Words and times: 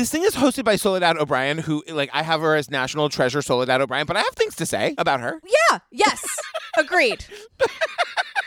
this 0.00 0.10
thing 0.10 0.22
is 0.22 0.34
hosted 0.34 0.64
by 0.64 0.76
Soledad 0.76 1.18
O'Brien, 1.18 1.58
who 1.58 1.84
like 1.88 2.08
I 2.14 2.22
have 2.22 2.40
her 2.40 2.56
as 2.56 2.70
national 2.70 3.10
treasure 3.10 3.42
Soledad 3.42 3.82
O'Brien, 3.82 4.06
but 4.06 4.16
I 4.16 4.20
have 4.20 4.34
things 4.34 4.56
to 4.56 4.64
say 4.64 4.94
about 4.96 5.20
her. 5.20 5.42
Yeah. 5.44 5.78
Yes. 5.90 6.24
Agreed. 6.78 7.24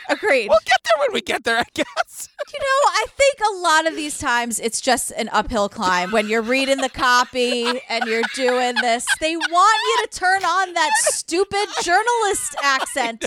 Agreed. 0.08 0.48
We'll 0.48 0.58
get 0.64 0.80
there 0.84 1.00
when 1.00 1.12
we 1.12 1.20
get 1.20 1.44
there, 1.44 1.58
I 1.58 1.64
guess. 1.74 2.28
You 2.54 2.60
know, 2.60 2.90
I 2.92 3.06
think 3.16 3.36
a 3.52 3.56
lot 3.56 3.88
of 3.88 3.96
these 3.96 4.16
times 4.16 4.60
it's 4.60 4.80
just 4.80 5.10
an 5.16 5.28
uphill 5.32 5.68
climb 5.68 6.12
when 6.12 6.28
you're 6.28 6.40
reading 6.42 6.78
the 6.78 6.88
copy 6.88 7.64
and 7.88 8.04
you're 8.04 8.22
doing 8.36 8.76
this. 8.76 9.04
They 9.20 9.34
want 9.34 9.80
you 9.88 10.06
to 10.06 10.18
turn 10.20 10.44
on 10.44 10.72
that 10.74 10.90
stupid 10.98 11.66
journalist 11.82 12.54
accent. 12.62 13.24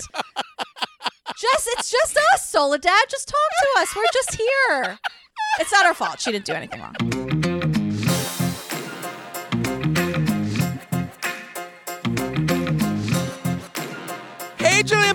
Just 1.38 1.68
it's 1.72 1.90
just 1.90 2.18
us, 2.32 2.48
Soledad. 2.48 3.08
Just 3.10 3.28
talk 3.28 3.36
to 3.60 3.82
us. 3.82 3.94
We're 3.94 4.04
just 4.14 4.34
here. 4.36 4.98
It's 5.60 5.72
not 5.72 5.84
our 5.84 5.92
fault. 5.94 6.20
She 6.20 6.32
didn't 6.32 6.46
do 6.46 6.54
anything 6.54 6.80
wrong. 6.80 7.37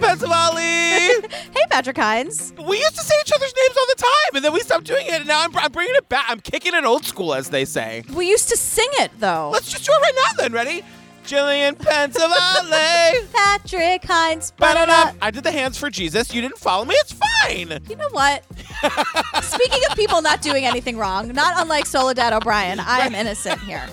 Hey, 0.04 1.14
Hey, 1.54 1.62
Patrick 1.70 1.98
Hinds. 1.98 2.54
we 2.68 2.78
used 2.78 2.96
to 2.96 3.02
say 3.02 3.16
each 3.26 3.32
other's 3.34 3.54
names 3.56 3.78
all 3.78 3.86
the 3.88 3.96
time, 3.98 4.36
and 4.36 4.46
then 4.46 4.52
we 4.54 4.60
stopped 4.60 4.84
doing 4.84 5.06
it, 5.08 5.14
and 5.14 5.28
now 5.28 5.42
I'm, 5.44 5.56
I'm 5.58 5.72
bringing 5.72 5.96
it 5.96 6.10
back. 6.10 6.26
I'm 6.28 6.40
kicking 6.42 6.74
it 6.74 6.84
old 6.84 7.06
school, 7.06 7.34
as 7.34 7.50
they 7.50 7.64
say. 7.66 8.04
We 8.14 8.28
used 8.30 8.50
to 8.50 8.58
sing 8.58 8.90
it 8.94 9.12
though. 9.20 9.50
Let's 9.52 9.72
just 9.72 9.86
do 9.86 9.92
it 9.94 10.02
right 10.02 10.14
now, 10.16 10.44
then. 10.44 10.52
Ready? 10.54 10.84
Gillian 11.26 11.76
Pensavalle. 11.76 13.28
Patrick 13.34 14.04
Hinds. 14.04 14.52
Ba-da-da. 14.58 15.14
I 15.22 15.32
did 15.32 15.46
the 15.46 15.52
hands 15.52 15.78
for 15.78 15.90
Jesus. 15.90 16.34
You 16.34 16.42
didn't 16.42 16.58
follow 16.58 16.84
me. 16.84 16.96
It's 16.96 17.14
fine. 17.14 17.80
You 17.90 17.96
know 17.96 18.10
what? 18.12 18.44
Speaking 19.42 19.80
of 19.90 19.96
people 19.96 20.22
not 20.22 20.42
doing 20.42 20.66
anything 20.66 20.98
wrong, 20.98 21.30
not 21.30 21.54
unlike 21.56 21.86
Soledad 21.86 22.34
O'Brien, 22.34 22.82
I 22.82 23.00
am 23.00 23.16
innocent 23.16 23.62
here. 23.62 23.88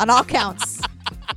On 0.00 0.10
all 0.10 0.24
counts. 0.24 0.80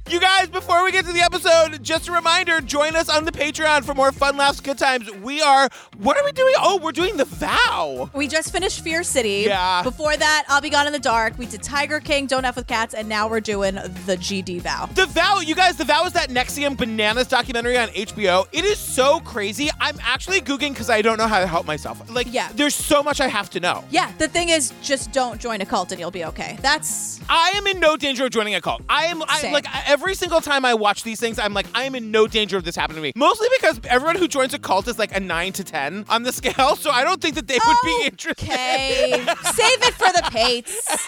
You 0.09 0.19
guys, 0.19 0.47
before 0.49 0.83
we 0.83 0.91
get 0.91 1.05
to 1.05 1.13
the 1.13 1.19
episode, 1.21 1.83
just 1.83 2.07
a 2.07 2.11
reminder 2.11 2.61
join 2.61 2.95
us 2.95 3.09
on 3.09 3.25
the 3.25 3.31
Patreon 3.31 3.83
for 3.83 3.93
more 3.93 4.11
fun, 4.11 4.37
laughs, 4.37 4.59
good 4.59 4.79
times. 4.79 5.07
We 5.21 5.39
are, 5.39 5.69
what 5.99 6.17
are 6.17 6.25
we 6.25 6.31
doing? 6.31 6.55
Oh, 6.57 6.79
we're 6.81 6.91
doing 6.93 7.15
The 7.15 7.25
Vow. 7.25 8.09
We 8.15 8.27
just 8.27 8.51
finished 8.51 8.83
Fear 8.83 9.03
City. 9.03 9.43
Yeah. 9.45 9.83
Before 9.83 10.17
that, 10.17 10.45
I'll 10.49 10.61
Be 10.61 10.71
Gone 10.71 10.87
in 10.87 10.93
the 10.93 10.99
Dark. 10.99 11.37
We 11.37 11.45
did 11.45 11.61
Tiger 11.61 11.99
King, 11.99 12.25
Don't 12.25 12.43
F 12.43 12.55
with 12.55 12.65
Cats, 12.65 12.95
and 12.95 13.07
now 13.07 13.27
we're 13.29 13.39
doing 13.39 13.75
the 13.75 14.17
GD 14.19 14.61
Vow. 14.61 14.87
The 14.95 15.05
Vow, 15.05 15.41
you 15.41 15.53
guys, 15.53 15.75
The 15.77 15.85
Vow 15.85 16.03
is 16.05 16.13
that 16.13 16.29
NXIVM 16.29 16.75
Bananas 16.75 17.27
documentary 17.27 17.77
on 17.77 17.89
HBO. 17.89 18.47
It 18.51 18.65
is 18.65 18.79
so 18.79 19.19
crazy. 19.19 19.69
I'm 19.79 19.97
actually 20.01 20.41
Googling 20.41 20.69
because 20.69 20.89
I 20.89 21.03
don't 21.03 21.19
know 21.19 21.27
how 21.27 21.39
to 21.39 21.45
help 21.45 21.67
myself. 21.67 22.01
Like, 22.09 22.33
Yeah. 22.33 22.49
there's 22.55 22.73
so 22.73 23.03
much 23.03 23.21
I 23.21 23.27
have 23.27 23.51
to 23.51 23.59
know. 23.59 23.83
Yeah, 23.91 24.11
the 24.17 24.27
thing 24.27 24.49
is, 24.49 24.73
just 24.81 25.11
don't 25.11 25.39
join 25.39 25.61
a 25.61 25.67
cult 25.67 25.91
and 25.91 25.99
you'll 25.99 26.09
be 26.09 26.25
okay. 26.25 26.57
That's 26.63 27.19
I 27.29 27.51
am 27.55 27.67
in 27.67 27.79
no 27.79 27.95
danger 27.95 28.25
of 28.25 28.31
joining 28.31 28.55
a 28.55 28.61
cult. 28.61 28.81
I 28.89 29.03
am 29.05 29.21
I, 29.27 29.51
like 29.51 29.67
every 29.87 29.98
single 30.15 30.41
time 30.41 30.65
I 30.65 30.73
watch 30.73 31.03
these 31.03 31.19
things, 31.19 31.39
I'm 31.39 31.53
like, 31.53 31.67
I 31.73 31.83
am 31.83 31.95
in 31.95 32.11
no 32.11 32.27
danger 32.27 32.57
of 32.57 32.63
this 32.63 32.75
happening 32.75 32.97
to 32.97 33.01
me. 33.01 33.13
Mostly 33.15 33.47
because 33.59 33.79
everyone 33.89 34.15
who 34.15 34.27
joins 34.27 34.53
a 34.53 34.59
cult 34.59 34.87
is 34.87 34.97
like 34.99 35.15
a 35.15 35.19
nine 35.19 35.53
to 35.53 35.63
ten 35.63 36.05
on 36.09 36.23
the 36.23 36.31
scale, 36.31 36.75
so 36.75 36.89
I 36.91 37.03
don't 37.03 37.21
think 37.21 37.35
that 37.35 37.47
they 37.47 37.59
would 37.65 37.77
be 37.83 38.05
interested. 38.05 38.43
okay. 38.43 39.11
Save 39.53 39.83
it 39.83 39.93
for 39.93 40.11
the 40.13 40.27
Pates. 40.31 41.07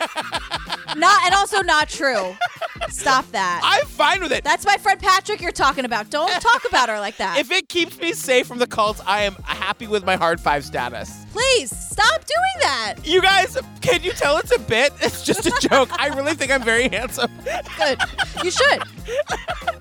Not 0.98 1.24
and 1.26 1.34
also 1.36 1.62
not 1.62 1.90
true. 1.90 2.36
Stop 2.90 3.30
that. 3.32 3.62
I'm 3.64 3.86
fine 3.88 4.22
with 4.22 4.32
it. 4.32 4.44
That's 4.44 4.66
my 4.66 4.78
friend 4.78 5.00
Patrick 5.00 5.42
you're 5.42 5.52
talking 5.52 5.86
about. 5.86 6.10
Don't 6.10 6.30
talk 6.42 6.64
about 6.68 6.90
her 6.90 7.00
like 7.00 7.18
that. 7.18 7.38
If 7.40 7.52
it 7.52 7.70
keeps 7.70 8.00
me 8.00 8.14
safe 8.14 8.48
from 8.48 8.60
the 8.60 8.68
cults, 8.68 9.02
I 9.06 9.24
am 9.24 9.34
happy 9.44 9.88
with 9.88 10.04
my 10.04 10.16
hard 10.16 10.40
five 10.40 10.66
status. 10.66 11.26
Please 11.32 11.72
stop 11.72 12.20
doing 12.22 12.62
that. 12.62 12.96
You 13.06 13.22
guys, 13.22 13.58
can 13.82 14.04
you 14.04 14.12
tell 14.12 14.38
it's 14.38 14.54
a 14.56 14.60
bit? 14.60 14.92
It's 15.02 15.24
just 15.24 15.46
a 15.46 15.68
joke. 15.70 15.90
I 16.00 16.08
really 16.08 16.34
think 16.34 16.52
I'm 16.52 16.64
very 16.64 16.90
handsome. 16.90 17.32
Good. 17.78 18.00
You 18.44 18.52
should. 18.52 18.81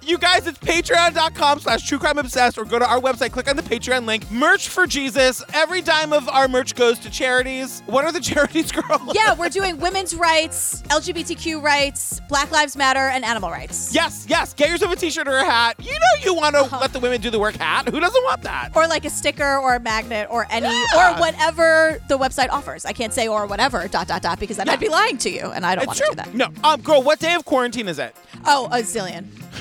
You 0.02 0.18
guys, 0.18 0.46
it's 0.48 0.58
patreon.com 0.58 1.60
slash 1.60 1.86
true 1.86 1.98
crime 1.98 2.18
obsessed 2.18 2.58
or 2.58 2.64
go 2.64 2.80
to 2.80 2.88
our 2.90 2.98
website, 3.00 3.30
click 3.30 3.48
on 3.48 3.54
the 3.54 3.62
Patreon 3.62 4.06
link. 4.06 4.28
Merch 4.30 4.68
for 4.68 4.84
Jesus. 4.84 5.40
Every 5.54 5.82
dime 5.82 6.12
of 6.12 6.28
our 6.28 6.48
merch 6.48 6.74
goes 6.74 6.98
to 7.00 7.10
charities. 7.10 7.82
What 7.86 8.04
are 8.04 8.10
the 8.10 8.18
charities, 8.20 8.72
girl? 8.72 9.00
Yeah, 9.14 9.34
we're 9.36 9.50
doing 9.50 9.78
women's 9.78 10.16
rights, 10.16 10.82
LGBTQ 10.88 11.62
rights, 11.62 12.20
Black 12.28 12.50
Lives 12.50 12.76
Matter, 12.76 12.98
and 12.98 13.24
animal 13.24 13.50
rights. 13.50 13.94
Yes, 13.94 14.26
yes. 14.28 14.52
Get 14.54 14.70
yourself 14.70 14.92
a 14.94 14.96
t-shirt 14.96 15.28
or 15.28 15.36
a 15.36 15.44
hat. 15.44 15.76
You 15.78 15.92
know 15.92 16.24
you 16.24 16.34
want 16.34 16.56
to 16.56 16.62
let 16.78 16.92
the 16.92 16.98
women 16.98 17.20
do 17.20 17.30
the 17.30 17.38
work 17.38 17.54
hat. 17.54 17.88
Who 17.88 18.00
doesn't 18.00 18.24
want 18.24 18.42
that? 18.42 18.70
Or 18.74 18.88
like 18.88 19.04
a 19.04 19.10
sticker 19.10 19.58
or 19.58 19.76
a 19.76 19.80
magnet 19.80 20.26
or 20.30 20.46
any 20.50 20.66
Yeah. 20.66 21.14
or 21.14 21.20
whatever 21.20 22.00
the 22.08 22.18
website 22.18 22.48
offers. 22.50 22.84
I 22.84 22.92
can't 22.94 23.12
say 23.12 23.28
or 23.28 23.46
whatever 23.46 23.86
dot 23.86 24.08
dot 24.08 24.22
dot 24.22 24.40
because 24.40 24.56
then 24.56 24.68
I'd 24.68 24.80
be 24.80 24.88
lying 24.88 25.18
to 25.18 25.30
you 25.30 25.42
and 25.52 25.64
I 25.64 25.76
don't 25.76 25.86
want 25.86 25.98
to 25.98 26.06
do 26.08 26.14
that. 26.16 26.34
No. 26.34 26.48
Um, 26.64 26.80
girl, 26.80 27.02
what 27.02 27.20
day 27.20 27.34
of 27.34 27.44
quarantine 27.44 27.86
is 27.86 27.98
it? 28.00 28.16
Oh, 28.46 28.68
a 28.72 28.82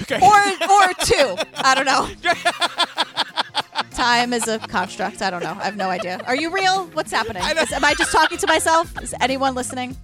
Okay. 0.01 0.19
Or 0.22 0.40
or 0.72 0.94
two. 1.03 1.35
I 1.56 1.73
don't 1.75 1.85
know. 1.85 2.07
Time 3.91 4.34
is 4.34 4.47
a 4.47 4.59
construct. 4.59 5.22
I 5.22 5.29
don't 5.29 5.44
know. 5.44 5.57
I 5.59 5.66
have 5.66 5.75
no 5.75 5.90
idea. 5.90 6.19
Are 6.25 6.35
you 6.35 6.50
real? 6.53 6.85
What's 6.94 7.12
happening? 7.12 7.44
I 7.44 7.51
Is- 7.51 7.72
am 7.73 7.84
I 7.84 7.94
just 7.95 8.12
talking 8.12 8.38
to 8.38 8.47
myself? 8.47 8.94
Is 9.01 9.13
anyone 9.22 9.56
listening? 9.56 9.97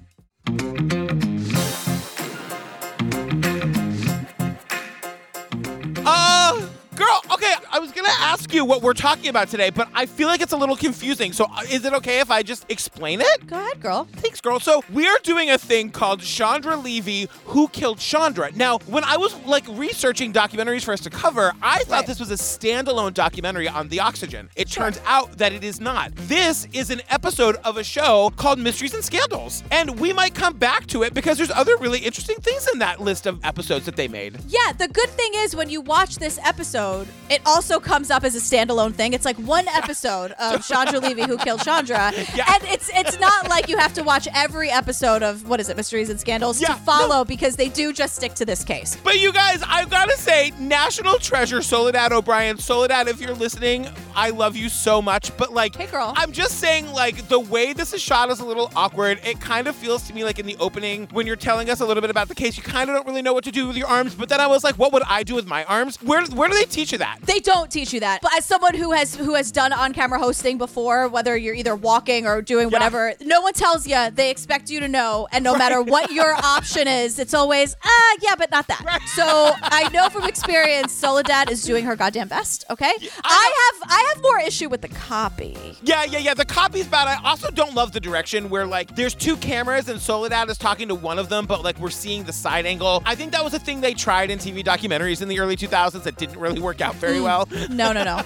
Uh, 6.07 6.67
girl, 6.95 7.21
okay, 7.33 7.53
I 7.75 7.79
was 7.79 7.91
gonna 7.91 8.07
ask 8.21 8.53
you 8.53 8.63
what 8.63 8.81
we're 8.81 8.93
talking 8.93 9.27
about 9.27 9.49
today, 9.49 9.69
but 9.69 9.89
I 9.93 10.05
feel 10.05 10.29
like 10.29 10.39
it's 10.39 10.53
a 10.53 10.55
little 10.55 10.77
confusing. 10.77 11.33
So 11.33 11.43
uh, 11.53 11.63
is 11.69 11.83
it 11.83 11.91
okay 11.95 12.21
if 12.21 12.31
I 12.31 12.41
just 12.41 12.65
explain 12.69 13.19
it? 13.19 13.47
Go 13.47 13.57
ahead, 13.59 13.81
girl. 13.81 14.07
Thanks, 14.13 14.39
girl. 14.39 14.61
So 14.61 14.81
we 14.93 15.05
are 15.05 15.17
doing 15.23 15.49
a 15.51 15.57
thing 15.57 15.89
called 15.89 16.21
Chandra 16.21 16.77
Levy, 16.77 17.27
Who 17.47 17.67
Killed 17.67 17.99
Chandra. 17.99 18.49
Now, 18.55 18.77
when 18.87 19.03
I 19.03 19.17
was 19.17 19.35
like 19.43 19.65
researching 19.67 20.31
documentaries 20.31 20.85
for 20.85 20.93
us 20.93 21.01
to 21.01 21.09
cover, 21.09 21.51
I 21.61 21.79
thought 21.79 21.89
Right. 21.89 22.07
this 22.07 22.17
was 22.17 22.31
a 22.31 22.35
standalone 22.35 23.13
documentary 23.13 23.67
on 23.67 23.89
the 23.89 23.99
oxygen. 23.99 24.49
It 24.55 24.71
turns 24.71 24.97
out 25.05 25.37
that 25.39 25.51
it 25.51 25.65
is 25.65 25.81
not. 25.81 26.15
This 26.15 26.69
is 26.71 26.89
an 26.91 27.01
episode 27.09 27.57
of 27.65 27.75
a 27.75 27.83
show 27.83 28.31
called 28.37 28.57
Mysteries 28.57 28.93
and 28.93 29.03
Scandals. 29.03 29.63
And 29.69 29.99
we 29.99 30.13
might 30.13 30.33
come 30.33 30.53
back 30.55 30.87
to 30.87 31.03
it 31.03 31.13
because 31.13 31.37
there's 31.37 31.51
other 31.51 31.75
really 31.75 31.99
interesting 31.99 32.37
things 32.37 32.69
in 32.71 32.79
that 32.79 33.01
list 33.01 33.25
of 33.25 33.43
episodes 33.43 33.83
that 33.85 33.97
they 33.97 34.07
made. 34.07 34.37
Yeah, 34.47 34.71
the 34.77 34.87
good 34.87 35.09
thing 35.09 35.31
is 35.35 35.57
when 35.57 35.69
you 35.69 35.81
watch 35.81 36.15
this 36.19 36.39
episode, 36.41 37.09
it 37.29 37.41
also 37.45 37.64
comes 37.73 38.09
up 38.11 38.23
as 38.23 38.35
a 38.35 38.39
standalone 38.39 38.93
thing. 38.93 39.13
It's 39.13 39.25
like 39.25 39.37
one 39.37 39.67
episode 39.69 40.31
of 40.39 40.65
Chandra 40.65 40.99
Levy 40.99 41.23
who 41.23 41.37
killed 41.37 41.61
Chandra. 41.63 42.11
Yeah. 42.35 42.45
And 42.53 42.63
it's 42.65 42.89
it's 42.93 43.19
not 43.19 43.49
like 43.49 43.69
you 43.69 43.77
have 43.77 43.93
to 43.93 44.03
watch 44.03 44.27
every 44.33 44.69
episode 44.69 45.23
of 45.23 45.47
what 45.47 45.59
is 45.59 45.69
it, 45.69 45.77
Mysteries 45.77 46.09
and 46.09 46.19
Scandals 46.19 46.59
Yeah, 46.61 46.69
to 46.69 46.73
follow 46.81 47.17
no. 47.19 47.25
because 47.25 47.55
they 47.55 47.69
do 47.69 47.93
just 47.93 48.15
stick 48.15 48.33
to 48.35 48.45
this 48.45 48.63
case. 48.63 48.97
But 49.03 49.19
you 49.21 49.31
guys, 49.31 49.61
I've 49.65 49.89
got 49.89 50.09
to 50.09 50.17
say, 50.17 50.51
national 50.59 51.17
treasure 51.19 51.61
Soledad 51.61 52.11
O'Brien. 52.11 52.57
Soledad, 52.57 53.07
if 53.07 53.21
you're 53.21 53.33
listening, 53.35 53.87
I 54.15 54.31
love 54.31 54.55
you 54.57 54.67
so 54.69 55.01
much. 55.01 55.35
But 55.37 55.53
like, 55.53 55.75
Hey, 55.75 55.85
girl. 55.87 56.13
I'm 56.17 56.31
just 56.33 56.59
saying, 56.59 56.91
like, 56.91 57.27
the 57.29 57.39
way 57.39 57.71
this 57.73 57.93
is 57.93 58.01
shot 58.01 58.29
is 58.29 58.39
a 58.39 58.45
little 58.45 58.69
awkward. 58.75 59.19
It 59.23 59.39
kind 59.39 59.67
of 59.67 59.75
feels 59.75 60.03
to 60.07 60.13
me 60.13 60.23
like 60.25 60.39
in 60.39 60.45
the 60.45 60.57
opening 60.59 61.07
when 61.11 61.25
you're 61.27 61.35
telling 61.37 61.69
us 61.69 61.79
a 61.79 61.85
little 61.85 62.01
bit 62.01 62.09
about 62.09 62.27
the 62.27 62.35
case, 62.35 62.57
you 62.57 62.63
kind 62.63 62.89
of 62.89 62.95
don't 62.97 63.07
really 63.07 63.21
know 63.21 63.33
what 63.33 63.45
to 63.45 63.51
do 63.51 63.67
with 63.67 63.77
your 63.77 63.87
arms. 63.87 64.13
But 64.15 64.27
then 64.29 64.41
I 64.41 64.47
was 64.47 64.63
like, 64.63 64.75
what 64.77 64.91
would 64.91 65.03
I 65.07 65.23
do 65.23 65.35
with 65.35 65.47
my 65.47 65.63
arms? 65.65 66.01
Where 66.01 66.25
where 66.25 66.49
do 66.49 66.55
they 66.55 66.65
teach 66.65 66.91
you 66.91 66.97
that? 66.97 67.19
They 67.23 67.39
don't 67.39 67.54
teach 67.63 67.93
you 67.93 67.99
that. 68.01 68.21
But 68.21 68.31
as 68.37 68.45
someone 68.45 68.75
who 68.75 68.91
has 68.91 69.15
who 69.15 69.33
has 69.35 69.51
done 69.51 69.71
on-camera 69.73 70.19
hosting 70.19 70.57
before, 70.57 71.07
whether 71.07 71.35
you're 71.37 71.55
either 71.55 71.75
walking 71.75 72.27
or 72.27 72.41
doing 72.41 72.69
Yeah. 72.69 72.73
whatever, 72.73 73.13
no 73.21 73.41
one 73.41 73.53
tells 73.53 73.87
you. 73.87 74.09
They 74.11 74.29
expect 74.29 74.69
you 74.69 74.79
to 74.81 74.87
know, 74.87 75.27
and 75.31 75.43
no 75.43 75.55
matter 75.55 75.81
what 75.81 76.11
your 76.11 76.33
option 76.43 76.87
is, 76.87 77.17
it's 77.19 77.33
always 77.33 77.75
ah 77.83 78.15
yeah, 78.21 78.35
but 78.37 78.51
not 78.51 78.67
that. 78.67 78.83
Right. 78.85 79.01
So 79.15 79.23
I 79.61 79.89
know 79.93 80.09
from 80.09 80.23
experience, 80.25 80.91
Soledad 80.93 81.49
is 81.49 81.63
doing 81.63 81.85
her 81.85 81.95
goddamn 81.95 82.27
best. 82.27 82.65
Okay, 82.69 82.91
I 83.23 83.53
have 83.81 83.89
I 83.91 84.13
have 84.13 84.21
more 84.23 84.39
issue 84.39 84.69
with 84.69 84.81
the 84.81 84.89
copy. 84.89 85.55
Yeah, 85.81 86.03
yeah, 86.03 86.19
yeah. 86.19 86.33
The 86.33 86.45
copy's 86.45 86.87
bad. 86.87 87.07
I 87.07 87.17
also 87.27 87.49
don't 87.51 87.73
love 87.73 87.91
the 87.93 87.99
direction 87.99 88.49
where 88.49 88.65
like 88.65 88.95
there's 88.95 89.15
two 89.15 89.37
cameras 89.37 89.87
and 89.89 89.99
Soledad 90.01 90.49
is 90.49 90.57
talking 90.57 90.87
to 90.89 90.95
one 90.95 91.19
of 91.19 91.29
them, 91.29 91.45
but 91.45 91.63
like 91.63 91.79
we're 91.79 91.89
seeing 91.89 92.23
the 92.23 92.33
side 92.33 92.65
angle. 92.65 93.01
I 93.05 93.15
think 93.15 93.31
that 93.31 93.43
was 93.43 93.53
a 93.53 93.59
thing 93.59 93.81
they 93.81 93.93
tried 93.93 94.29
in 94.29 94.39
TV 94.39 94.63
documentaries 94.63 95.21
in 95.21 95.27
the 95.27 95.39
early 95.39 95.55
2000s 95.55 96.03
that 96.03 96.17
didn't 96.17 96.37
really 96.39 96.59
work 96.61 96.81
out 96.81 96.95
very 96.95 97.21
well. 97.21 97.44
No, 97.69 97.93
no, 97.93 98.03
no. 98.03 98.21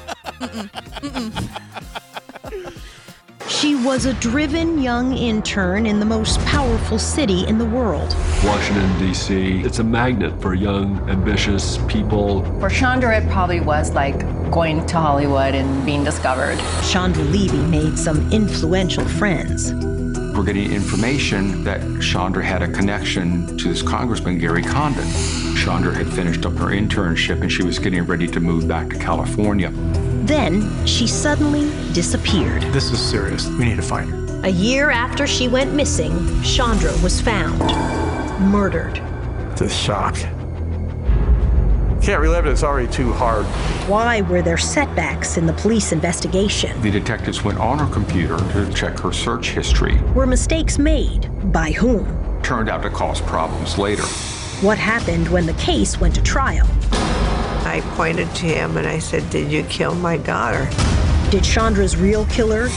She 3.47 3.75
was 3.75 4.05
a 4.05 4.13
driven 4.15 4.81
young 4.81 5.17
intern 5.17 5.85
in 5.85 5.99
the 5.99 6.05
most 6.05 6.39
powerful 6.45 6.99
city 6.99 7.45
in 7.47 7.57
the 7.57 7.65
world. 7.65 8.15
Washington, 8.43 8.99
D.C. 8.99 9.61
It's 9.61 9.79
a 9.79 9.83
magnet 9.83 10.39
for 10.41 10.53
young, 10.53 11.09
ambitious 11.09 11.77
people. 11.87 12.45
For 12.59 12.69
Chandra, 12.69 13.17
it 13.17 13.27
probably 13.29 13.59
was 13.59 13.91
like 13.91 14.19
going 14.51 14.85
to 14.85 14.97
Hollywood 14.97 15.55
and 15.55 15.85
being 15.85 16.03
discovered. 16.03 16.57
Chandra 16.83 17.23
Levy 17.25 17.57
made 17.57 17.97
some 17.97 18.31
influential 18.31 19.03
friends. 19.05 19.73
We're 19.73 20.45
getting 20.45 20.71
information 20.71 21.63
that 21.65 21.81
Chandra 22.01 22.45
had 22.45 22.61
a 22.61 22.71
connection 22.71 23.57
to 23.57 23.67
this 23.67 23.81
Congressman, 23.81 24.37
Gary 24.37 24.63
Condit. 24.63 25.03
Chandra 25.55 25.93
had 25.93 26.11
finished 26.11 26.45
up 26.45 26.53
her 26.57 26.67
internship 26.67 27.41
and 27.41 27.51
she 27.51 27.63
was 27.63 27.79
getting 27.79 28.03
ready 28.03 28.27
to 28.27 28.39
move 28.39 28.67
back 28.67 28.89
to 28.89 28.97
California. 28.97 29.71
Then 30.25 30.85
she 30.85 31.07
suddenly 31.07 31.69
disappeared. 31.93 32.61
This 32.73 32.91
is 32.91 32.99
serious. 32.99 33.47
We 33.47 33.65
need 33.65 33.77
to 33.77 33.81
find 33.81 34.09
her. 34.09 34.41
A 34.43 34.49
year 34.49 34.89
after 34.89 35.27
she 35.27 35.47
went 35.47 35.73
missing, 35.73 36.41
Chandra 36.43 36.91
was 37.03 37.19
found, 37.19 37.59
murdered. 38.51 39.01
The 39.57 39.67
shock. 39.67 40.15
Can't 42.01 42.21
relive 42.21 42.45
it, 42.45 42.51
it's 42.51 42.63
already 42.63 42.91
too 42.91 43.11
hard. 43.11 43.45
Why 43.89 44.21
were 44.21 44.41
there 44.41 44.57
setbacks 44.57 45.37
in 45.37 45.45
the 45.45 45.53
police 45.53 45.91
investigation? 45.91 46.81
The 46.81 46.91
detectives 46.91 47.43
went 47.43 47.59
on 47.59 47.77
her 47.79 47.93
computer 47.93 48.37
to 48.37 48.71
check 48.73 48.97
her 48.99 49.11
search 49.11 49.49
history. 49.49 49.99
Were 50.15 50.25
mistakes 50.25 50.79
made? 50.79 51.29
By 51.51 51.71
whom? 51.71 52.41
Turned 52.41 52.69
out 52.69 52.83
to 52.83 52.89
cause 52.89 53.19
problems 53.19 53.77
later. 53.77 54.05
What 54.61 54.77
happened 54.77 55.29
when 55.29 55.45
the 55.45 55.53
case 55.53 56.01
went 56.01 56.15
to 56.15 56.21
trial? 56.21 56.67
I 56.91 57.81
pointed 57.95 58.27
to 58.35 58.45
him 58.45 58.75
and 58.75 58.85
I 58.85 58.99
said, 58.99 59.29
Did 59.29 59.49
you 59.49 59.63
kill 59.63 59.95
my 59.95 60.17
daughter? 60.17 60.69
Did 61.31 61.45
Chandra's 61.45 61.95
real 61.95 62.25
killer 62.25 62.67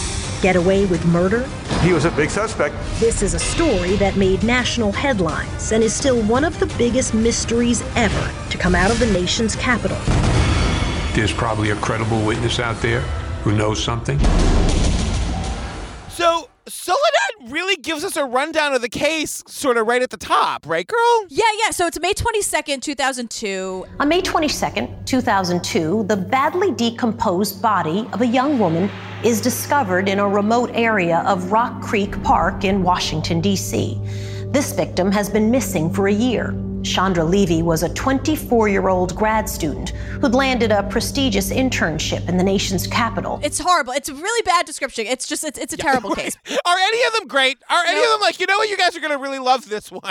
get 0.42 0.54
away 0.54 0.86
with 0.86 1.04
murder? 1.06 1.42
He 1.80 1.92
was 1.92 2.04
a 2.04 2.12
big 2.12 2.30
suspect. 2.30 2.76
This 3.00 3.20
is 3.20 3.34
a 3.34 3.38
story 3.40 3.96
that 3.96 4.16
made 4.16 4.44
national 4.44 4.92
headlines 4.92 5.72
and 5.72 5.82
is 5.82 5.92
still 5.92 6.22
one 6.22 6.44
of 6.44 6.56
the 6.60 6.66
biggest 6.78 7.14
mysteries 7.14 7.82
ever 7.96 8.32
to 8.50 8.56
come 8.56 8.76
out 8.76 8.92
of 8.92 9.00
the 9.00 9.06
nation's 9.06 9.56
capital. 9.56 9.98
There's 11.16 11.32
probably 11.32 11.70
a 11.70 11.76
credible 11.76 12.24
witness 12.24 12.60
out 12.60 12.80
there 12.80 13.00
who 13.42 13.56
knows 13.56 13.82
something. 13.82 14.20
So 16.10 16.32
Soledad 16.32 16.51
really 17.52 17.76
gives 17.76 18.02
us 18.02 18.16
a 18.16 18.24
rundown 18.24 18.72
of 18.72 18.80
the 18.80 18.88
case, 18.88 19.44
sort 19.46 19.76
of 19.76 19.86
right 19.86 20.02
at 20.02 20.10
the 20.10 20.16
top, 20.16 20.66
right, 20.66 20.86
girl? 20.86 21.26
Yeah, 21.28 21.44
yeah. 21.58 21.70
So 21.70 21.86
it's 21.86 22.00
May 22.00 22.14
22nd, 22.14 22.80
2002. 22.82 23.86
On 24.00 24.08
May 24.08 24.22
22nd, 24.22 25.04
2002, 25.06 26.04
the 26.08 26.16
badly 26.16 26.72
decomposed 26.72 27.60
body 27.60 28.08
of 28.12 28.22
a 28.22 28.26
young 28.26 28.58
woman 28.58 28.90
is 29.22 29.40
discovered 29.40 30.08
in 30.08 30.18
a 30.18 30.28
remote 30.28 30.70
area 30.72 31.22
of 31.26 31.52
Rock 31.52 31.82
Creek 31.82 32.20
Park 32.22 32.64
in 32.64 32.82
Washington, 32.82 33.40
D.C. 33.40 34.00
This 34.46 34.72
victim 34.72 35.12
has 35.12 35.28
been 35.28 35.50
missing 35.50 35.92
for 35.92 36.08
a 36.08 36.12
year. 36.12 36.54
Chandra 36.82 37.24
Levy 37.24 37.62
was 37.62 37.82
a 37.82 37.88
24 37.94 38.68
year 38.68 38.88
old 38.88 39.14
grad 39.14 39.48
student 39.48 39.90
who'd 39.90 40.34
landed 40.34 40.72
a 40.72 40.82
prestigious 40.84 41.50
internship 41.52 42.28
in 42.28 42.36
the 42.36 42.42
nation's 42.44 42.86
capital. 42.86 43.40
It's 43.42 43.58
horrible. 43.58 43.92
It's 43.92 44.08
a 44.08 44.14
really 44.14 44.42
bad 44.42 44.66
description. 44.66 45.06
It's 45.06 45.26
just, 45.26 45.44
it's, 45.44 45.58
it's 45.58 45.72
a 45.72 45.76
terrible 45.76 46.14
case. 46.14 46.36
Are 46.64 46.76
any 46.78 47.04
of 47.06 47.12
them 47.14 47.28
great? 47.28 47.58
Are 47.70 47.84
any 47.84 48.00
No. 48.00 48.04
of 48.06 48.10
them 48.12 48.20
like, 48.20 48.40
you 48.40 48.46
know 48.46 48.58
what, 48.58 48.68
you 48.68 48.76
guys 48.76 48.96
are 48.96 49.00
going 49.00 49.12
to 49.12 49.18
really 49.18 49.38
love 49.38 49.68
this 49.68 49.90
one? 49.90 50.02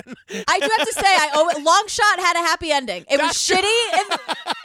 I 0.47 0.59
do 0.59 0.69
have 0.77 0.88
to 0.88 0.94
say, 0.94 1.01
I 1.06 1.29
owe 1.35 1.50
it. 1.50 1.63
Long 1.63 1.83
Shot 1.88 2.19
had 2.19 2.35
a 2.35 2.39
happy 2.39 2.71
ending. 2.71 3.06
It 3.09 3.19
was 3.21 3.31
That's 3.31 3.50
shitty 3.50 4.00
in 4.00 4.07
the, 4.09 4.19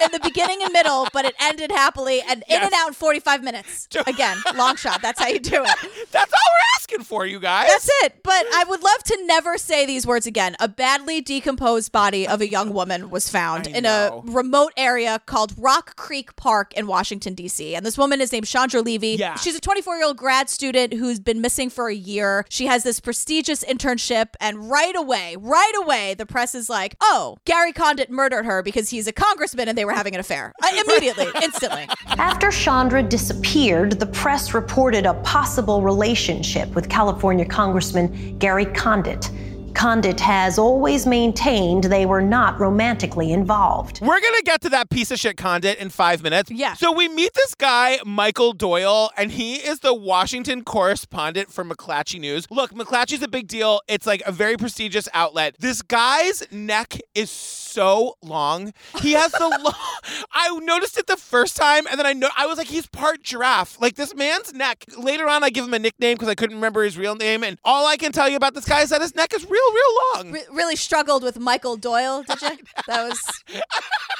in 0.06 0.12
the 0.12 0.20
beginning 0.20 0.62
and 0.62 0.72
middle, 0.72 1.08
but 1.12 1.24
it 1.24 1.34
ended 1.40 1.70
happily 1.70 2.20
and 2.22 2.42
in 2.48 2.62
and 2.62 2.72
out 2.74 2.88
in 2.88 2.94
45 2.94 3.42
minutes. 3.42 3.88
Again, 4.06 4.36
Long 4.54 4.76
Shot. 4.76 5.02
That's 5.02 5.20
how 5.20 5.28
you 5.28 5.38
do 5.40 5.62
it. 5.64 5.70
That's 6.12 6.32
all 6.32 6.38
we're 6.50 6.76
asking 6.78 7.00
for, 7.04 7.26
you 7.26 7.40
guys. 7.40 7.68
That's 7.68 7.90
it. 8.04 8.22
But 8.22 8.46
I 8.54 8.64
would 8.68 8.82
love 8.82 9.02
to 9.04 9.18
never 9.26 9.58
say 9.58 9.86
these 9.86 10.06
words 10.06 10.26
again. 10.26 10.56
A 10.60 10.68
badly 10.68 11.20
decomposed 11.20 11.92
body 11.96 12.28
of 12.28 12.42
a 12.42 12.50
young 12.50 12.74
woman 12.74 13.08
was 13.08 13.30
found 13.30 13.66
I 13.66 13.78
in 13.78 13.84
know. 13.84 14.22
a 14.22 14.30
remote 14.30 14.74
area 14.76 15.18
called 15.24 15.54
Rock 15.56 15.96
Creek 15.96 16.36
Park 16.36 16.74
in 16.74 16.86
Washington, 16.86 17.32
D.C. 17.32 17.74
And 17.74 17.86
this 17.86 17.96
woman 17.96 18.20
is 18.20 18.32
named 18.32 18.46
Chandra 18.46 18.82
Levy. 18.82 19.16
Yeah. 19.18 19.36
She's 19.36 19.56
a 19.56 19.62
24 19.62 19.96
year 19.96 20.04
old 20.04 20.18
grad 20.18 20.50
student 20.50 20.92
who's 20.92 21.18
been 21.18 21.40
missing 21.40 21.70
for 21.70 21.88
a 21.88 21.94
year. 21.94 22.44
She 22.50 22.66
has 22.66 22.82
this 22.82 23.00
prestigious 23.00 23.64
internship. 23.64 24.34
And 24.40 24.68
right 24.68 24.94
away, 24.94 25.36
right 25.38 25.72
away, 25.82 26.12
the 26.12 26.26
press 26.26 26.54
is 26.54 26.68
like, 26.68 26.96
oh, 27.00 27.38
Gary 27.46 27.72
Condit 27.72 28.10
murdered 28.10 28.44
her 28.44 28.62
because 28.62 28.90
he's 28.90 29.06
a 29.06 29.12
congressman 29.12 29.66
and 29.66 29.78
they 29.78 29.86
were 29.86 29.94
having 29.94 30.12
an 30.12 30.20
affair. 30.20 30.52
Uh, 30.62 30.68
immediately, 30.86 31.28
instantly. 31.42 31.88
After 32.08 32.50
Chandra 32.50 33.02
disappeared, 33.02 33.98
the 33.98 34.06
press 34.06 34.52
reported 34.52 35.06
a 35.06 35.14
possible 35.22 35.80
relationship 35.80 36.74
with 36.74 36.90
California 36.90 37.46
Congressman 37.46 38.36
Gary 38.38 38.66
Condit. 38.66 39.30
Condit 39.76 40.18
has 40.20 40.58
always 40.58 41.06
maintained 41.06 41.84
they 41.84 42.06
were 42.06 42.22
not 42.22 42.58
romantically 42.58 43.32
involved. 43.32 44.00
We're 44.00 44.20
gonna 44.20 44.42
get 44.42 44.62
to 44.62 44.70
that 44.70 44.88
piece 44.88 45.10
of 45.10 45.18
shit 45.18 45.36
Condit 45.36 45.78
in 45.78 45.90
five 45.90 46.22
minutes. 46.22 46.50
Yeah. 46.50 46.72
So 46.72 46.92
we 46.92 47.08
meet 47.08 47.34
this 47.34 47.54
guy, 47.54 47.98
Michael 48.06 48.54
Doyle, 48.54 49.10
and 49.18 49.30
he 49.30 49.56
is 49.56 49.80
the 49.80 49.92
Washington 49.92 50.64
correspondent 50.64 51.52
for 51.52 51.62
McClatchy 51.62 52.18
News. 52.18 52.46
Look, 52.50 52.72
McClatchy's 52.72 53.22
a 53.22 53.28
big 53.28 53.48
deal. 53.48 53.82
It's 53.86 54.06
like 54.06 54.22
a 54.24 54.32
very 54.32 54.56
prestigious 54.56 55.10
outlet. 55.12 55.56
This 55.58 55.82
guy's 55.82 56.42
neck 56.50 56.98
is 57.14 57.30
so 57.30 57.65
long. 57.76 58.72
He 59.00 59.12
has 59.12 59.32
the 59.32 59.48
long. 59.48 59.74
I 60.32 60.56
noticed 60.62 60.98
it 60.98 61.06
the 61.06 61.16
first 61.16 61.56
time, 61.56 61.86
and 61.90 61.98
then 61.98 62.06
I 62.06 62.12
know 62.12 62.28
I 62.36 62.46
was 62.46 62.58
like, 62.58 62.66
he's 62.68 62.86
part 62.86 63.22
giraffe. 63.22 63.80
Like 63.80 63.96
this 63.96 64.14
man's 64.14 64.52
neck. 64.54 64.84
Later 64.98 65.28
on, 65.28 65.42
I 65.44 65.50
give 65.50 65.64
him 65.64 65.74
a 65.74 65.78
nickname 65.78 66.14
because 66.14 66.28
I 66.28 66.34
couldn't 66.34 66.56
remember 66.56 66.82
his 66.84 66.96
real 66.98 67.14
name, 67.14 67.42
and 67.44 67.58
all 67.64 67.86
I 67.86 67.96
can 67.96 68.12
tell 68.12 68.28
you 68.28 68.36
about 68.36 68.54
this 68.54 68.64
guy 68.64 68.82
is 68.82 68.90
that 68.90 69.00
his 69.00 69.14
neck 69.14 69.32
is 69.34 69.44
real, 69.44 69.72
real 69.72 69.92
long. 70.14 70.32
Re- 70.32 70.44
really 70.52 70.76
struggled 70.76 71.22
with 71.22 71.38
Michael 71.38 71.76
Doyle, 71.76 72.22
did 72.22 72.40
you? 72.42 72.50
That 72.86 73.08
was 73.08 73.20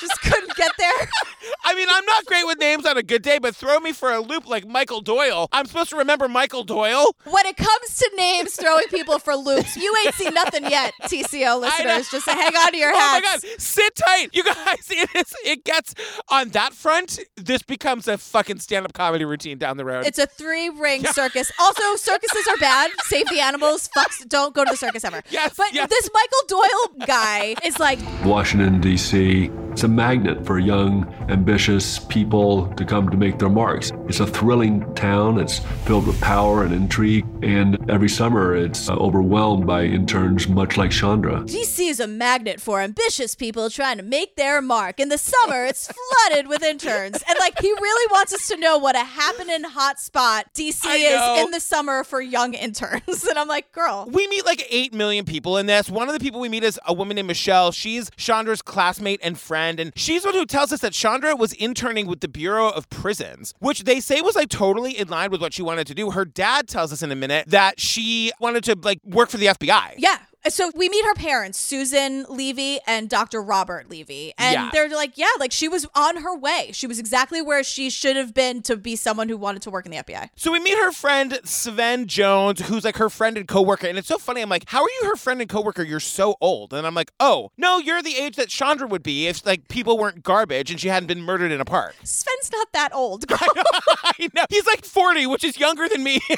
just 0.01 0.21
couldn't 0.23 0.55
get 0.57 0.73
there. 0.79 1.09
I 1.65 1.75
mean, 1.75 1.87
I'm 1.91 2.05
not 2.05 2.25
great 2.27 2.47
with 2.47 2.59
names 2.59 2.85
on 2.87 2.97
a 2.97 3.03
good 3.03 3.23
day, 3.23 3.39
but 3.39 3.55
throw 3.55 3.79
me 3.81 3.93
for 3.93 4.13
a 4.13 4.21
loop 4.21 4.47
like 4.49 4.67
Michael 4.67 5.01
Doyle. 5.01 5.49
I'm 5.53 5.67
supposed 5.67 5.91
to 5.91 5.97
remember 5.97 6.29
Michael 6.29 6.65
Doyle. 6.65 7.15
When 7.25 7.47
it 7.47 7.57
comes 7.57 7.97
to 7.99 8.11
names 8.17 8.57
throwing 8.57 8.87
people 8.89 9.19
for 9.19 9.37
loops, 9.37 9.77
you 9.77 9.95
ain't 10.05 10.15
seen 10.15 10.35
nothing 10.35 10.65
yet, 10.65 10.95
TCO 11.05 11.61
listeners. 11.61 12.09
Just 12.11 12.27
hang 12.29 12.55
on 12.57 12.73
to 12.73 12.77
your 12.79 12.91
Oh 12.91 12.97
my 12.97 13.21
hats. 13.25 13.43
god, 13.45 13.46
sit 13.59 13.95
tight, 13.97 14.29
you 14.33 14.45
guys. 14.45 14.57
It 14.91 15.11
is. 15.15 15.35
It 15.45 15.65
gets 15.65 15.95
on 16.29 16.51
that 16.51 16.73
front. 16.73 17.19
This 17.37 17.63
becomes 17.63 18.09
a 18.09 18.17
fucking 18.17 18.61
stand-up 18.61 18.93
comedy 18.95 19.25
routine 19.25 19.59
down 19.59 19.77
the 19.77 19.85
road. 19.85 20.07
It's 20.07 20.19
a 20.19 20.27
three 20.27 20.69
ring 20.71 21.05
circus. 21.05 21.51
Also, 21.59 21.97
circuses 21.97 22.47
are 22.49 22.57
bad. 22.57 22.91
Save 23.05 23.29
the 23.29 23.41
animals. 23.41 23.89
Fucks. 23.97 24.27
Don't 24.29 24.55
go 24.55 24.65
to 24.65 24.71
the 24.71 24.77
circus 24.77 25.05
ever. 25.05 25.23
Yes, 25.31 25.55
But 25.57 25.73
yes. 25.75 25.89
this 25.91 26.09
Michael 26.15 26.47
Doyle 26.49 27.07
guy 27.07 27.55
is 27.65 27.79
like, 27.79 27.99
Washington, 28.25 28.81
D.C. 28.81 29.51
It's 29.77 29.85
a 29.85 29.89
magnet 29.89 30.47
for 30.47 30.59
young, 30.59 31.05
ambitious 31.29 31.99
people 31.99 32.67
to 32.77 32.85
come 32.87 33.11
to 33.11 33.17
make 33.19 33.39
their 33.39 33.51
marks. 33.51 33.93
It's 34.09 34.21
a 34.21 34.27
thrilling 34.27 34.95
town. 34.95 35.39
It's 35.39 35.59
filled 35.85 36.07
with 36.07 36.19
power 36.19 36.65
and 36.65 36.73
intrigue. 36.73 37.27
And 37.43 37.91
every 37.91 38.09
summer, 38.09 38.57
it's 38.57 38.89
uh, 38.89 38.95
overwhelmed 38.95 39.67
by 39.67 39.85
interns 39.85 40.49
much 40.49 40.79
like 40.79 40.93
Chandra. 40.93 41.41
DC 41.43 41.91
is 41.91 42.01
a 42.01 42.07
magnet 42.07 42.59
for 42.59 42.81
ambitious 42.81 43.35
people 43.35 43.69
trying 43.69 43.99
to 43.99 44.03
make 44.03 44.37
their 44.37 44.63
mark. 44.63 44.99
In 44.99 45.11
the 45.11 45.19
summer, 45.19 45.67
it's 45.67 45.93
flooded 46.27 46.49
with 46.49 46.63
interns. 46.63 47.23
And 47.29 47.39
like, 47.39 47.61
he 47.61 47.71
really 47.71 48.13
wants 48.13 48.33
us 48.33 48.49
to 48.49 48.57
know 48.57 48.79
what 48.79 48.97
a 48.97 49.05
happening 49.05 49.63
hot 49.63 50.01
spot 50.01 50.47
DC 50.55 50.81
I 50.85 51.03
know. 51.03 51.35
is 51.35 51.45
in 51.45 51.51
the 51.51 51.61
summer 51.61 52.03
for 52.03 52.23
young 52.23 52.55
interns. 52.55 53.27
And 53.37 53.39
I'm 53.39 53.49
like, 53.49 53.73
girl. 53.73 54.09
we 54.11 54.27
meet 54.29 54.47
like 54.47 54.67
8 54.71 54.95
million 54.95 55.25
people 55.27 55.59
in 55.59 55.67
this. 55.67 55.91
One 55.91 56.09
of 56.09 56.15
the 56.15 56.21
people 56.21 56.41
we 56.41 56.49
meet 56.49 56.65
is 56.65 56.81
a 56.87 56.95
woman 56.95 57.17
named 57.17 57.29
Michelle. 57.29 57.73
She's 57.73 58.09
Chandra's 58.17 58.63
classmate 58.63 59.21
and 59.23 59.39
friend. 59.39 59.66
And 59.67 59.93
she's 59.97 60.25
one 60.25 60.35
who 60.35 60.47
tells 60.47 60.73
us 60.73 60.81
that 60.81 60.93
Chandra 60.93 61.35
was 61.35 61.53
interning 61.55 62.07
with 62.07 62.21
the 62.21 62.29
Bureau 62.29 62.69
of 62.69 62.89
Prisons, 62.91 63.55
which 63.59 63.85
they 63.85 64.01
say 64.01 64.21
was 64.21 64.37
like 64.37 64.49
totally 64.49 64.99
in 64.99 65.09
line 65.09 65.31
with 65.31 65.41
what 65.41 65.53
she 65.53 65.63
wanted 65.63 65.87
to 65.89 65.95
do. 65.95 66.11
Her 66.11 66.25
dad 66.25 66.69
tells 66.69 66.93
us 66.93 67.03
in 67.03 67.11
a 67.11 67.17
minute 67.17 67.49
that 67.49 67.81
she 67.81 68.33
wanted 68.41 68.65
to 68.65 68.79
like 68.83 69.01
work 69.05 69.29
for 69.29 69.37
the 69.39 69.47
FBI. 69.47 69.95
Yeah. 69.99 70.19
So 70.49 70.71
we 70.75 70.89
meet 70.89 71.05
her 71.05 71.15
parents, 71.15 71.59
Susan 71.59 72.25
Levy 72.29 72.79
and 72.87 73.09
Dr. 73.09 73.43
Robert 73.43 73.91
Levy. 73.91 74.33
And 74.39 74.55
Yeah. 74.55 74.71
they're 74.73 74.89
like, 74.89 75.13
yeah, 75.17 75.27
like 75.41 75.51
she 75.53 75.69
was 75.69 75.87
on 75.95 76.19
her 76.19 76.37
way. 76.37 76.71
She 76.73 76.87
was 76.87 76.99
exactly 76.99 77.43
where 77.43 77.65
she 77.65 77.91
should 77.91 78.17
have 78.17 78.33
been 78.33 78.63
to 78.63 78.77
be 78.77 78.95
someone 78.97 79.29
who 79.29 79.37
wanted 79.37 79.63
to 79.63 79.71
work 79.71 79.87
in 79.87 79.91
the 79.93 79.99
FBI. 79.99 80.31
So 80.37 80.53
we 80.53 80.61
meet 80.61 80.79
her 80.79 80.93
friend 80.93 81.39
Sven 81.45 82.07
Jones, 82.07 82.61
who's 82.69 82.85
like 82.85 82.97
her 82.97 83.11
friend 83.11 83.37
and 83.37 83.49
coworker, 83.49 83.87
and 83.87 83.99
it's 83.99 84.09
so 84.09 84.19
funny. 84.19 84.41
I'm 84.41 84.49
like, 84.49 84.69
"How 84.69 84.83
are 84.83 84.89
you 85.03 85.09
her 85.11 85.17
friend 85.17 85.41
and 85.41 85.51
coworker? 85.51 85.83
You're 85.83 86.01
so 86.01 86.37
old." 86.41 86.73
And 86.73 86.87
I'm 86.87 86.95
like, 86.95 87.13
"Oh, 87.19 87.51
no, 87.57 87.79
you're 87.79 88.03
the 88.03 88.17
age 88.17 88.37
that 88.37 88.49
Chandra 88.49 88.87
would 88.87 89.03
be 89.03 89.27
if 89.27 89.45
like 89.45 89.69
people 89.69 89.99
weren't 89.99 90.23
garbage 90.23 90.71
and 90.71 90.81
she 90.81 90.89
hadn't 90.89 91.07
been 91.09 91.23
murdered 91.23 91.51
in 91.53 91.61
a 91.61 91.65
park." 91.65 91.95
Sven's 92.05 92.51
not 92.53 92.73
that 92.73 92.95
old, 92.95 93.27
girl. 93.29 93.39
I 94.05 94.29
know 94.35 94.45
he's 94.51 94.67
like 94.67 94.85
40, 94.85 95.27
which 95.27 95.45
is 95.45 95.59
younger 95.59 95.89
than 95.89 96.03
me. 96.05 96.21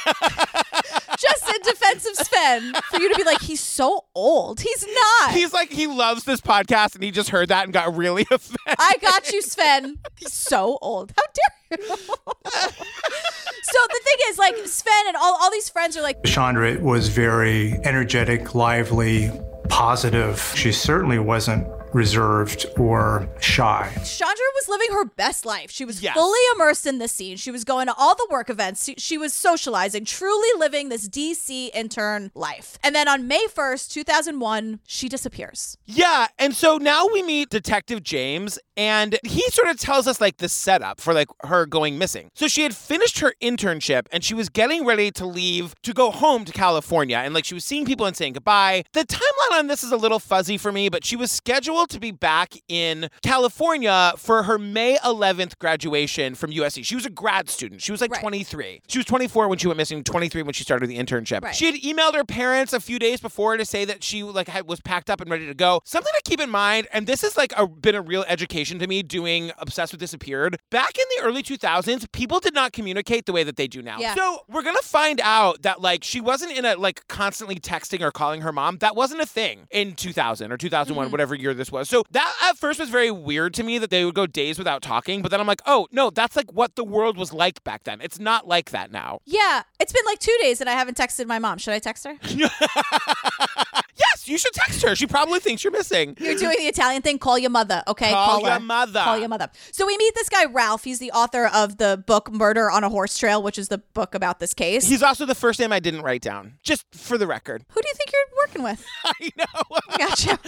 Just 1.68 1.82
in 1.82 1.88
defense 1.88 2.06
of 2.06 2.26
Sven, 2.26 2.72
for 2.90 3.00
you 3.00 3.08
to 3.10 3.16
be 3.16 3.24
like, 3.24 3.40
he's 3.40 3.60
so 3.60 4.04
old. 4.14 4.60
He's 4.60 4.86
not. 4.86 5.32
he's 5.32 5.52
like 5.52 5.70
he 5.70 5.86
loves 5.86 6.24
this 6.24 6.40
podcast, 6.40 6.94
and 6.94 7.04
he 7.04 7.10
just 7.10 7.30
heard 7.30 7.48
that 7.48 7.64
and 7.64 7.72
got 7.72 7.96
really 7.96 8.22
offended. 8.30 8.76
I 8.78 8.96
got 9.00 9.32
you, 9.32 9.42
Sven. 9.42 9.98
He's 10.16 10.32
so 10.32 10.78
old. 10.80 11.12
How 11.16 11.22
dare 11.22 11.78
you? 11.78 11.96
so 11.96 13.78
the 13.88 14.00
thing 14.04 14.16
is, 14.28 14.38
like, 14.38 14.56
Sven 14.66 15.06
and 15.08 15.16
all, 15.16 15.36
all 15.40 15.50
these 15.50 15.68
friends 15.68 15.96
are 15.96 16.02
like, 16.02 16.22
Chandra 16.24 16.78
was 16.80 17.08
very 17.08 17.74
energetic, 17.84 18.54
lively, 18.54 19.30
positive. 19.68 20.52
She 20.56 20.72
certainly 20.72 21.18
wasn't 21.18 21.66
reserved 21.92 22.66
or 22.76 23.28
shy. 23.40 23.90
Chandra 24.04 24.44
was 24.54 24.68
living 24.68 24.88
her 24.92 25.04
best 25.04 25.44
life. 25.44 25.70
She 25.70 25.84
was 25.84 26.02
Yes. 26.02 26.14
fully 26.14 26.38
immersed 26.54 26.86
in 26.86 26.98
this 26.98 27.12
scene. 27.12 27.36
She 27.36 27.50
was 27.50 27.64
going 27.64 27.86
to 27.86 27.94
all 27.96 28.14
the 28.14 28.26
work 28.30 28.50
events. 28.50 28.84
She, 28.84 28.94
she 28.98 29.18
was 29.18 29.32
socializing, 29.32 30.04
truly 30.04 30.48
living 30.58 30.88
this 30.88 31.08
DC 31.08 31.70
intern 31.74 32.30
life. 32.34 32.78
And 32.82 32.94
then 32.94 33.08
on 33.08 33.26
May 33.28 33.46
1st, 33.48 33.90
2001, 33.92 34.80
she 34.86 35.08
disappears. 35.08 35.76
Yeah, 35.86 36.26
and 36.38 36.54
so 36.54 36.76
now 36.78 37.06
we 37.12 37.22
meet 37.22 37.50
Detective 37.50 38.02
James, 38.02 38.58
and 38.76 39.18
he 39.24 39.42
sort 39.50 39.68
of 39.68 39.78
tells 39.78 40.06
us 40.06 40.20
like 40.20 40.38
the 40.38 40.48
setup 40.48 41.00
for 41.00 41.12
like 41.14 41.28
her 41.44 41.66
going 41.66 41.98
missing. 41.98 42.30
So 42.34 42.48
she 42.48 42.62
had 42.62 42.74
finished 42.74 43.18
her 43.20 43.34
internship 43.42 44.06
and 44.12 44.22
she 44.22 44.34
was 44.34 44.48
getting 44.48 44.84
ready 44.84 45.10
to 45.12 45.26
leave 45.26 45.74
to 45.82 45.92
go 45.92 46.10
home 46.10 46.44
to 46.44 46.52
California, 46.52 47.16
and 47.18 47.34
like 47.34 47.44
she 47.44 47.54
was 47.54 47.64
seeing 47.64 47.84
people 47.84 48.06
and 48.06 48.16
saying 48.16 48.34
goodbye. 48.34 48.84
The 48.92 49.04
timeline 49.04 49.58
on 49.58 49.66
this 49.66 49.82
is 49.82 49.92
a 49.92 49.96
little 49.96 50.18
fuzzy 50.18 50.58
for 50.58 50.70
me, 50.72 50.88
but 50.88 51.04
she 51.04 51.16
was 51.16 51.30
scheduled 51.30 51.77
to 51.86 52.00
be 52.00 52.10
back 52.10 52.54
in 52.68 53.08
California 53.22 54.12
for 54.16 54.42
her 54.42 54.58
May 54.58 54.96
11th 54.98 55.58
graduation 55.58 56.34
from 56.34 56.50
USC. 56.50 56.84
She 56.84 56.94
was 56.94 57.06
a 57.06 57.10
grad 57.10 57.48
student. 57.48 57.80
She 57.82 57.92
was 57.92 58.00
like 58.00 58.12
23. 58.20 58.82
She 58.88 58.98
was 58.98 59.06
24 59.06 59.48
when 59.48 59.58
she 59.58 59.66
went 59.68 59.76
missing, 59.78 60.02
23 60.04 60.42
when 60.42 60.52
she 60.52 60.64
started 60.64 60.88
the 60.88 60.98
internship. 60.98 61.42
Right. 61.42 61.54
She 61.54 61.66
had 61.66 61.74
emailed 61.76 62.14
her 62.14 62.24
parents 62.24 62.72
a 62.72 62.80
few 62.80 62.98
days 62.98 63.20
before 63.20 63.56
to 63.56 63.64
say 63.64 63.84
that 63.84 64.02
she 64.02 64.22
like 64.22 64.48
had, 64.48 64.66
was 64.68 64.80
packed 64.80 65.08
up 65.08 65.20
and 65.20 65.30
ready 65.30 65.46
to 65.46 65.54
go. 65.54 65.80
Something 65.84 66.12
to 66.16 66.22
keep 66.28 66.40
in 66.40 66.50
mind, 66.50 66.88
and 66.92 67.06
this 67.06 67.22
has 67.22 67.36
like 67.36 67.52
a, 67.56 67.66
been 67.66 67.94
a 67.94 68.02
real 68.02 68.24
education 68.28 68.78
to 68.80 68.86
me 68.86 69.02
doing 69.02 69.52
Obsessed 69.58 69.92
with 69.92 70.00
Disappeared. 70.00 70.58
Back 70.70 70.98
in 70.98 71.04
the 71.16 71.24
early 71.28 71.42
2000s, 71.42 72.10
people 72.12 72.40
did 72.40 72.54
not 72.54 72.72
communicate 72.72 73.26
the 73.26 73.32
way 73.32 73.44
that 73.44 73.56
they 73.56 73.68
do 73.68 73.82
now. 73.82 73.98
Yeah. 73.98 74.14
So 74.14 74.40
we're 74.48 74.62
gonna 74.62 74.78
find 74.82 75.20
out 75.22 75.62
that 75.62 75.80
like 75.80 76.04
she 76.04 76.20
wasn't 76.20 76.52
in 76.56 76.64
a 76.64 76.74
like 76.76 77.06
constantly 77.08 77.56
texting 77.56 78.00
or 78.02 78.10
calling 78.10 78.40
her 78.42 78.52
mom. 78.52 78.78
That 78.78 78.96
wasn't 78.96 79.20
a 79.20 79.26
thing 79.26 79.66
in 79.70 79.94
2000 79.94 80.52
or 80.52 80.56
2001, 80.56 80.98
Mm-hmm. 80.98 81.12
whatever 81.12 81.34
year 81.34 81.54
this 81.54 81.67
was. 81.72 81.88
So 81.88 82.04
that 82.10 82.34
at 82.44 82.58
first 82.58 82.78
was 82.78 82.90
very 82.90 83.10
weird 83.10 83.54
to 83.54 83.62
me 83.62 83.78
that 83.78 83.90
they 83.90 84.04
would 84.04 84.14
go 84.14 84.26
days 84.26 84.58
without 84.58 84.82
talking. 84.82 85.22
But 85.22 85.30
then 85.30 85.40
I'm 85.40 85.46
like, 85.46 85.62
oh 85.66 85.88
no, 85.92 86.10
that's 86.10 86.36
like 86.36 86.52
what 86.52 86.76
the 86.76 86.84
world 86.84 87.16
was 87.16 87.32
like 87.32 87.62
back 87.64 87.84
then. 87.84 88.00
It's 88.00 88.18
not 88.18 88.46
like 88.46 88.70
that 88.70 88.90
now. 88.90 89.20
Yeah, 89.24 89.62
it's 89.80 89.92
been 89.92 90.04
like 90.06 90.18
two 90.18 90.36
days 90.40 90.60
and 90.60 90.68
I 90.68 90.74
haven't 90.74 90.96
texted 90.96 91.26
my 91.26 91.38
mom. 91.38 91.58
Should 91.58 91.74
I 91.74 91.78
text 91.78 92.06
her? 92.06 92.16
You 94.28 94.38
should 94.38 94.52
text 94.52 94.82
her. 94.82 94.94
She 94.94 95.06
probably 95.06 95.40
thinks 95.40 95.64
you're 95.64 95.72
missing. 95.72 96.16
You're 96.20 96.34
doing 96.34 96.56
the 96.58 96.66
Italian 96.66 97.02
thing. 97.02 97.18
Call 97.18 97.38
your 97.38 97.50
mother, 97.50 97.82
okay? 97.88 98.10
Call 98.10 98.44
her. 98.44 98.50
your 98.50 98.60
mother. 98.60 99.00
Call 99.00 99.18
your 99.18 99.28
mother. 99.28 99.50
So 99.72 99.86
we 99.86 99.96
meet 99.96 100.14
this 100.14 100.28
guy 100.28 100.44
Ralph. 100.46 100.84
He's 100.84 100.98
the 100.98 101.10
author 101.12 101.46
of 101.46 101.78
the 101.78 102.02
book 102.06 102.32
Murder 102.32 102.70
on 102.70 102.84
a 102.84 102.88
Horse 102.88 103.16
Trail, 103.16 103.42
which 103.42 103.58
is 103.58 103.68
the 103.68 103.78
book 103.78 104.14
about 104.14 104.38
this 104.38 104.54
case. 104.54 104.88
He's 104.88 105.02
also 105.02 105.26
the 105.26 105.34
first 105.34 105.60
name 105.60 105.72
I 105.72 105.80
didn't 105.80 106.02
write 106.02 106.22
down, 106.22 106.54
just 106.62 106.84
for 106.94 107.18
the 107.18 107.26
record. 107.26 107.64
Who 107.70 107.80
do 107.80 107.88
you 107.88 107.94
think 107.94 108.12
you're 108.12 108.38
working 108.46 108.62
with? 108.62 108.86
I 109.04 109.30
know. 109.36 109.78
Gotcha. 109.98 110.38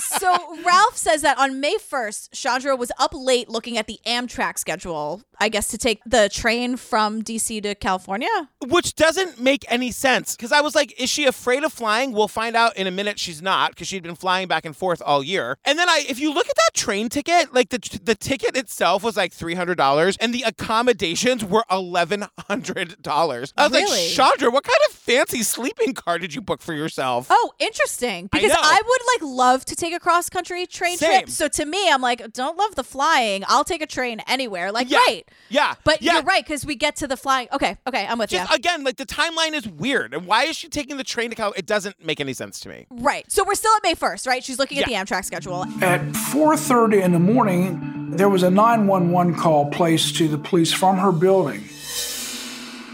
so 0.18 0.62
Ralph 0.64 0.96
says 0.96 1.22
that 1.22 1.38
on 1.38 1.60
May 1.60 1.76
1st, 1.76 2.30
Chandra 2.32 2.76
was 2.76 2.90
up 2.98 3.12
late 3.14 3.48
looking 3.48 3.78
at 3.78 3.86
the 3.86 3.98
Amtrak 4.06 4.58
schedule, 4.58 5.22
I 5.38 5.48
guess 5.48 5.68
to 5.68 5.78
take 5.78 6.00
the 6.04 6.28
train 6.28 6.76
from 6.76 7.22
DC 7.22 7.62
to 7.62 7.74
California. 7.74 8.28
Which 8.66 8.94
doesn't 8.94 9.40
make 9.40 9.64
any 9.68 9.90
sense 9.90 10.36
because 10.36 10.52
I 10.52 10.60
was 10.60 10.74
like, 10.74 10.98
is 11.00 11.10
she 11.10 11.24
afraid 11.24 11.64
of 11.64 11.72
flying? 11.72 12.12
We'll 12.12 12.28
find 12.28 12.53
out 12.56 12.76
in 12.76 12.86
a 12.86 12.90
minute 12.90 13.18
she's 13.18 13.40
not 13.42 13.70
because 13.70 13.88
she'd 13.88 14.02
been 14.02 14.14
flying 14.14 14.48
back 14.48 14.64
and 14.64 14.76
forth 14.76 15.02
all 15.04 15.22
year. 15.22 15.56
And 15.64 15.78
then 15.78 15.88
I, 15.88 16.04
if 16.08 16.18
you 16.20 16.32
look 16.32 16.48
at 16.48 16.56
that 16.56 16.70
train 16.74 17.08
ticket, 17.08 17.52
like 17.54 17.68
the 17.70 17.78
the 18.02 18.14
ticket 18.14 18.56
itself 18.56 19.02
was 19.02 19.16
like 19.16 19.32
three 19.32 19.54
hundred 19.54 19.76
dollars, 19.76 20.16
and 20.18 20.32
the 20.34 20.42
accommodations 20.46 21.44
were 21.44 21.64
eleven 21.70 22.24
hundred 22.48 23.00
dollars. 23.02 23.52
I 23.56 23.64
was 23.68 23.72
Really? 23.72 24.06
like, 24.08 24.10
Chandra, 24.10 24.50
what 24.50 24.64
kind 24.64 24.76
of 24.88 24.94
fancy 24.94 25.42
sleeping 25.42 25.94
car 25.94 26.18
did 26.18 26.34
you 26.34 26.40
book 26.40 26.60
for 26.60 26.72
yourself? 26.74 27.28
Oh, 27.30 27.52
interesting. 27.58 28.28
I 28.32 28.38
Because 28.40 28.50
know. 28.52 28.60
I, 28.60 28.80
would 28.84 29.00
like 29.26 29.36
love 29.36 29.64
to 29.66 29.76
take 29.76 29.94
a 29.94 30.00
cross 30.00 30.28
country 30.28 30.66
train 30.66 30.98
Same. 30.98 31.20
trip. 31.22 31.30
So 31.30 31.48
to 31.48 31.64
me, 31.64 31.90
I'm 31.90 32.02
like, 32.02 32.32
don't 32.32 32.58
love 32.58 32.74
the 32.74 32.84
flying. 32.84 33.44
I'll 33.48 33.64
take 33.64 33.80
a 33.82 33.86
train 33.86 34.20
anywhere. 34.26 34.72
Like, 34.72 34.90
Yeah. 34.90 34.98
great. 35.06 35.28
Yeah, 35.48 35.74
But 35.84 36.02
yeah. 36.02 36.14
you're 36.14 36.22
right 36.22 36.44
because 36.44 36.66
we 36.66 36.74
get 36.76 36.96
to 36.96 37.06
the 37.06 37.16
flying. 37.16 37.48
Okay, 37.52 37.76
okay, 37.86 38.06
I'm 38.06 38.18
with 38.18 38.30
Just 38.30 38.50
you. 38.50 38.56
again, 38.56 38.84
like 38.84 38.96
the 38.96 39.06
timeline 39.06 39.52
is 39.54 39.66
weird, 39.68 40.12
and 40.12 40.26
why 40.26 40.44
is 40.44 40.56
she 40.56 40.68
taking 40.68 40.96
the 40.96 41.04
train 41.04 41.30
to 41.30 41.36
California? 41.36 41.58
It 41.60 41.66
doesn't 41.66 42.04
make 42.04 42.20
any 42.20 42.32
sense 42.34 42.43
to 42.52 42.68
me. 42.68 42.86
Right. 42.90 43.30
So 43.30 43.44
we're 43.44 43.54
still 43.54 43.72
at 43.76 43.82
May 43.82 43.94
1st, 43.94 44.26
right? 44.26 44.42
She's 44.44 44.58
looking 44.58 44.78
at 44.78 44.88
Yeah. 44.90 45.04
the 45.04 45.04
Amtrak 45.06 45.24
schedule. 45.24 45.64
At 45.82 46.00
4:30 46.32 47.00
in 47.02 47.12
the 47.12 47.18
morning, 47.18 48.10
there 48.16 48.28
was 48.28 48.42
a 48.42 48.50
911 48.50 49.34
call 49.34 49.66
placed 49.70 50.16
to 50.16 50.28
the 50.28 50.38
police 50.38 50.72
from 50.72 50.98
her 50.98 51.12
building. 51.12 51.62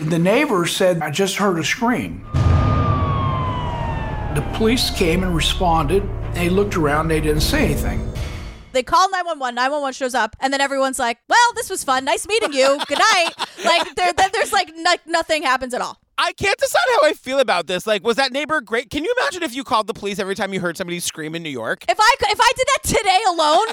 The 0.01 0.19
neighbor 0.19 0.67
said, 0.67 1.03
"I 1.03 1.11
just 1.11 1.37
heard 1.37 1.59
a 1.59 1.65
scream." 1.65 2.25
The 4.35 4.43
police 4.55 4.91
came 4.91 5.23
and 5.25 5.35
responded. 5.35 6.09
They 6.35 6.49
looked 6.49 6.77
around, 6.77 7.09
they 7.09 7.21
didn't 7.21 7.41
say 7.43 7.65
anything. 7.65 8.07
They 8.73 8.85
call 8.85 9.11
911, 9.11 9.57
911 9.57 9.93
shows 9.95 10.15
up, 10.15 10.37
and 10.39 10.53
then 10.53 10.61
everyone's 10.61 11.01
like, 11.01 11.19
well, 11.29 11.53
this 11.57 11.69
was 11.69 11.83
fun. 11.83 12.05
Nice 12.05 12.29
meeting 12.29 12.53
you. 12.53 12.79
Good 12.87 12.99
night. 13.15 13.31
like, 13.65 13.95
there, 13.97 14.13
there's 14.33 14.53
like 14.53 14.71
no, 14.77 14.95
nothing 15.07 15.43
happens 15.43 15.75
at 15.75 15.81
all. 15.81 15.99
I 16.23 16.33
can't 16.35 16.59
decide 16.59 16.83
how 17.01 17.09
I 17.09 17.15
feel 17.15 17.39
about 17.41 17.67
this. 17.67 17.87
Like, 17.87 18.05
was 18.05 18.17
that 18.17 18.31
neighbor 18.31 18.61
great? 18.61 18.91
Can 18.91 19.05
you 19.05 19.15
imagine 19.21 19.43
if 19.43 19.55
you 19.55 19.65
called 19.65 19.87
the 19.87 19.95
police 19.95 20.19
every 20.19 20.35
time 20.35 20.53
you 20.53 20.61
heard 20.61 20.77
somebody 20.77 21.01
scream 21.01 21.35
in 21.35 21.43
New 21.43 21.49
York? 21.49 21.85
If 21.89 21.97
I 21.99 22.15
if 22.21 22.39
I 22.39 22.53
did 22.57 22.67
that 22.67 22.83
today 22.99 23.21
alone, 23.27 23.67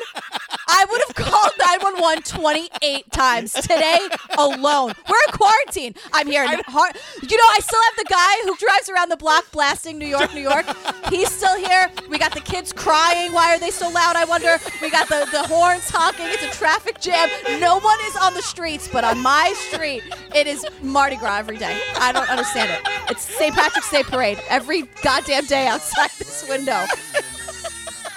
I 0.70 0.86
would 0.90 1.02
have 1.08 1.16
called 1.16 1.52
911 1.60 2.24
28 2.24 3.12
times 3.12 3.52
today 3.52 4.00
alone. 4.38 4.94
We're 5.10 5.24
in 5.28 5.34
quarantine. 5.34 5.96
I'm 6.14 6.28
here. 6.28 6.44
In 6.44 6.62
har- 6.68 6.92
you 7.22 7.38
know, 7.38 7.50
I 7.52 7.60
still 7.60 7.82
have 7.90 7.98
the 7.98 8.10
guy 8.10 8.36
who 8.46 8.56
drives 8.56 8.90
around 8.90 9.10
the 9.10 9.18
block 9.18 9.52
blasting 9.52 9.98
New 9.98 10.08
York, 10.08 10.34
New 10.34 10.42
York. 10.42 10.66
He's 11.10 11.30
still 11.30 11.58
here. 11.58 11.92
We 12.10 12.18
got 12.18 12.34
the 12.34 12.40
kids 12.40 12.72
crying. 12.72 13.34
Why 13.34 13.56
are 13.56 13.60
they 13.60 13.72
so 13.72 13.90
loud? 13.90 14.16
I 14.16 14.24
wonder. 14.24 14.58
We 14.82 14.90
got 14.90 15.10
the, 15.10 15.28
the 15.34 15.44
horns 15.44 15.90
honking. 15.90 16.28
It's 16.30 16.44
a 16.44 16.58
traffic 16.58 17.02
jam. 17.02 17.30
No 17.60 17.80
one 17.80 18.00
is 18.06 18.16
on 18.16 18.34
the 18.34 18.42
streets, 18.42 18.88
but 18.88 19.04
on 19.04 19.20
my 19.22 19.54
street, 19.68 20.04
it 20.34 20.48
is 20.48 20.66
Mardi 20.82 21.18
Gras 21.18 21.40
every 21.40 21.58
day. 21.58 21.78
I 21.98 22.14
don't 22.14 22.37
understand 22.38 22.72
it. 22.72 22.92
It's 23.10 23.22
St. 23.22 23.54
Patrick's 23.54 23.90
Day 23.90 24.04
parade 24.04 24.40
every 24.50 24.84
goddamn 25.02 25.46
day 25.46 25.68
outside 25.68 26.12
this 26.18 26.48
window. 26.48 26.86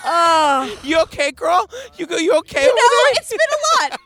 Oh. 0.04 0.78
You 0.82 1.00
okay, 1.02 1.30
girl? 1.30 1.68
You 1.96 2.06
go? 2.06 2.16
You 2.16 2.34
okay? 2.38 2.62
You 2.62 2.74
know, 2.74 2.74
there? 2.74 3.12
it's 3.16 3.30
been 3.30 3.38
a 3.38 3.82
lot. 3.82 4.00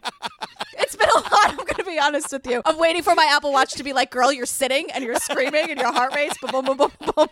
It's 0.79 0.97
been 0.97 1.09
a 1.09 1.19
lot. 1.19 1.49
I'm 1.51 1.57
going 1.57 1.75
to 1.77 1.85
be 1.85 1.99
honest 1.99 2.33
with 2.33 2.47
you. 2.47 2.63
I'm 2.65 2.79
waiting 2.79 3.03
for 3.03 3.15
my 3.15 3.29
Apple 3.31 3.53
Watch 3.53 3.75
to 3.75 3.85
be 3.85 3.93
like, 3.93 4.11
girl, 4.11 4.33
you're 4.33 4.47
sitting 4.47 4.91
and 4.91 5.05
you're 5.05 5.17
screaming 5.17 5.71
and 5.71 5.79
your 5.79 5.93
heart 5.93 6.15
rate's 6.15 6.37
boom, 6.39 6.51
boom, 6.51 6.65
boom, 6.65 6.77
boom, 6.77 7.13
boom. 7.15 7.29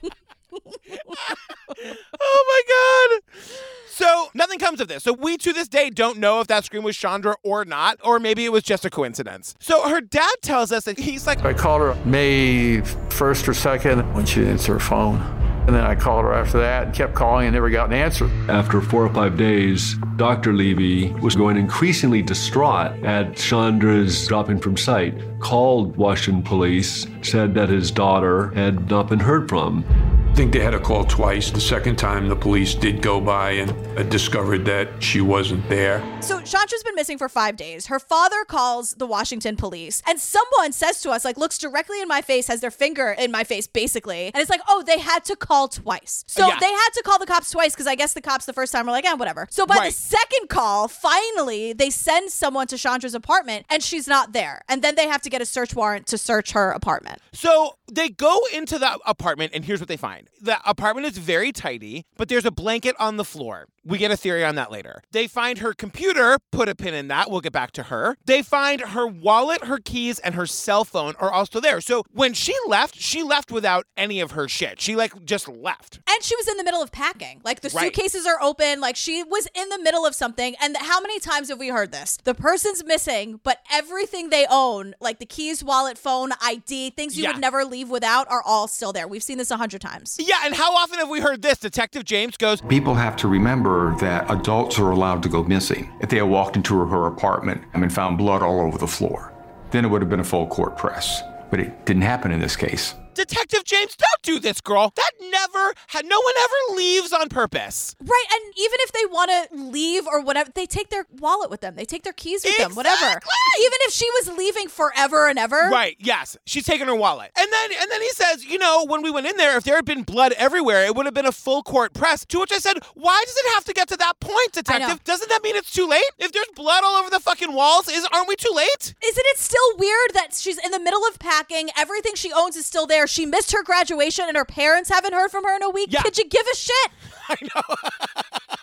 Oh 2.25 2.45
my 2.47 3.19
god. 3.19 3.43
So 3.89 4.29
nothing 4.35 4.59
comes 4.59 4.81
of 4.81 4.89
this. 4.89 5.03
So 5.05 5.13
we 5.13 5.37
to 5.39 5.53
this 5.53 5.69
day 5.69 5.91
don't 5.91 6.19
know 6.19 6.41
if 6.41 6.47
that 6.49 6.65
scream 6.65 6.83
was 6.83 6.97
Chandra 6.97 7.37
or 7.43 7.65
not, 7.65 7.99
or 8.05 8.19
maybe 8.19 8.45
it 8.45 8.53
was 8.53 8.63
just 8.63 8.85
a 8.85 8.91
coincidence. 8.91 9.55
So 9.59 9.89
her 9.89 10.01
dad 10.01 10.35
tells 10.43 10.73
us 10.73 10.85
that 10.85 10.99
he's 10.99 11.27
like, 11.27 11.45
I 11.45 11.53
called 11.53 11.83
her 11.83 11.95
May 12.05 12.79
1st 12.81 13.49
or 13.49 13.53
2nd 13.53 14.15
when 14.15 14.27
she 14.27 14.37
didn't 14.37 14.53
answer 14.53 14.75
her 14.75 14.81
phone. 14.81 15.21
And 15.67 15.77
then 15.77 15.85
I 15.85 15.95
called 15.95 16.25
her 16.25 16.33
after 16.33 16.59
that 16.59 16.87
and 16.87 16.95
kept 16.95 17.15
calling 17.15 17.47
and 17.47 17.55
never 17.55 17.71
got 17.71 17.87
an 17.87 17.93
answer. 17.93 18.29
After 18.49 18.81
four 18.81 19.07
or 19.07 19.15
five 19.15 19.37
days, 19.37 19.95
Dr. 20.17 20.53
Levy 20.53 21.13
was 21.15 21.37
going 21.37 21.57
increasingly 21.57 22.21
distraught 22.21 23.05
at 23.05 23.37
Chandra's 23.37 24.27
dropping 24.27 24.59
from 24.59 24.77
sight, 24.77 25.15
called 25.43 25.97
Washington 25.97 26.43
police, 26.43 27.07
said 27.23 27.55
that 27.55 27.69
his 27.69 27.91
daughter 27.91 28.51
had 28.55 28.89
not 28.89 29.09
been 29.09 29.21
heard 29.21 29.49
from. 29.49 29.85
I 30.31 30.35
think 30.35 30.55
they 30.55 30.61
had 30.61 30.73
a 30.73 30.81
call 30.81 31.05
twice. 31.05 31.51
The 31.51 31.61
second 31.61 31.97
time, 31.97 32.27
the 32.31 32.35
police 32.37 32.75
did 32.75 33.03
go 33.03 33.21
by 33.21 33.51
and 33.51 33.71
uh, 33.99 34.03
discovered 34.05 34.65
that 34.65 34.89
she 35.03 35.21
wasn't 35.21 35.69
there. 35.69 36.01
So 36.23 36.41
Chandra's 36.41 36.83
been 36.83 36.95
missing 36.95 37.19
for 37.19 37.29
five 37.29 37.55
days. 37.55 37.89
Her 37.89 37.99
father 37.99 38.43
calls 38.47 38.93
the 38.95 39.05
Washington 39.05 39.57
police, 39.57 40.03
and 40.07 40.19
someone 40.19 40.73
says 40.73 41.03
to 41.03 41.11
us, 41.11 41.27
like, 41.27 41.37
looks 41.37 41.59
directly 41.59 42.01
in 42.01 42.09
my 42.09 42.23
face, 42.23 42.47
has 42.47 42.63
their 42.63 42.71
finger 42.71 43.11
in 43.11 43.31
my 43.31 43.45
face, 43.45 43.67
basically, 43.67 44.31
and 44.33 44.37
it's 44.41 44.49
like, 44.49 44.63
oh, 44.71 44.83
they 44.87 44.99
had 44.99 45.23
to 45.27 45.37
call 45.37 45.69
twice. 45.69 46.25
So 46.27 46.47
Yeah. 46.49 46.57
they 46.59 46.73
had 46.73 46.89
to 46.95 47.03
call 47.05 47.19
the 47.19 47.27
cops 47.27 47.51
twice 47.51 47.75
because 47.75 47.87
I 47.87 47.95
guess 47.95 48.15
the 48.15 48.23
cops 48.23 48.47
the 48.47 48.55
first 48.55 48.73
time 48.73 48.87
were 48.87 48.93
like, 48.93 49.05
eh, 49.05 49.13
whatever. 49.13 49.49
So 49.51 49.67
by 49.67 49.85
the 49.85 49.91
second 49.93 50.49
call, 50.49 50.89
finally, 50.89 51.75
they 51.75 51.91
send 51.91 52.31
someone 52.31 52.69
to 52.69 52.79
Chandra's 52.79 53.15
apartment, 53.15 53.67
and 53.69 53.83
she's 53.83 54.09
not 54.09 54.33
there, 54.33 54.63
and 54.67 54.81
then 54.81 54.95
they 54.95 55.09
have 55.09 55.21
to 55.23 55.29
get 55.33 55.43
a 55.43 55.47
search 55.47 55.75
warrant 55.75 56.07
to 56.09 56.19
search 56.19 56.53
her 56.53 56.71
apartment. 56.71 57.21
So 57.33 57.77
they 57.93 58.09
go 58.09 58.41
into 58.53 58.79
the 58.79 58.99
apartment, 59.07 59.53
and 59.55 59.65
here's 59.65 59.81
what 59.81 59.89
they 59.89 59.97
find. 59.97 60.29
The 60.41 60.59
apartment 60.69 61.07
is 61.07 61.19
very 61.19 61.53
tidy, 61.53 62.05
but 62.17 62.29
there's 62.29 62.45
a 62.47 62.51
blanket 62.51 62.97
on 62.99 63.17
the 63.17 63.25
floor. 63.25 63.67
We 63.85 63.99
get 63.99 64.11
a 64.13 64.17
theory 64.17 64.45
on 64.45 64.55
that 64.55 64.71
later. 64.71 65.03
They 65.11 65.27
find 65.27 65.59
her 65.59 65.73
computer, 65.75 66.39
put 66.53 66.69
a 66.69 66.75
pin 66.75 66.95
in 66.95 67.09
that. 67.09 67.31
We'll 67.31 67.41
get 67.41 67.53
back 67.53 67.73
to 67.73 67.85
her. 67.85 68.17
They 68.25 68.41
find 68.43 68.81
her 68.81 69.07
wallet, 69.07 69.65
her 69.65 69.79
keys, 69.79 70.21
and 70.21 70.37
her 70.37 70.47
cell 70.47 70.85
phone 70.85 71.15
are 71.19 71.33
also 71.33 71.59
there. 71.61 71.81
So 71.81 72.05
when 72.13 72.33
she 72.33 72.55
left, 72.69 72.95
she 72.95 73.23
left 73.25 73.51
without 73.51 73.87
any 73.97 74.21
of 74.21 74.33
her 74.33 74.47
shit. 74.49 74.81
She 74.81 74.95
like 74.95 75.25
just 75.25 75.49
left. 75.49 75.99
And 76.09 76.23
she 76.23 76.37
was 76.37 76.47
in 76.47 76.57
the 76.59 76.65
middle 76.65 76.81
of 76.81 76.93
packing. 76.93 77.41
Like 77.45 77.61
the 77.61 77.71
Right. 77.71 77.87
suitcases 77.93 78.25
are 78.25 78.41
open. 78.41 78.81
Like 78.81 78.95
she 78.97 79.25
was 79.25 79.49
in 79.55 79.69
the 79.69 79.79
middle 79.81 80.07
of 80.07 80.15
something. 80.15 80.55
And 80.63 80.77
how 80.77 81.01
many 81.01 81.19
times 81.19 81.49
have 81.49 81.59
we 81.59 81.69
heard 81.69 81.91
this? 81.91 82.19
The 82.23 82.35
person's 82.35 82.85
missing, 82.85 83.41
but 83.43 83.59
everything 83.71 84.31
they 84.31 84.47
own, 84.49 84.95
like 85.01 85.19
the 85.19 85.27
keys, 85.27 85.65
wallet, 85.65 85.99
phone, 85.99 86.31
ID, 86.41 86.91
things 86.91 87.17
you 87.17 87.25
Yeah. 87.25 87.33
would 87.33 87.41
never 87.41 87.65
leave 87.65 87.82
leave 87.83 87.91
without 87.91 88.31
are 88.31 88.43
all 88.45 88.69
still 88.69 88.93
there. 88.93 89.09
We've 89.09 89.23
seen 89.23 89.39
this 89.39 89.51
a 89.51 89.57
hundred 89.57 89.81
times. 89.81 90.17
Yeah, 90.19 90.41
and 90.45 90.55
how 90.55 90.75
often 90.77 90.99
have 90.99 91.09
we 91.09 91.21
heard 91.21 91.43
this? 91.43 91.59
Detective 91.59 92.05
James 92.05 92.37
goes, 92.37 92.61
People 92.63 92.95
have 92.95 93.17
to 93.17 93.29
remember 93.29 93.95
that 93.97 94.31
adults 94.31 94.79
are 94.79 94.91
allowed 94.91 95.23
to 95.25 95.29
go 95.29 95.43
missing. 95.43 95.93
If 96.01 96.09
they 96.09 96.17
had 96.17 96.25
walked 96.29 96.57
into 96.57 96.79
her, 96.79 96.87
her 96.87 97.07
apartment 97.07 97.63
and 97.75 97.93
found 97.93 98.19
blood 98.19 98.43
all 98.43 98.61
over 98.61 98.79
the 98.79 98.87
floor, 98.87 99.33
then 99.71 99.85
it 99.85 99.89
would 99.89 100.03
have 100.03 100.11
been 100.11 100.21
a 100.21 100.25
full 100.25 100.47
court 100.47 100.77
press. 100.77 101.23
But 101.51 101.61
it 101.61 101.85
didn't 101.85 102.03
happen 102.03 102.31
in 102.31 102.41
this 102.41 102.57
case. 102.57 102.95
Detective 103.15 103.65
James, 103.65 103.97
don't 103.97 104.23
do 104.23 104.41
this, 104.41 104.61
girl. 104.61 104.93
That 104.97 105.11
never, 105.21 105.75
had 105.89 106.07
no 106.07 106.19
one 106.21 106.35
ever 106.39 106.77
leaves 106.77 107.13
on 107.13 107.29
purpose. 107.29 107.95
Right, 108.01 108.25
and 108.33 108.55
even 108.57 108.79
if 108.81 108.93
they 108.93 109.07
want 109.07 109.31
to 109.31 109.57
leave 109.57 110.07
or 110.07 110.23
whatever, 110.23 110.51
they 110.55 110.67
take 110.67 110.91
their 110.91 111.07
wallet 111.19 111.51
with 111.51 111.61
them. 111.61 111.75
They 111.77 111.85
take 111.85 112.03
their 112.03 112.13
keys 112.13 112.45
with 112.45 112.57
them, 112.57 112.75
whatever. 112.75 113.07
Even 113.07 113.79
if 113.83 113.93
she 113.93 114.09
was 114.21 114.37
leaving 114.37 114.69
forever 114.69 115.29
and 115.29 115.39
ever. 115.39 115.69
Right, 115.71 115.97
yes. 115.99 116.37
She's 116.47 116.65
taking 116.65 116.87
her 116.87 116.95
wallet. 116.95 117.31
And 117.39 117.53
then 117.53 117.71
and 117.81 117.91
then 117.91 118.01
he 118.01 118.11
says, 118.11 118.45
you 118.45 118.59
know, 118.59 118.85
when 118.87 119.03
we 119.03 119.11
went 119.11 119.27
in 119.27 119.37
there, 119.37 119.57
if 119.57 119.65
there 119.65 119.77
had 119.77 119.85
been 119.85 120.03
blood 120.03 120.33
everywhere, 120.33 120.85
it 120.85 120.95
would 120.95 121.07
have 121.07 121.15
been 121.15 121.27
a 121.27 121.33
full 121.33 121.63
court 121.63 121.93
press. 121.93 122.25
To 122.27 122.41
which 122.41 122.53
I 122.53 122.59
said, 122.59 122.79
why 122.95 123.23
does 123.27 123.37
it 123.37 123.55
have 123.55 123.65
to 123.65 123.73
get 123.73 123.89
to 123.89 123.97
that 123.99 124.21
point, 124.21 124.53
detective? 124.53 125.05
Doesn't 125.05 125.29
that 125.29 125.43
mean 125.43 125.57
it's 125.57 125.73
too 125.73 125.87
late? 125.87 126.03
If 126.19 126.33
there's 126.33 126.49
blood 126.55 126.83
all 126.85 126.97
over 126.97 127.11
the 127.11 127.21
fucking 127.21 127.53
walls, 127.53 127.89
is 127.89 128.07
aren't 128.13 128.29
we 128.29 128.37
too 128.37 128.53
late? 128.55 128.95
Isn't 129.05 129.27
it 129.27 129.39
still 129.39 129.77
weird 129.79 130.15
that 130.15 130.35
she's 130.35 130.59
in 130.59 130.71
the 130.71 130.81
middle 130.81 131.05
of 131.07 131.19
packing? 131.19 131.69
Everything 131.77 132.15
she 132.15 132.33
owns 132.33 132.57
is 132.57 132.67
still 132.67 132.87
there. 132.87 133.02
She 133.07 133.27
missed 133.27 133.53
her 133.53 133.63
graduation 133.63 134.27
and 134.29 134.37
her 134.37 134.45
parents 134.45 134.91
haven't 134.91 135.13
heard 135.15 135.31
from 135.31 135.45
her 135.45 135.55
in 135.57 135.63
a 135.63 135.71
week. 135.71 135.93
Could 136.03 136.19
you 136.19 136.29
give 136.29 136.47
a 136.53 136.57
shit? 136.57 136.91
I 137.29 137.37
know. 137.43 137.75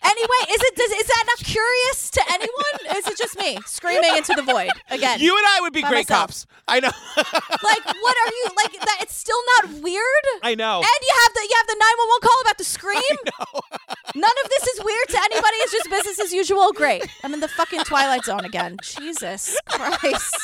anyway, 0.04 0.54
is 0.54 0.62
it 0.62 0.76
does, 0.76 0.92
is 0.92 1.08
that 1.08 1.24
not 1.28 1.38
curious 1.40 2.10
to 2.12 2.22
anyone? 2.30 2.98
Is 2.98 3.08
it 3.08 3.18
just 3.18 3.38
me 3.38 3.58
screaming 3.66 4.16
into 4.18 4.34
the 4.36 4.44
void 4.44 4.72
again? 4.92 5.20
You 5.20 5.36
and 5.38 5.46
I 5.48 5.60
would 5.62 5.74
be 5.74 5.82
great 5.82 6.10
myself? 6.10 6.28
cops. 6.28 6.48
I 6.68 6.80
know. 6.80 6.92
Like, 7.62 7.86
what 7.86 8.16
are 8.18 8.32
you 8.34 8.46
like? 8.56 8.80
That 8.80 9.00
it's 9.02 9.16
still 9.16 9.40
not 9.58 9.82
weird. 9.82 10.26
I 10.42 10.56
know. 10.56 10.78
And 10.78 11.00
you 11.02 11.14
have 11.24 11.34
the 11.34 11.42
you 11.42 11.56
have 11.58 11.68
the 11.68 11.76
nine 11.80 11.98
one 11.98 12.08
one 12.10 12.22
call 12.22 12.42
about 12.42 12.58
the 12.58 12.64
scream. 12.64 13.02
None 14.16 14.32
of 14.44 14.50
this 14.50 14.68
is 14.68 14.84
weird 14.84 15.08
to 15.10 15.18
anybody. 15.18 15.56
It's 15.58 15.72
just 15.72 15.90
business 15.90 16.20
as 16.20 16.34
usual. 16.34 16.72
Great. 16.72 17.06
I'm 17.24 17.34
in 17.34 17.42
the 17.42 17.48
fucking 17.48 17.82
twilight 17.82 18.24
zone 18.26 18.46
again. 18.46 18.78
Jesus 18.82 19.56
Christ. 19.68 20.36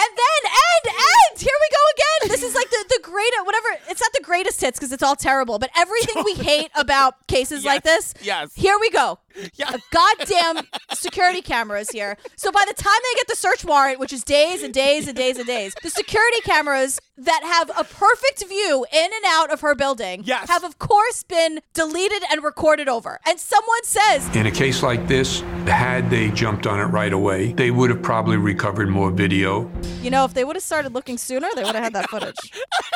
And 0.00 0.10
then 0.16 0.52
end, 0.52 0.94
end. 0.94 1.40
here 1.40 1.58
we 1.60 1.68
go 1.70 1.82
again. 1.94 2.30
This 2.30 2.42
is 2.42 2.54
like 2.54 2.70
the 2.70 2.84
the 2.88 3.00
great 3.02 3.32
whatever. 3.44 3.68
It's 3.88 4.00
not 4.00 4.12
the 4.12 4.22
greatest 4.22 4.60
hits 4.60 4.78
because 4.78 4.92
it's 4.92 5.02
all 5.02 5.16
terrible, 5.16 5.58
but 5.58 5.70
everything 5.76 6.22
we 6.24 6.34
hate 6.50 6.70
about 6.76 7.26
cases 7.26 7.64
like 7.64 7.82
this. 7.82 8.14
yes. 8.22 8.54
Here 8.54 8.78
we 8.80 8.90
go. 8.90 9.18
Yeah. 9.54 9.72
A 9.74 9.78
goddamn 9.90 10.64
security 10.94 11.42
cameras 11.42 11.90
here. 11.90 12.16
So 12.36 12.50
by 12.52 12.64
the 12.66 12.74
time 12.74 12.92
they 13.02 13.16
get 13.18 13.28
the 13.28 13.36
search 13.36 13.64
warrant, 13.64 13.98
which 14.00 14.12
is 14.12 14.24
days 14.24 14.62
and 14.62 14.72
days 14.74 15.06
and 15.08 15.16
days 15.16 15.36
and 15.38 15.46
days, 15.46 15.74
the 15.82 15.90
security 15.90 16.40
cameras 16.42 17.00
that 17.16 17.40
have 17.42 17.70
a 17.70 17.84
perfect 17.84 18.46
view 18.48 18.86
in 18.92 19.04
and 19.04 19.24
out 19.26 19.52
of 19.52 19.60
her 19.60 19.74
building 19.74 20.22
Yes. 20.24 20.48
have 20.48 20.62
of 20.64 20.78
course 20.78 21.22
been 21.24 21.60
deleted 21.74 22.22
and 22.30 22.42
recorded 22.44 22.88
over. 22.88 23.18
And 23.26 23.38
someone 23.40 23.82
says 23.84 24.28
In 24.36 24.46
a 24.46 24.50
case 24.52 24.82
like 24.82 25.08
this, 25.08 25.40
had 25.66 26.10
they 26.10 26.30
jumped 26.30 26.66
on 26.66 26.78
it 26.80 26.84
right 26.84 27.12
away, 27.12 27.52
they 27.52 27.70
would 27.70 27.90
have 27.90 28.02
probably 28.02 28.36
recovered 28.36 28.88
more 28.88 29.10
video. 29.10 29.70
You 30.00 30.10
know, 30.10 30.24
if 30.24 30.34
they 30.34 30.44
would 30.44 30.56
have 30.56 30.62
started 30.62 30.94
looking 30.94 31.18
sooner, 31.18 31.48
they 31.56 31.64
would 31.64 31.74
have 31.74 31.84
had 31.84 31.92
that 31.94 32.08
footage. 32.10 32.36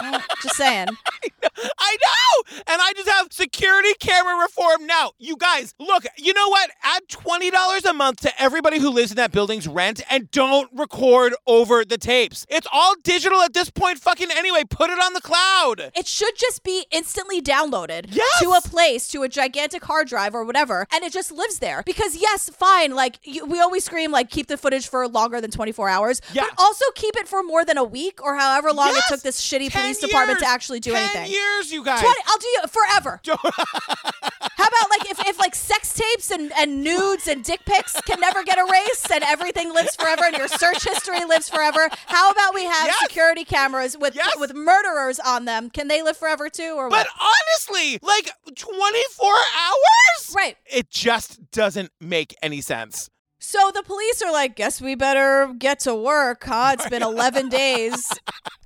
Just 0.42 0.56
saying. 0.56 0.88
I 0.88 1.28
know. 1.42 1.58
I 1.78 1.96
know. 1.96 2.62
And 2.66 2.80
I 2.82 2.92
just 2.96 3.08
have 3.08 3.32
security 3.32 3.92
camera 4.00 4.36
reform 4.40 4.86
now. 4.86 5.12
You 5.18 5.36
guys, 5.36 5.74
look, 5.78 6.04
you 6.16 6.31
know 6.34 6.48
what? 6.48 6.70
Add 6.82 7.08
$20 7.08 7.84
a 7.90 7.92
month 7.92 8.20
to 8.20 8.42
everybody 8.42 8.78
who 8.78 8.90
lives 8.90 9.10
in 9.10 9.16
that 9.16 9.32
building's 9.32 9.66
rent 9.68 10.02
and 10.10 10.30
don't 10.30 10.70
record 10.72 11.34
over 11.46 11.84
the 11.84 11.98
tapes. 11.98 12.46
It's 12.48 12.66
all 12.72 12.94
digital 13.02 13.40
at 13.40 13.52
this 13.54 13.70
point, 13.70 13.98
fucking 13.98 14.28
anyway. 14.30 14.62
Put 14.68 14.90
it 14.90 14.98
on 14.98 15.12
the 15.14 15.20
cloud. 15.20 15.92
It 15.94 16.06
should 16.06 16.36
just 16.36 16.62
be 16.62 16.86
instantly 16.90 17.40
downloaded 17.42 18.06
Yes! 18.10 18.40
to 18.42 18.50
a 18.52 18.60
place, 18.60 19.08
to 19.08 19.22
a 19.22 19.28
gigantic 19.28 19.84
hard 19.84 20.08
drive 20.08 20.34
or 20.34 20.44
whatever, 20.44 20.86
and 20.92 21.02
it 21.04 21.12
just 21.12 21.32
lives 21.32 21.58
there. 21.58 21.82
Because 21.84 22.16
yes, 22.16 22.48
fine, 22.50 22.94
like 22.94 23.18
you, 23.24 23.44
we 23.46 23.60
always 23.60 23.84
scream, 23.84 24.10
like 24.10 24.30
keep 24.30 24.46
the 24.46 24.56
footage 24.56 24.88
for 24.88 25.06
longer 25.08 25.40
than 25.40 25.50
24 25.50 25.88
hours, 25.88 26.20
yeah. 26.32 26.42
but 26.48 26.62
also 26.62 26.84
keep 26.94 27.16
it 27.16 27.28
for 27.28 27.42
more 27.42 27.64
than 27.64 27.78
a 27.78 27.84
week 27.84 28.22
or 28.22 28.36
however 28.36 28.72
long 28.72 28.88
Yes! 28.88 29.04
it 29.10 29.14
took 29.14 29.22
this 29.22 29.40
shitty 29.40 29.70
10 29.70 29.82
police 29.82 29.98
department 29.98 30.38
to 30.40 30.46
actually 30.46 30.80
do 30.80 30.92
10 30.92 31.02
anything. 31.02 31.30
years, 31.32 31.72
you 31.72 31.84
guys. 31.84 32.00
20, 32.00 32.16
I'll 32.26 32.38
do 32.38 32.46
you 32.48 32.62
forever. 32.68 33.20
How 34.56 34.64
about 34.64 34.90
like 34.90 35.10
if, 35.10 35.26
if 35.28 35.38
like 35.38 35.54
sex 35.54 35.92
tapes 35.94 36.30
and, 36.30 36.52
and 36.58 36.82
nudes 36.82 37.26
and 37.28 37.42
dick 37.44 37.60
pics 37.64 38.00
can 38.02 38.20
never 38.20 38.42
get 38.44 38.58
erased 38.58 39.10
and 39.12 39.22
everything 39.24 39.72
lives 39.72 39.94
forever 39.96 40.24
and 40.24 40.36
your 40.36 40.48
search 40.48 40.84
history 40.84 41.24
lives 41.24 41.48
forever? 41.48 41.88
How 42.06 42.30
about 42.30 42.54
we 42.54 42.64
have 42.64 42.90
security 43.02 43.44
cameras 43.44 43.96
with 43.98 44.16
with 44.38 44.54
murderers 44.54 45.18
on 45.20 45.44
them? 45.44 45.70
Can 45.70 45.88
they 45.88 46.02
live 46.02 46.16
forever 46.16 46.48
too 46.48 46.74
or 46.76 46.88
But 46.90 47.06
what? 47.18 47.30
honestly, 47.68 47.98
like 48.02 48.30
24 48.54 49.28
hours? 49.30 50.34
Right. 50.34 50.56
It 50.66 50.90
just 50.90 51.50
doesn't 51.50 51.90
make 52.00 52.34
any 52.42 52.60
sense. 52.60 53.08
So 53.44 53.72
the 53.74 53.82
police 53.82 54.22
are 54.22 54.30
like, 54.30 54.54
guess 54.54 54.80
we 54.80 54.94
better 54.94 55.52
get 55.58 55.80
to 55.80 55.94
work, 55.96 56.44
huh? 56.44 56.76
It's 56.78 56.88
been 56.88 57.02
11 57.02 57.48
days. 57.48 58.08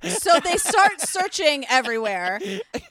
So 0.03 0.39
they 0.43 0.57
start 0.57 1.01
searching 1.01 1.65
everywhere. 1.69 2.39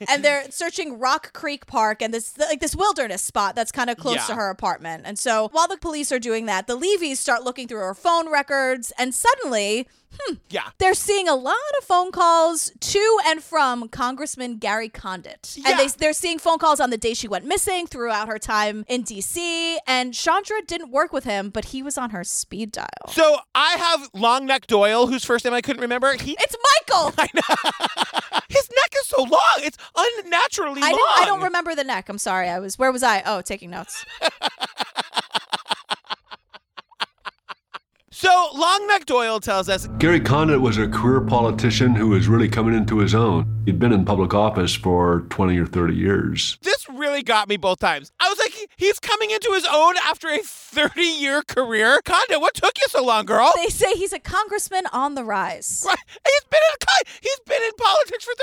And 0.09 0.23
they're 0.25 0.49
searching 0.51 0.99
Rock 0.99 1.33
Creek 1.33 1.65
Park 1.65 2.01
and 2.01 2.13
this 2.13 2.37
like 2.37 2.59
this 2.59 2.75
wilderness 2.75 3.21
spot 3.21 3.55
that's 3.55 3.71
kind 3.71 3.89
of 3.89 3.97
close 3.97 4.15
Yeah. 4.17 4.25
to 4.27 4.35
her 4.35 4.49
apartment. 4.49 5.03
And 5.05 5.17
so 5.17 5.49
while 5.53 5.67
the 5.67 5.77
police 5.77 6.11
are 6.11 6.19
doing 6.19 6.45
that, 6.47 6.67
the 6.67 6.77
Levys 6.77 7.17
start 7.17 7.43
looking 7.43 7.67
through 7.67 7.79
her 7.79 7.93
phone 7.93 8.31
records 8.31 8.91
and 8.97 9.15
suddenly 9.15 9.87
Hmm. 10.19 10.35
Yeah. 10.49 10.69
They're 10.77 10.93
seeing 10.93 11.27
a 11.27 11.35
lot 11.35 11.55
of 11.77 11.83
phone 11.83 12.11
calls 12.11 12.71
to 12.79 13.17
and 13.25 13.43
from 13.43 13.89
Congressman 13.89 14.57
Gary 14.57 14.89
Condit. 14.89 15.57
And 15.65 15.79
they, 15.79 15.87
they're 15.87 16.13
seeing 16.13 16.39
phone 16.39 16.57
calls 16.57 16.79
on 16.79 16.89
the 16.89 16.97
day 16.97 17.13
she 17.13 17.27
went 17.27 17.45
missing 17.45 17.87
throughout 17.87 18.27
her 18.27 18.39
time 18.39 18.85
in 18.87 19.03
D.C. 19.03 19.79
And 19.85 20.13
Chandra 20.13 20.61
didn't 20.65 20.91
work 20.91 21.13
with 21.13 21.23
him, 21.23 21.49
but 21.49 21.65
he 21.65 21.83
was 21.83 21.97
on 21.97 22.11
her 22.11 22.23
speed 22.23 22.71
dial. 22.71 22.87
So 23.09 23.37
I 23.53 23.73
have 23.73 24.09
Long 24.13 24.45
Neck 24.45 24.67
Doyle, 24.67 25.07
whose 25.07 25.23
first 25.23 25.45
name 25.45 25.53
I 25.53 25.61
couldn't 25.61 25.81
remember. 25.81 26.13
He 26.15 26.35
It's 26.39 26.55
Michael! 26.87 27.13
I 27.17 27.27
know. 27.33 28.39
His 28.49 28.69
neck 28.69 28.93
is 28.99 29.07
so 29.07 29.23
long. 29.23 29.57
It's 29.59 29.77
unnaturally 29.95 30.81
I, 30.81 30.91
long. 30.91 31.05
I 31.21 31.23
don't 31.25 31.41
remember 31.41 31.75
the 31.75 31.83
neck. 31.83 32.07
I'm 32.09 32.17
sorry. 32.17 32.47
I 32.47 32.59
was 32.59 32.79
where 32.79 32.91
was 32.91 33.03
I? 33.03 33.21
Oh, 33.25 33.41
taking 33.41 33.71
notes. 33.71 34.05
So 38.19 38.49
Long 38.55 38.87
Neck 38.87 39.05
Doyle 39.05 39.39
tells 39.39 39.69
us 39.69 39.87
Gary 39.99 40.19
Condit 40.19 40.59
was 40.59 40.79
a 40.79 40.87
career 40.87 41.21
politician 41.21 41.93
who 41.93 42.07
was 42.07 42.27
really 42.27 42.49
coming 42.49 42.73
into 42.73 42.97
his 42.97 43.13
own. 43.13 43.61
He'd 43.65 43.77
been 43.77 43.93
in 43.93 44.05
public 44.05 44.33
office 44.33 44.73
for 44.73 45.27
20 45.29 45.55
or 45.59 45.67
30 45.67 45.93
years. 45.93 46.57
this 46.63 46.89
really 46.89 47.21
got 47.21 47.47
me 47.47 47.57
both 47.57 47.77
times. 47.77 48.11
I 48.19 48.27
was 48.27 48.39
like, 48.39 48.71
he's 48.75 48.99
coming 48.99 49.29
into 49.29 49.51
his 49.53 49.67
own 49.71 49.97
after 50.03 50.29
a 50.29 50.39
30 50.39 50.99
year 51.03 51.43
career. 51.43 52.01
Condit, 52.05 52.41
what 52.41 52.55
took 52.55 52.75
you 52.79 52.85
so 52.89 53.05
long, 53.05 53.25
girl? 53.25 53.51
They 53.55 53.67
say 53.67 53.93
he's 53.93 54.13
a 54.13 54.19
congressman 54.19 54.87
on 54.91 55.13
the 55.13 55.23
rise. 55.23 55.83
Right. 55.85 55.97
He's 56.25 56.43
been 56.49 56.61
in 56.71 56.77
he's 57.21 57.39
been 57.45 57.61
in 57.61 57.71
politics 57.77 58.25
for 58.25 58.33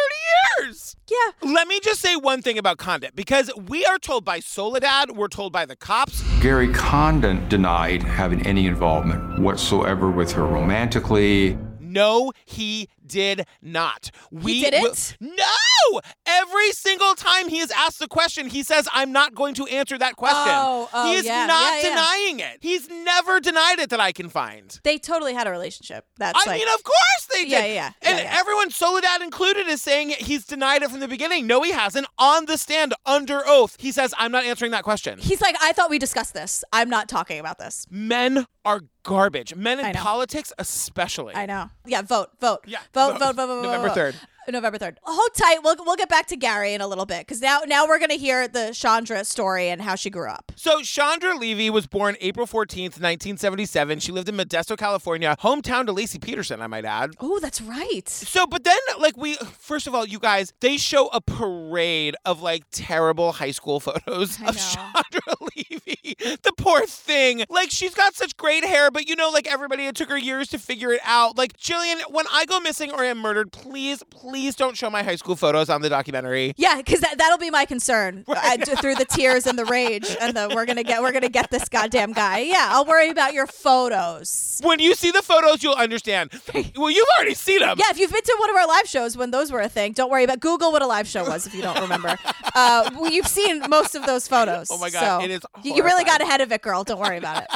30 0.60 0.68
years. 0.68 0.96
Yeah. 1.10 1.50
Let 1.52 1.66
me 1.66 1.80
just 1.80 2.00
say 2.00 2.14
one 2.14 2.42
thing 2.42 2.58
about 2.58 2.78
Condit 2.78 3.16
because 3.16 3.50
we 3.66 3.84
are 3.84 3.98
told 3.98 4.24
by 4.24 4.38
Soledad, 4.38 5.16
we're 5.16 5.26
told 5.26 5.52
by 5.52 5.66
the 5.66 5.74
cops. 5.74 6.22
Gary 6.40 6.72
Condit 6.72 7.48
denied 7.48 8.04
having 8.04 8.46
any 8.46 8.66
involvement 8.68 9.40
whatsoever 9.40 9.63
with 10.10 10.32
her 10.32 10.44
romantically. 10.44 11.58
No, 11.80 12.32
he 12.44 12.88
did 13.06 13.46
not. 13.62 14.10
We 14.30 14.62
didn't? 14.62 14.82
will- 15.20 15.28
no! 15.36 16.00
Every 16.26 16.72
single 16.72 17.14
time 17.14 17.48
he 17.48 17.58
is 17.60 17.70
asked 17.70 18.00
a 18.02 18.08
question, 18.08 18.48
he 18.48 18.62
says, 18.62 18.88
I'm 18.92 19.12
not 19.12 19.34
going 19.34 19.54
to 19.54 19.66
answer 19.66 19.98
that 19.98 20.16
question. 20.16 20.52
Oh, 20.54 20.88
oh, 20.92 21.06
he 21.06 21.14
is 21.14 21.24
yeah, 21.24 21.46
not 21.46 21.74
yeah, 21.74 21.76
yeah. 21.82 21.88
denying 21.90 22.40
it. 22.40 22.58
He's 22.60 22.88
never 22.88 23.40
denied 23.40 23.78
it 23.78 23.90
that 23.90 24.00
I 24.00 24.12
can 24.12 24.28
find. 24.28 24.78
They 24.84 24.98
totally 24.98 25.34
had 25.34 25.46
a 25.46 25.50
relationship. 25.50 26.06
That's 26.18 26.38
I 26.46 26.50
like, 26.50 26.60
mean, 26.60 26.68
of 26.74 26.82
course 26.82 27.28
they 27.32 27.42
did. 27.42 27.50
Yeah, 27.50 27.58
yeah, 27.60 27.66
yeah. 27.74 27.90
And 28.02 28.18
Yeah, 28.18 28.24
yeah. 28.24 28.36
everyone, 28.38 28.70
Soledad 28.70 29.22
included, 29.22 29.66
is 29.68 29.82
saying 29.82 30.10
he's 30.10 30.46
denied 30.46 30.82
it 30.82 30.90
from 30.90 31.00
the 31.00 31.08
beginning. 31.08 31.46
No, 31.46 31.62
he 31.62 31.72
hasn't. 31.72 32.06
On 32.18 32.46
the 32.46 32.56
stand, 32.56 32.94
under 33.04 33.42
oath, 33.46 33.76
he 33.78 33.92
says, 33.92 34.14
I'm 34.18 34.32
not 34.32 34.44
answering 34.44 34.70
that 34.72 34.84
question. 34.84 35.18
He's 35.18 35.40
like, 35.40 35.56
I 35.62 35.72
thought 35.72 35.90
we 35.90 35.98
discussed 35.98 36.34
this. 36.34 36.64
I'm 36.72 36.88
not 36.88 37.08
talking 37.08 37.38
about 37.38 37.58
this. 37.58 37.86
Men 37.90 38.46
are 38.64 38.80
garbage. 39.02 39.54
Men 39.54 39.78
in 39.80 39.94
politics, 39.94 40.52
especially. 40.58 41.34
I 41.34 41.46
know. 41.46 41.70
Yeah, 41.84 42.02
vote, 42.02 42.30
vote. 42.40 42.60
Yeah, 42.66 42.78
vote, 42.94 43.18
vote. 43.18 43.36
vote, 43.36 43.46
vote, 43.48 43.62
November 43.62 43.88
3rd. 43.90 44.14
November 44.52 44.78
third. 44.78 44.98
Hold 45.02 45.30
tight. 45.34 45.58
We'll 45.62 45.76
we'll 45.84 45.96
get 45.96 46.08
back 46.08 46.26
to 46.28 46.36
Gary 46.36 46.74
in 46.74 46.80
a 46.80 46.86
little 46.86 47.06
bit 47.06 47.20
because 47.20 47.40
now 47.40 47.60
now 47.66 47.86
we're 47.86 47.98
gonna 47.98 48.14
hear 48.14 48.46
the 48.48 48.72
Chandra 48.72 49.24
story 49.24 49.68
and 49.68 49.80
how 49.80 49.94
she 49.94 50.10
grew 50.10 50.28
up. 50.28 50.52
So 50.56 50.80
Chandra 50.82 51.36
Levy 51.36 51.70
was 51.70 51.86
born 51.86 52.16
April 52.20 52.46
14th, 52.46 53.00
1977. 53.00 54.00
She 54.00 54.12
lived 54.12 54.28
in 54.28 54.36
Modesto, 54.36 54.76
California, 54.76 55.36
hometown 55.40 55.86
to 55.86 55.92
Laci 55.92 56.20
Peterson, 56.22 56.60
I 56.60 56.66
might 56.66 56.84
add. 56.84 57.12
Oh, 57.20 57.38
that's 57.38 57.60
right. 57.60 58.08
So, 58.08 58.46
but 58.46 58.64
then, 58.64 58.78
like, 58.98 59.16
we, 59.16 59.34
first 59.36 59.86
of 59.86 59.94
all, 59.94 60.06
you 60.06 60.18
guys, 60.18 60.52
they 60.60 60.76
show 60.76 61.08
a 61.08 61.20
parade 61.20 62.16
of 62.24 62.42
like 62.42 62.64
terrible 62.70 63.32
high 63.32 63.50
school 63.50 63.80
photos 63.80 64.38
of 64.42 64.56
Chandra 64.56 65.34
Levy. 65.56 66.16
The 66.18 66.52
poor 66.56 66.86
thing. 66.86 67.44
Like, 67.48 67.70
she's 67.70 67.94
got 67.94 68.14
such 68.14 68.36
great 68.36 68.64
hair, 68.64 68.90
but 68.90 69.08
you 69.08 69.16
know, 69.16 69.30
like 69.30 69.46
everybody, 69.46 69.86
it 69.86 69.94
took 69.96 70.08
her 70.10 70.18
years 70.18 70.48
to 70.48 70.58
figure 70.58 70.92
it 70.92 71.00
out. 71.04 71.36
Like, 71.38 71.56
Gillian, 71.56 71.98
when 72.10 72.26
I 72.32 72.44
go 72.46 72.60
missing 72.60 72.90
or 72.90 73.04
am 73.04 73.18
murdered, 73.18 73.52
please, 73.52 74.02
please 74.10 74.33
don't 74.56 74.76
show 74.76 74.90
my 74.90 75.02
high 75.02 75.16
school 75.16 75.36
photos 75.36 75.70
on 75.70 75.82
the 75.82 75.88
documentary. 75.88 76.54
Yeah, 76.56 76.76
because 76.76 77.00
that, 77.00 77.18
that'll 77.18 77.38
be 77.38 77.50
my 77.50 77.64
concern 77.64 78.24
uh, 78.28 78.56
d- 78.56 78.74
through 78.76 78.96
the 78.96 79.04
tears 79.04 79.46
and 79.46 79.58
the 79.58 79.64
rage, 79.64 80.16
and 80.20 80.36
the 80.36 80.52
we're 80.54 80.66
gonna 80.66 80.82
get 80.82 81.02
we're 81.02 81.12
gonna 81.12 81.28
get 81.28 81.50
this 81.50 81.68
goddamn 81.68 82.12
guy. 82.12 82.38
Yeah, 82.40 82.68
I'll 82.70 82.84
worry 82.84 83.08
about 83.10 83.32
your 83.34 83.46
photos. 83.46 84.60
When 84.62 84.78
you 84.80 84.94
see 84.94 85.10
the 85.10 85.22
photos, 85.22 85.62
you'll 85.62 85.74
understand. 85.74 86.30
Well, 86.76 86.90
you've 86.90 87.08
already 87.18 87.34
seen 87.34 87.60
them. 87.60 87.76
Yeah, 87.78 87.86
if 87.90 87.98
you've 87.98 88.12
been 88.12 88.22
to 88.22 88.36
one 88.40 88.50
of 88.50 88.56
our 88.56 88.66
live 88.66 88.86
shows 88.86 89.16
when 89.16 89.30
those 89.30 89.50
were 89.52 89.60
a 89.60 89.68
thing, 89.68 89.92
don't 89.92 90.10
worry 90.10 90.24
about 90.24 90.40
Google 90.40 90.72
what 90.72 90.82
a 90.82 90.86
live 90.86 91.06
show 91.06 91.24
was 91.24 91.46
if 91.46 91.54
you 91.54 91.62
don't 91.62 91.80
remember. 91.80 92.16
Uh, 92.56 92.88
well, 92.94 93.10
you've 93.10 93.26
seen 93.26 93.60
most 93.68 93.96
of 93.96 94.06
those 94.06 94.28
photos. 94.28 94.68
Oh 94.70 94.78
my 94.78 94.88
God, 94.88 95.18
so 95.20 95.24
it 95.24 95.30
is 95.32 95.40
You, 95.64 95.74
you 95.74 95.82
really 95.82 96.04
got 96.04 96.20
ahead 96.22 96.40
of 96.40 96.52
it, 96.52 96.62
girl. 96.62 96.84
Don't 96.84 97.00
worry 97.00 97.18
about 97.18 97.42
it. 97.42 97.48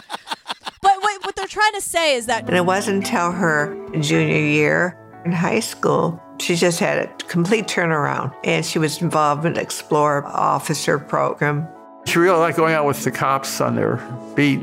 But 0.83 1.01
what, 1.03 1.25
what 1.25 1.37
they're 1.37 1.47
trying 1.47 1.73
to 1.75 1.81
say 1.81 2.17
is 2.17 2.27
that 2.27 2.49
And 2.49 2.57
it 2.57 2.67
wasn't 2.67 3.05
until 3.05 3.31
her 3.31 3.77
junior 4.01 4.37
year 4.39 4.99
in 5.29 5.33
high 5.33 5.61
school, 5.61 6.21
she 6.41 6.57
just 6.57 6.81
had 6.81 6.99
a 6.99 7.07
complete 7.25 7.67
turnaround. 7.67 8.35
And 8.45 8.65
she 8.65 8.79
was 8.79 9.03
involved 9.03 9.45
in 9.45 9.55
the 9.55 9.61
Explore 9.61 10.27
Officer 10.27 10.99
Program. 10.99 11.69
She 12.07 12.19
really 12.19 12.39
liked 12.39 12.57
going 12.57 12.75
out 12.75 12.87
with 12.87 13.05
the 13.05 13.11
cops 13.11 13.61
on 13.61 13.77
their 13.77 13.97
beat. 14.35 14.61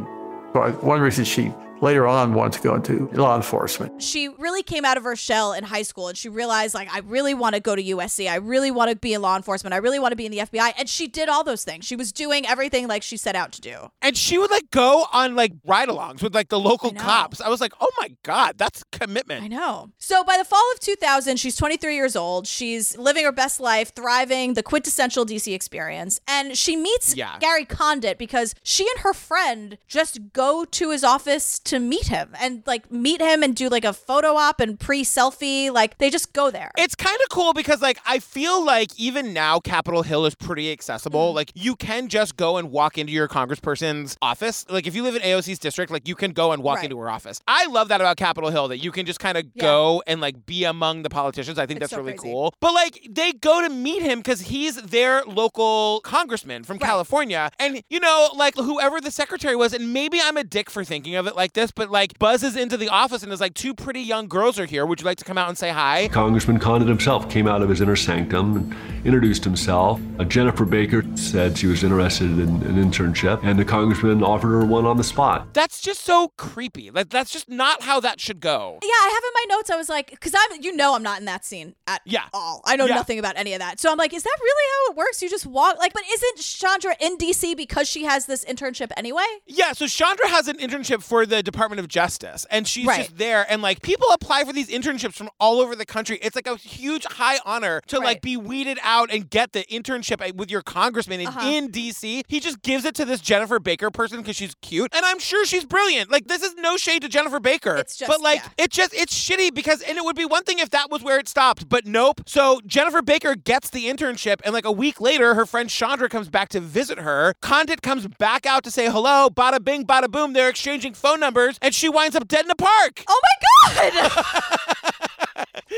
So 0.53 0.71
one 0.81 1.01
reason 1.01 1.25
she 1.25 1.53
later 1.85 2.05
on 2.07 2.33
wanted 2.33 2.53
to 2.57 2.61
go 2.67 2.75
into 2.75 3.07
law 3.13 3.35
enforcement. 3.35 4.01
she 4.01 4.27
really 4.27 4.63
came 4.63 4.83
out 4.83 4.97
of 4.97 5.03
her 5.03 5.15
shell 5.15 5.53
in 5.53 5.63
high 5.63 5.81
school 5.83 6.07
and 6.09 6.17
she 6.17 6.27
realized 6.29 6.73
like 6.73 6.89
I 6.93 6.99
really 6.99 7.33
want 7.33 7.55
to 7.55 7.61
go 7.61 7.75
to 7.75 7.83
USC. 7.83 8.29
I 8.29 8.35
really 8.37 8.71
want 8.71 8.89
to 8.89 8.95
be 8.95 9.13
in 9.13 9.21
law 9.21 9.35
enforcement. 9.35 9.73
I 9.73 9.77
really 9.77 9.99
want 9.99 10.11
to 10.11 10.15
be 10.15 10.25
in 10.25 10.31
the 10.31 10.39
FBI. 10.39 10.73
And 10.77 10.89
she 10.89 11.07
did 11.07 11.29
all 11.29 11.43
those 11.43 11.63
things. 11.63 11.85
She 11.85 11.95
was 11.95 12.11
doing 12.11 12.45
everything 12.47 12.87
like 12.87 13.03
she 13.03 13.17
set 13.17 13.35
out 13.35 13.51
to 13.53 13.61
do. 13.61 13.75
And 14.01 14.17
she 14.17 14.37
would 14.37 14.49
like 14.51 14.69
go 14.71 15.05
on 15.13 15.35
like 15.35 15.53
ride-alongs 15.65 16.21
with 16.23 16.33
like 16.33 16.49
the 16.49 16.59
local 16.59 16.91
cops. 16.91 17.39
I 17.41 17.49
was 17.49 17.61
like, 17.61 17.73
oh 17.79 17.89
my 17.99 18.15
god, 18.23 18.57
that's 18.57 18.83
commitment. 18.91 19.43
I 19.43 19.47
know. 19.47 19.91
So 19.99 20.23
by 20.23 20.37
the 20.37 20.45
fall 20.45 20.63
of 20.73 20.79
2000, 20.79 21.37
she's 21.37 21.55
23 21.55 21.95
years 21.95 22.15
old. 22.15 22.47
She's 22.47 22.97
living 22.97 23.23
her 23.25 23.31
best 23.31 23.59
life, 23.59 23.93
thriving, 23.95 24.55
the 24.55 24.63
quintessential 24.63 25.25
DC 25.25 25.53
experience. 25.53 26.19
And 26.27 26.57
she 26.57 26.75
meets 26.75 27.15
Yeah. 27.15 27.37
Gary 27.39 27.65
Condit 27.65 28.17
because 28.17 28.55
she 28.63 28.87
and 28.95 28.99
her 29.03 29.13
friend 29.13 29.77
just 29.87 30.33
go 30.33 30.65
to 30.65 30.89
his 30.91 31.03
office 31.03 31.59
to 31.59 31.74
meet 31.79 32.07
him 32.07 32.29
and 32.39 32.63
like 32.65 32.91
meet 32.91 33.21
him 33.21 33.43
and 33.43 33.55
do 33.55 33.69
like 33.69 33.85
a 33.85 33.93
photo 33.93 34.35
op 34.35 34.59
and 34.59 34.79
pre-selfie. 34.79 35.71
Like 35.71 35.97
they 35.97 36.09
just 36.09 36.33
go 36.33 36.51
there. 36.51 36.71
It's 36.77 36.95
kind 36.95 37.17
of 37.23 37.29
cool 37.29 37.53
because 37.53 37.81
like 37.81 37.99
I 38.05 38.19
feel 38.19 38.63
like 38.63 38.89
even 38.99 39.33
now 39.33 39.59
Capitol 39.59 40.03
Hill 40.03 40.25
is 40.25 40.35
pretty 40.35 40.71
accessible. 40.71 41.31
Mm. 41.31 41.35
Like 41.35 41.51
you 41.55 41.75
can 41.75 42.07
just 42.07 42.35
go 42.37 42.57
and 42.57 42.71
walk 42.71 42.97
into 42.97 43.11
your 43.13 43.27
congressperson's 43.27 44.17
office. 44.21 44.65
Like 44.69 44.87
if 44.87 44.95
you 44.95 45.03
live 45.03 45.15
in 45.15 45.21
AOC's 45.21 45.59
district, 45.59 45.91
like 45.91 46.07
you 46.07 46.15
can 46.15 46.31
go 46.31 46.51
and 46.51 46.61
walk 46.63 46.75
Right. 46.77 46.85
into 46.85 46.99
her 46.99 47.09
office. 47.09 47.39
I 47.47 47.67
love 47.67 47.87
that 47.87 48.01
about 48.01 48.17
Capitol 48.17 48.49
Hill 48.49 48.67
that 48.67 48.79
you 48.79 48.91
can 48.91 49.05
just 49.05 49.19
kind 49.19 49.37
of 49.37 49.45
go 49.57 50.03
and 50.07 50.19
like 50.19 50.45
be 50.45 50.65
among 50.65 51.03
the 51.03 51.09
politicians. 51.09 51.57
I 51.57 51.65
think 51.65 51.77
It's 51.77 51.89
that's 51.89 51.91
so 51.91 51.97
really 51.99 52.17
crazy. 52.17 52.33
cool. 52.33 52.53
But 52.59 52.73
like 52.73 52.99
they 53.09 53.31
go 53.33 53.61
to 53.61 53.69
meet 53.69 54.01
him 54.01 54.19
because 54.19 54.41
he's 54.41 54.75
their 54.81 55.23
local 55.23 56.01
congressman 56.03 56.63
from 56.63 56.79
California. 56.79 57.49
And 57.59 57.81
you 57.89 57.99
know, 57.99 58.29
like 58.35 58.55
whoever 58.55 58.99
the 58.99 59.11
secretary 59.11 59.55
was, 59.55 59.73
and 59.73 59.93
maybe 59.93 60.19
I'm 60.21 60.35
a 60.37 60.43
dick 60.43 60.69
for 60.69 60.83
thinking 60.83 61.15
of 61.15 61.27
it 61.27 61.35
like 61.35 61.53
this, 61.55 61.71
but 61.71 61.89
like 61.89 62.19
buzzes 62.19 62.55
into 62.55 62.77
the 62.77 62.89
office 62.89 63.23
and 63.23 63.33
is 63.33 63.41
like, 63.41 63.55
two 63.55 63.73
pretty 63.73 64.01
young 64.01 64.27
girls 64.27 64.59
are 64.59 64.65
here. 64.65 64.85
Would 64.85 64.99
you 65.01 65.05
like 65.05 65.17
to 65.17 65.25
come 65.25 65.37
out 65.37 65.49
and 65.49 65.57
say 65.57 65.71
hi? 65.71 66.07
Congressman 66.09 66.59
Condit 66.59 66.87
himself 66.87 67.29
came 67.29 67.47
out 67.47 67.61
of 67.63 67.69
his 67.69 67.81
inner 67.81 67.95
sanctum 67.95 68.57
and 68.57 68.75
introduced 69.05 69.43
himself. 69.43 69.99
Uh, 70.19 70.23
Jennifer 70.25 70.65
Baker 70.65 71.03
said 71.17 71.57
she 71.57 71.67
was 71.67 71.83
interested 71.83 72.29
in 72.31 72.39
an 72.63 72.75
internship, 72.75 73.43
and 73.43 73.57
the 73.57 73.65
congressman 73.65 74.23
offered 74.23 74.49
her 74.49 74.65
one 74.65 74.85
on 74.85 74.97
the 74.97 75.03
spot. 75.03 75.53
That's 75.53 75.81
just 75.81 76.01
so 76.01 76.29
creepy. 76.37 76.91
Like 76.91 77.09
that's 77.09 77.31
just 77.31 77.49
not 77.49 77.81
how 77.81 77.99
that 78.01 78.19
should 78.19 78.39
go. 78.39 78.77
Yeah, 78.83 78.89
I 78.89 79.09
have 79.13 79.23
in 79.23 79.49
my 79.49 79.55
notes. 79.57 79.69
I 79.71 79.75
was 79.75 79.89
like, 79.89 80.11
because 80.11 80.33
I'm, 80.37 80.61
you 80.61 80.75
know, 80.75 80.93
I'm 80.95 81.03
not 81.03 81.19
in 81.19 81.25
that 81.25 81.43
scene 81.45 81.75
at 81.87 82.01
Yeah. 82.05 82.25
all. 82.33 82.61
I 82.65 82.75
know 82.75 82.85
Yeah. 82.85 82.95
nothing 82.95 83.17
about 83.19 83.37
any 83.37 83.53
of 83.53 83.59
that. 83.59 83.79
So 83.79 83.91
I'm 83.91 83.97
like, 83.97 84.13
is 84.13 84.23
that 84.23 84.37
really 84.41 84.71
how 84.87 84.91
it 84.91 84.97
works? 84.97 85.21
You 85.21 85.29
just 85.29 85.45
walk, 85.45 85.77
like, 85.79 85.93
but 85.93 86.03
isn't 86.11 86.39
Chandra 86.39 86.95
in 86.99 87.17
DC 87.17 87.55
because 87.55 87.87
she 87.87 88.03
has 88.03 88.25
this 88.25 88.43
internship 88.45 88.91
anyway? 88.97 89.23
Yeah, 89.45 89.71
so 89.73 89.87
Chandra 89.87 90.27
has 90.27 90.47
an 90.47 90.57
internship 90.57 91.01
for 91.01 91.25
the 91.25 91.41
Department 91.45 91.79
of 91.79 91.87
Justice, 91.87 92.45
and 92.51 92.67
she's 92.67 92.85
Right. 92.85 93.05
just 93.05 93.17
there. 93.17 93.45
And 93.49 93.61
like 93.61 93.81
people 93.81 94.07
apply 94.11 94.43
for 94.43 94.51
these 94.51 94.67
internships 94.69 95.13
from 95.13 95.29
all 95.39 95.61
over 95.61 95.75
the 95.75 95.85
country. 95.85 96.19
It's 96.21 96.35
like 96.35 96.47
a 96.47 96.57
huge 96.57 97.05
high 97.05 97.39
honor 97.45 97.81
to 97.87 97.99
like 97.99 98.21
be 98.21 98.35
weeded 98.35 98.77
out 98.83 99.09
and 99.11 99.29
get 99.29 99.53
the 99.53 99.63
internship 99.71 100.35
with 100.35 100.51
your 100.51 100.61
congressman 100.61 101.21
in, 101.21 101.27
Uh-huh. 101.27 101.47
in 101.47 101.71
DC. 101.71 102.23
He 102.27 102.39
just 102.39 102.61
gives 102.61 102.83
it 102.85 102.95
to 102.95 103.05
this 103.05 103.21
Jennifer 103.21 103.59
Baker 103.59 103.89
person 103.91 104.17
because 104.17 104.35
she's 104.35 104.55
cute, 104.61 104.93
and 104.93 105.05
I'm 105.05 105.19
sure 105.19 105.45
she's 105.45 105.63
brilliant. 105.65 106.11
Like 106.11 106.27
this 106.27 106.41
is 106.43 106.55
no 106.55 106.75
shade 106.77 107.01
to 107.03 107.07
Jennifer 107.07 107.39
Baker. 107.39 107.75
It's 107.77 107.95
just- 107.95 108.09
but 108.11 108.21
like 108.21 108.39
yeah. 108.39 108.65
it's 108.65 108.75
just 108.75 108.93
it's 108.93 109.13
shitty 109.13 109.53
because 109.53 109.81
and 109.81 109.97
it 109.97 110.03
would 110.03 110.15
be 110.15 110.25
one 110.25 110.43
thing 110.43 110.59
if 110.59 110.71
that 110.71 110.89
was 110.91 111.01
where 111.03 111.19
it 111.19 111.27
stopped, 111.29 111.69
but 111.69 111.85
nope. 111.85 112.21
So 112.25 112.59
Jennifer 112.65 113.01
Baker 113.01 113.35
gets 113.35 113.69
the 113.69 113.85
internship, 113.85 114.41
and 114.43 114.53
like 114.53 114.65
a 114.65 114.71
week 114.71 114.99
later, 114.99 115.35
her 115.35 115.45
friend 115.45 115.69
Chandra 115.69 116.09
comes 116.09 116.29
back 116.29 116.49
to 116.49 116.59
visit 116.59 116.99
her. 116.99 117.33
Condit 117.41 117.81
comes 117.81 118.07
back 118.07 118.45
out 118.45 118.63
to 118.63 118.71
say 118.71 118.89
hello. 118.89 119.29
Bada 119.29 119.63
bing, 119.63 119.85
bada 119.85 120.09
boom. 120.09 120.33
They're 120.33 120.49
exchanging 120.49 120.93
phone 120.93 121.19
numbers, 121.19 121.34
and 121.61 121.75
she 121.75 121.89
winds 121.89 122.15
up 122.15 122.27
dead 122.27 122.41
in 122.41 122.47
the 122.47 122.55
park. 122.55 123.03
Oh 123.07 123.21
my 123.23 123.91
god! 123.91 124.91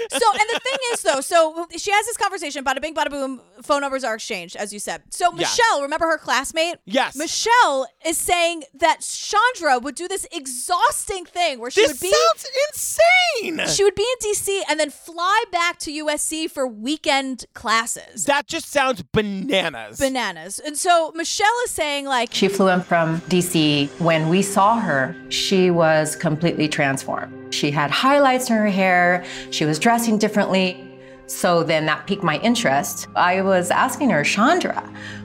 so, 0.09 0.31
and 0.33 0.49
the 0.53 0.59
thing 0.63 0.77
is, 0.93 1.01
though, 1.01 1.21
so 1.21 1.67
she 1.77 1.91
has 1.91 2.05
this 2.05 2.17
conversation. 2.17 2.63
Bada 2.63 2.81
bing, 2.81 2.93
bada 2.93 3.09
boom. 3.09 3.41
Phone 3.63 3.81
numbers 3.81 4.03
are 4.03 4.15
exchanged, 4.15 4.55
as 4.55 4.71
you 4.73 4.79
said. 4.79 5.03
So 5.09 5.29
Yeah. 5.31 5.37
Michelle, 5.39 5.81
remember 5.81 6.05
her 6.07 6.17
classmate? 6.17 6.75
Yes. 6.85 7.15
Michelle 7.15 7.87
is 8.05 8.17
saying 8.17 8.63
that 8.75 9.01
Chandra 9.01 9.79
would 9.79 9.95
do 9.95 10.07
this 10.07 10.25
exhausting 10.31 11.25
thing 11.25 11.59
where 11.59 11.69
she 11.71 11.81
This 11.81 11.93
would 11.93 11.99
be 12.01 12.11
sounds 12.13 12.47
insane. 12.69 13.67
She 13.67 13.83
would 13.83 13.95
be 13.95 14.05
in 14.21 14.31
DC 14.31 14.61
and 14.69 14.79
then 14.79 14.89
fly 14.89 15.43
back 15.51 15.77
to 15.79 15.91
USC 15.91 16.49
for 16.49 16.67
weekend 16.67 17.45
classes. 17.53 18.25
that 18.25 18.47
just 18.47 18.69
sounds 18.69 19.01
bananas. 19.01 19.99
Bananas. 19.99 20.59
And 20.59 20.77
so 20.77 21.11
Michelle 21.15 21.47
is 21.65 21.71
saying, 21.71 22.05
like, 22.05 22.33
She 22.33 22.47
flew 22.47 22.67
in 22.69 22.81
from 22.81 23.21
DC. 23.21 23.89
When 23.99 24.29
we 24.29 24.41
saw 24.41 24.79
her, 24.79 25.15
she 25.29 25.69
was 25.71 26.15
completely 26.15 26.67
transformed. 26.67 27.33
She 27.53 27.71
had 27.71 27.89
highlights 27.91 28.49
in 28.49 28.55
her 28.57 28.67
hair, 28.67 29.23
she 29.51 29.65
was 29.67 29.77
dressing 29.79 30.17
differently. 30.17 30.83
So 31.27 31.61
then 31.61 31.85
that 31.85 32.07
piqued 32.07 32.23
my 32.23 32.39
interest. 32.39 33.07
I 33.15 33.41
was 33.41 33.69
asking 33.69 34.09
her, 34.11 34.23
Chandra, 34.23 34.81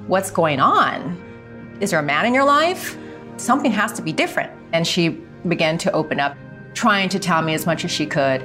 what's 0.09 0.31
going 0.31 0.61
on? 0.61 1.79
Is 1.81 1.91
there 1.91 2.01
a 2.01 2.03
man 2.03 2.27
in 2.27 2.35
your 2.35 2.45
life? 2.45 2.99
Something 3.37 3.71
has 3.71 3.93
to 3.93 4.03
be 4.03 4.13
different. 4.13 4.53
And 4.73 4.87
she 4.87 5.11
began 5.49 5.79
to 5.79 5.93
open 5.93 6.21
up, 6.21 6.37
trying 6.75 7.09
to 7.11 7.19
tell 7.19 7.41
me 7.43 7.55
as 7.55 7.67
much 7.67 7.85
as 7.85 7.91
she 7.91 8.05
could 8.05 8.43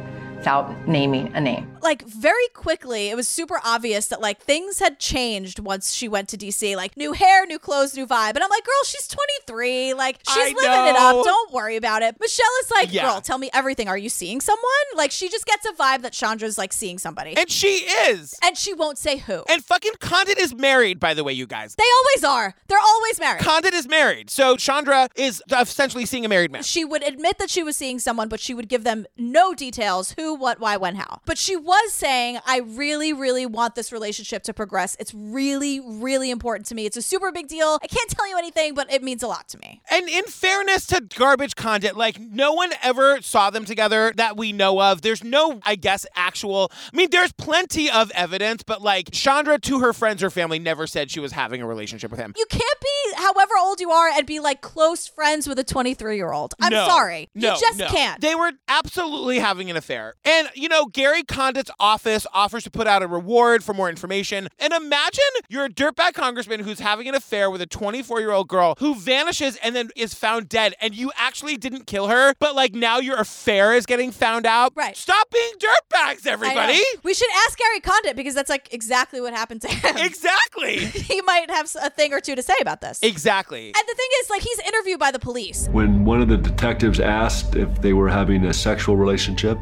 without 0.47 0.87
naming 0.87 1.29
a 1.35 1.41
name. 1.41 1.67
like 1.81 2.03
very 2.07 2.47
quickly, 2.53 3.09
it 3.09 3.15
was 3.17 3.27
super 3.27 3.59
obvious 3.65 4.07
that 4.07 4.21
like 4.21 4.39
things 4.39 4.79
had 4.79 4.97
changed 4.97 5.59
once 5.59 5.93
she 5.93 6.07
went 6.07 6.29
to 6.29 6.37
DC. 6.37 6.73
Like 6.75 6.95
new 6.95 7.11
hair, 7.11 7.45
new 7.45 7.59
clothes, 7.59 7.95
new 7.97 8.07
vibe. 8.07 8.35
And 8.35 8.39
I'm 8.43 8.49
like, 8.49 8.63
girl, 8.63 8.83
she's 8.85 9.07
23. 9.09 9.93
Like 9.93 10.19
she's 10.25 10.37
I 10.37 10.53
living 10.55 10.87
it 10.87 10.95
up. 10.95 11.25
Don't 11.25 11.51
worry 11.51 11.75
about 11.75 12.01
it. 12.01 12.15
Michelle 12.21 12.45
is 12.63 12.71
like, 12.71 12.93
Yeah. 12.93 13.03
girl, 13.03 13.19
tell 13.19 13.37
me 13.37 13.49
everything. 13.53 13.89
Are 13.89 13.97
you 13.97 14.07
seeing 14.07 14.39
someone? 14.39 14.63
Like 14.95 15.11
she 15.11 15.27
just 15.27 15.45
gets 15.45 15.65
a 15.65 15.73
vibe 15.73 16.01
that 16.03 16.13
Chandra's 16.13 16.57
like 16.57 16.71
seeing 16.71 16.97
somebody. 16.97 17.35
and 17.35 17.49
she 17.51 17.67
is. 18.09 18.33
and 18.41 18.57
she 18.57 18.73
won't 18.73 18.97
say 18.97 19.17
who. 19.17 19.43
And 19.49 19.61
fucking 19.65 19.93
Condit 19.99 20.37
is 20.39 20.55
married, 20.55 20.97
by 20.97 21.13
the 21.13 21.25
way, 21.25 21.33
you 21.33 21.45
guys. 21.45 21.75
they 21.75 21.83
always 21.99 22.23
are. 22.23 22.55
They're 22.67 22.79
always 22.79 23.19
married. 23.19 23.41
Condit 23.43 23.73
is 23.73 23.87
married. 23.89 24.29
So 24.29 24.55
Chandra 24.55 25.09
is 25.17 25.43
essentially 25.51 26.05
seeing 26.05 26.23
a 26.25 26.29
married 26.29 26.51
man. 26.53 26.63
she 26.63 26.85
would 26.85 27.03
admit 27.03 27.37
that 27.37 27.49
she 27.49 27.63
was 27.63 27.75
seeing 27.75 27.99
someone, 27.99 28.29
but 28.29 28.39
she 28.39 28.53
would 28.53 28.69
give 28.69 28.85
them 28.85 29.05
no 29.17 29.53
details 29.53 30.11
who, 30.17 30.36
what, 30.39 30.59
why, 30.59 30.77
when, 30.77 30.95
how. 30.95 31.19
But 31.25 31.37
she 31.37 31.55
was 31.55 31.93
saying, 31.93 32.39
I 32.45 32.59
really, 32.59 33.13
really 33.13 33.45
want 33.45 33.75
this 33.75 33.91
relationship 33.91 34.43
to 34.43 34.53
progress. 34.53 34.95
It's 34.99 35.13
really, 35.13 35.79
really 35.79 36.31
important 36.31 36.65
to 36.67 36.75
me. 36.75 36.85
It's 36.85 36.97
a 36.97 37.01
super 37.01 37.31
big 37.31 37.47
deal. 37.47 37.77
I 37.83 37.87
can't 37.87 38.09
tell 38.09 38.27
you 38.29 38.37
anything, 38.37 38.73
but 38.73 38.91
it 38.91 39.03
means 39.03 39.23
a 39.23 39.27
lot 39.27 39.47
to 39.49 39.57
me. 39.59 39.81
And 39.89 40.07
in 40.09 40.23
fairness 40.25 40.85
to 40.87 41.01
garbage 41.01 41.55
Condit, 41.55 41.95
like 41.97 42.19
no 42.19 42.53
one 42.53 42.71
ever 42.83 43.21
saw 43.21 43.49
them 43.49 43.65
together 43.65 44.13
that 44.17 44.37
we 44.37 44.53
know 44.53 44.81
of. 44.81 45.01
There's 45.01 45.23
no, 45.23 45.59
I 45.65 45.75
guess, 45.75 46.05
actual. 46.15 46.71
I 46.93 46.95
mean, 46.95 47.09
there's 47.11 47.31
plenty 47.33 47.89
of 47.89 48.11
evidence, 48.11 48.63
but 48.63 48.81
like 48.81 49.11
Chandra 49.11 49.59
to 49.59 49.79
her 49.79 49.93
friends 49.93 50.23
or 50.23 50.29
family 50.29 50.59
never 50.59 50.87
said 50.87 51.11
she 51.11 51.19
was 51.19 51.31
having 51.31 51.61
a 51.61 51.67
relationship 51.67 52.11
with 52.11 52.19
him. 52.19 52.33
You 52.37 52.45
can't 52.49 52.79
be 52.81 53.13
however 53.15 53.53
old 53.59 53.79
you 53.79 53.91
are 53.91 54.09
and 54.09 54.25
be 54.25 54.39
like 54.39 54.61
close 54.61 55.07
friends 55.07 55.47
with 55.47 55.59
a 55.59 55.63
23 55.63 56.15
year 56.15 56.31
old. 56.31 56.53
I'm 56.61 56.71
No. 56.71 56.85
sorry. 56.87 57.29
No, 57.35 57.53
you 57.53 57.59
just 57.59 57.79
no. 57.79 57.87
can't. 57.87 58.21
They 58.21 58.35
were 58.35 58.51
absolutely 58.67 59.39
having 59.39 59.69
an 59.69 59.77
affair. 59.77 60.13
And, 60.27 60.49
you 60.55 60.67
know, 60.67 60.85
Gary 60.87 61.23
Condit's 61.23 61.71
office 61.79 62.27
offers 62.33 62.65
to 62.65 62.71
put 62.71 62.85
out 62.85 63.01
a 63.01 63.07
reward 63.07 63.63
for 63.63 63.73
more 63.73 63.89
information. 63.89 64.49
And 64.59 64.73
imagine 64.73 65.23
you're 65.47 65.65
a 65.65 65.69
dirtbag 65.69 66.13
congressman 66.15 66.59
who's 66.59 66.79
having 66.79 67.07
an 67.07 67.15
affair 67.15 67.49
with 67.49 67.61
a 67.61 67.65
24 67.65 68.19
year 68.19 68.31
old 68.31 68.47
girl 68.47 68.75
who 68.79 68.95
vanishes 68.95 69.57
and 69.63 69.75
then 69.75 69.89
is 69.95 70.13
found 70.13 70.49
dead. 70.49 70.73
And 70.81 70.93
you 70.93 71.11
actually 71.15 71.55
didn't 71.55 71.87
kill 71.87 72.07
her, 72.07 72.33
but 72.39 72.55
like 72.55 72.73
now 72.73 72.99
your 72.99 73.17
affair 73.17 73.73
is 73.73 73.85
getting 73.85 74.11
found 74.11 74.45
out. 74.45 74.73
Right. 74.75 74.97
Stop 74.97 75.31
being 75.31 75.53
dirtbags, 75.59 76.27
everybody. 76.27 76.81
We 77.03 77.13
should 77.13 77.29
ask 77.47 77.57
Gary 77.57 77.79
Condit 77.79 78.15
because 78.15 78.35
that's 78.35 78.49
like 78.49 78.73
exactly 78.73 79.21
what 79.21 79.33
happened 79.33 79.61
to 79.61 79.69
him. 79.69 79.95
Exactly. 79.97 80.85
he 80.85 81.21
might 81.21 81.49
have 81.49 81.69
a 81.81 81.89
thing 81.89 82.13
or 82.13 82.19
two 82.19 82.35
to 82.35 82.41
say 82.41 82.53
about 82.61 82.81
this. 82.81 82.99
Exactly. 83.01 83.67
And 83.67 83.87
the 83.87 83.95
thing 83.95 84.07
is, 84.21 84.29
like, 84.29 84.41
he's 84.41 84.59
interviewed 84.59 84.99
by 84.99 85.11
the 85.11 85.19
police. 85.19 85.67
When 85.71 86.05
one 86.05 86.21
of 86.21 86.27
the 86.27 86.37
detectives 86.37 86.99
asked 86.99 87.55
if 87.55 87.81
they 87.81 87.93
were 87.93 88.09
having 88.09 88.45
a 88.45 88.53
sexual 88.53 88.97
relationship, 88.97 89.57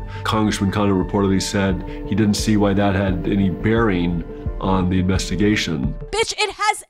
Congressman 0.56 0.72
Condit 0.72 1.12
reportedly 1.12 1.42
said 1.42 1.84
he 2.08 2.16
didn't 2.16 2.36
see 2.36 2.56
why 2.56 2.74
that 2.74 2.96
had 2.96 3.28
any 3.28 3.50
bearing 3.50 4.24
on 4.62 4.90
the 4.90 5.00
investigation. 5.00 5.94
Bitch, 6.12 6.34
it 6.38 6.50
has 6.50 6.82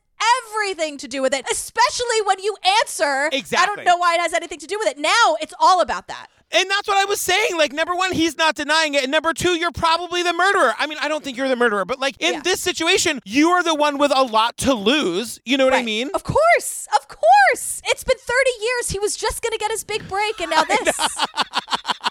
everything 0.54 1.00
to 1.00 1.08
do 1.08 1.24
with 1.24 1.34
it, 1.34 1.44
especially 1.52 2.22
when 2.26 2.38
you 2.38 2.56
answer. 2.82 3.28
Exactly. 3.34 3.58
I 3.58 3.66
don't 3.66 3.86
know 3.86 3.98
why 3.98 4.14
it 4.14 4.20
has 4.22 4.34
anything 4.34 4.60
to 4.60 4.68
do 4.68 4.78
with 4.78 4.88
it. 4.88 5.00
Now 5.00 5.36
it's 5.42 5.54
all 5.60 5.82
about 5.82 6.08
that. 6.10 6.28
And 6.52 6.70
that's 6.70 6.88
what 6.88 6.98
I 6.98 7.06
was 7.06 7.20
saying. 7.20 7.58
Like, 7.58 7.74
number 7.74 7.96
one, 7.96 8.12
he's 8.14 8.38
not 8.38 8.56
denying 8.56 8.94
it. 8.94 9.04
And 9.04 9.12
number 9.12 9.34
two, 9.34 9.56
you're 9.58 9.72
probably 9.72 10.24
the 10.24 10.32
murderer. 10.34 10.74
I 10.78 10.86
mean, 10.88 10.98
I 11.02 11.08
don't 11.08 11.24
think 11.24 11.38
you're 11.38 11.50
the 11.50 11.56
murderer, 11.56 11.86
but 11.86 12.00
like 12.00 12.16
in 12.22 12.36
Yeah. 12.36 12.42
this 12.42 12.62
situation, 12.62 13.20
you 13.26 13.50
are 13.50 13.64
the 13.64 13.76
one 13.76 13.98
with 13.98 14.12
a 14.16 14.22
lot 14.24 14.56
to 14.58 14.74
lose. 14.74 15.40
You 15.44 15.58
know 15.58 15.66
what 15.66 15.74
I 15.74 15.82
mean? 15.84 16.10
Of 16.14 16.24
course. 16.24 16.88
Of 16.96 17.08
course. 17.08 17.82
It's 17.86 18.04
been 18.04 18.18
30 18.18 18.50
years. 18.62 18.90
He 18.92 19.00
was 19.00 19.16
just 19.18 19.42
going 19.42 19.52
to 19.52 19.58
get 19.58 19.72
his 19.72 19.84
big 19.84 20.08
break, 20.08 20.40
and 20.40 20.52
now 20.52 20.64
this. 20.64 21.18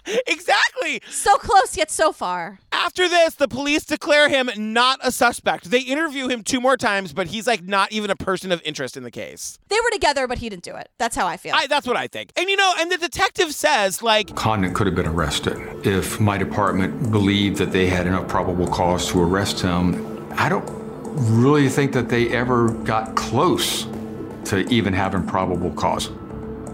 exactly. 0.27 1.01
So 1.09 1.37
close, 1.37 1.77
yet 1.77 1.91
so 1.91 2.13
far. 2.13 2.59
After 2.73 3.09
this, 3.09 3.35
the 3.35 3.49
police 3.49 3.85
declare 3.85 4.29
him 4.29 4.51
not 4.57 4.99
a 5.03 5.11
suspect. 5.13 5.71
They 5.71 5.81
interview 5.81 6.29
him 6.29 6.43
two 6.43 6.61
more 6.61 6.77
times, 6.77 7.13
but 7.13 7.29
he's 7.29 7.47
like 7.47 7.63
not 7.63 7.93
even 7.93 8.11
a 8.11 8.17
person 8.17 8.53
of 8.53 8.61
interest 8.65 8.97
in 8.97 9.03
the 9.05 9.11
case. 9.11 9.59
They 9.69 9.77
were 9.77 9.91
together, 9.93 10.27
but 10.27 10.39
he 10.39 10.49
didn't 10.49 10.65
do 10.65 10.75
it. 10.77 10.89
That's 10.99 11.17
how 11.17 11.27
I 11.27 11.37
feel. 11.37 11.55
I, 11.55 11.67
that's 11.67 11.87
what 11.87 11.97
I 11.97 12.07
think. 12.09 12.33
And 12.37 12.49
you 12.49 12.57
know, 12.57 12.75
and 12.79 12.91
the 12.91 12.99
detective 12.99 13.55
says, 13.55 14.03
like, 14.03 14.24
Condit 14.35 14.75
could 14.75 14.87
have 14.87 14.97
been 14.97 15.07
arrested 15.07 15.87
if 15.87 16.19
my 16.19 16.39
department 16.39 17.11
believed 17.11 17.59
that 17.59 17.73
they 17.73 17.87
had 17.87 18.07
enough 18.07 18.27
probable 18.27 18.67
cause 18.67 19.11
to 19.11 19.23
arrest 19.23 19.61
him. 19.61 20.33
I 20.33 20.49
don't 20.49 20.65
really 21.41 21.69
think 21.69 21.93
that 21.93 22.09
they 22.09 22.31
ever 22.31 22.71
got 22.71 23.15
close 23.15 23.87
to 24.47 24.67
even 24.71 24.93
having 24.93 25.27
probable 25.27 25.71
cause. 25.73 26.11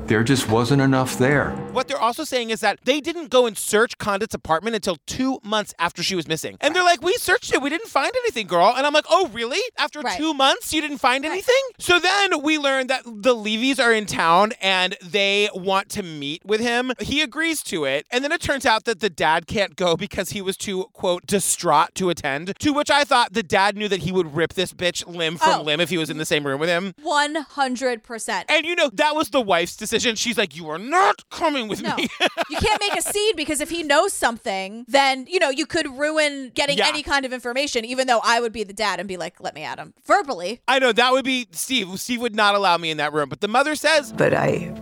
There 0.06 0.24
just 0.24 0.48
wasn't 0.48 0.82
enough 0.82 1.18
there. 1.18 1.50
What 1.72 1.87
they're 1.88 1.98
also 2.00 2.24
saying 2.24 2.50
is 2.50 2.61
that 2.61 2.80
they 2.85 3.00
didn't 3.00 3.28
go 3.30 3.46
and 3.46 3.56
search 3.56 3.96
Condit's 3.98 4.35
apartment 4.35 4.74
until 4.74 4.96
two 5.06 5.38
months 5.44 5.72
after 5.78 6.02
she 6.02 6.14
was 6.16 6.26
missing. 6.26 6.56
And 6.61 6.74
they're 6.74 6.83
like, 6.83 7.00
we 7.02 7.14
searched 7.14 7.54
it. 7.54 7.62
We 7.62 7.70
didn't 7.70 7.88
find 7.88 8.11
anything, 8.24 8.46
girl. 8.48 8.74
And 8.76 8.87
I'm 8.87 8.92
like, 8.92 9.04
oh, 9.09 9.28
really? 9.33 9.61
After 9.78 10.00
Right. 10.00 10.18
two 10.18 10.35
months, 10.35 10.72
you 10.72 10.80
didn't 10.80 10.98
find 10.98 11.24
anything? 11.24 11.54
So 11.78 11.98
then 12.00 12.42
we 12.42 12.59
learn 12.59 12.88
that 12.88 13.02
the 13.04 13.35
Levys 13.37 13.78
are 13.83 13.92
in 13.92 14.06
town 14.06 14.52
and 14.61 14.96
they 15.02 15.48
want 15.54 15.88
to 15.90 16.02
meet 16.02 16.44
with 16.44 16.61
him. 16.61 16.92
He 16.98 17.22
agrees 17.22 17.62
to 17.64 17.85
it. 17.85 18.06
And 18.11 18.24
then 18.24 18.33
it 18.33 18.40
turns 18.40 18.66
out 18.66 18.85
that 18.85 19.00
the 19.00 19.11
dad 19.11 19.46
can't 19.46 19.76
go 19.76 19.96
because 19.96 20.30
he 20.30 20.42
was 20.42 20.56
too, 20.56 20.87
quote, 20.92 21.26
distraught 21.26 21.94
to 21.94 22.11
attend. 22.11 22.52
To 22.59 22.72
which 22.72 22.90
I 22.90 23.04
thought 23.04 23.33
the 23.33 23.42
dad 23.44 23.76
knew 23.76 23.88
that 23.88 24.00
he 24.00 24.11
would 24.12 24.35
rip 24.35 24.54
this 24.54 24.72
bitch 24.72 25.06
limb 25.06 25.37
from 25.37 25.61
Oh. 25.61 25.62
limb 25.62 25.80
if 25.80 25.90
he 25.90 25.98
was 25.98 26.11
in 26.11 26.18
the 26.18 26.26
same 26.26 26.46
room 26.46 26.59
with 26.61 26.68
him. 26.68 26.94
100%. 27.04 28.44
And 28.48 28.66
you 28.66 28.74
know, 28.74 28.90
that 28.94 29.14
was 29.14 29.30
the 29.30 29.40
wife's 29.40 29.76
decision. 29.76 30.16
She's 30.16 30.37
like, 30.38 30.56
you 30.56 30.68
are 30.68 30.78
not 30.78 31.28
coming 31.30 31.60
with 31.68 31.83
No, 31.83 31.96
me. 31.96 32.09
you 32.51 32.57
can't 32.59 32.81
make 32.81 32.96
a 32.96 33.03
scene 33.03 33.37
because 33.37 33.61
if 33.61 33.70
he 33.70 33.83
knows 33.83 34.12
something, 34.12 34.85
then 34.88 35.27
you 35.29 35.38
know 35.38 35.51
you 35.51 35.66
could 35.66 35.87
ruin 35.99 36.51
getting 36.55 36.79
Yeah. 36.79 36.88
any 36.88 37.03
kind 37.03 37.25
of 37.25 37.33
information. 37.33 37.85
Even 37.85 38.07
though 38.07 38.20
I 38.25 38.40
would 38.40 38.53
be 38.53 38.64
the 38.64 38.73
dad 38.73 38.99
and 39.01 39.09
be 39.09 39.16
like, 39.16 39.40
"Let 39.40 39.55
me 39.55 39.62
at 39.62 39.79
him 39.79 39.94
verbally." 40.07 40.61
I 40.68 40.79
know 40.79 40.92
that 40.92 41.12
would 41.12 41.25
be 41.25 41.49
Steve. 41.53 41.99
Steve 42.01 42.20
would 42.20 42.35
not 42.37 42.55
allow 42.55 42.77
me 42.79 42.90
in 42.90 42.96
that 42.99 43.12
room. 43.12 43.29
But 43.29 43.40
the 43.40 43.49
mother 43.49 43.75
says, 43.75 44.12
But 44.12 44.35
I 44.35 44.73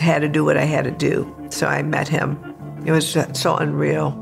had 0.00 0.20
to 0.22 0.28
do 0.28 0.44
what 0.44 0.56
I 0.56 0.64
had 0.64 0.84
to 0.84 0.90
do. 0.90 1.34
So 1.50 1.66
I 1.66 1.82
met 1.82 2.08
him. 2.08 2.38
It 2.84 2.90
was 2.92 3.16
so 3.32 3.56
unreal. 3.56 4.20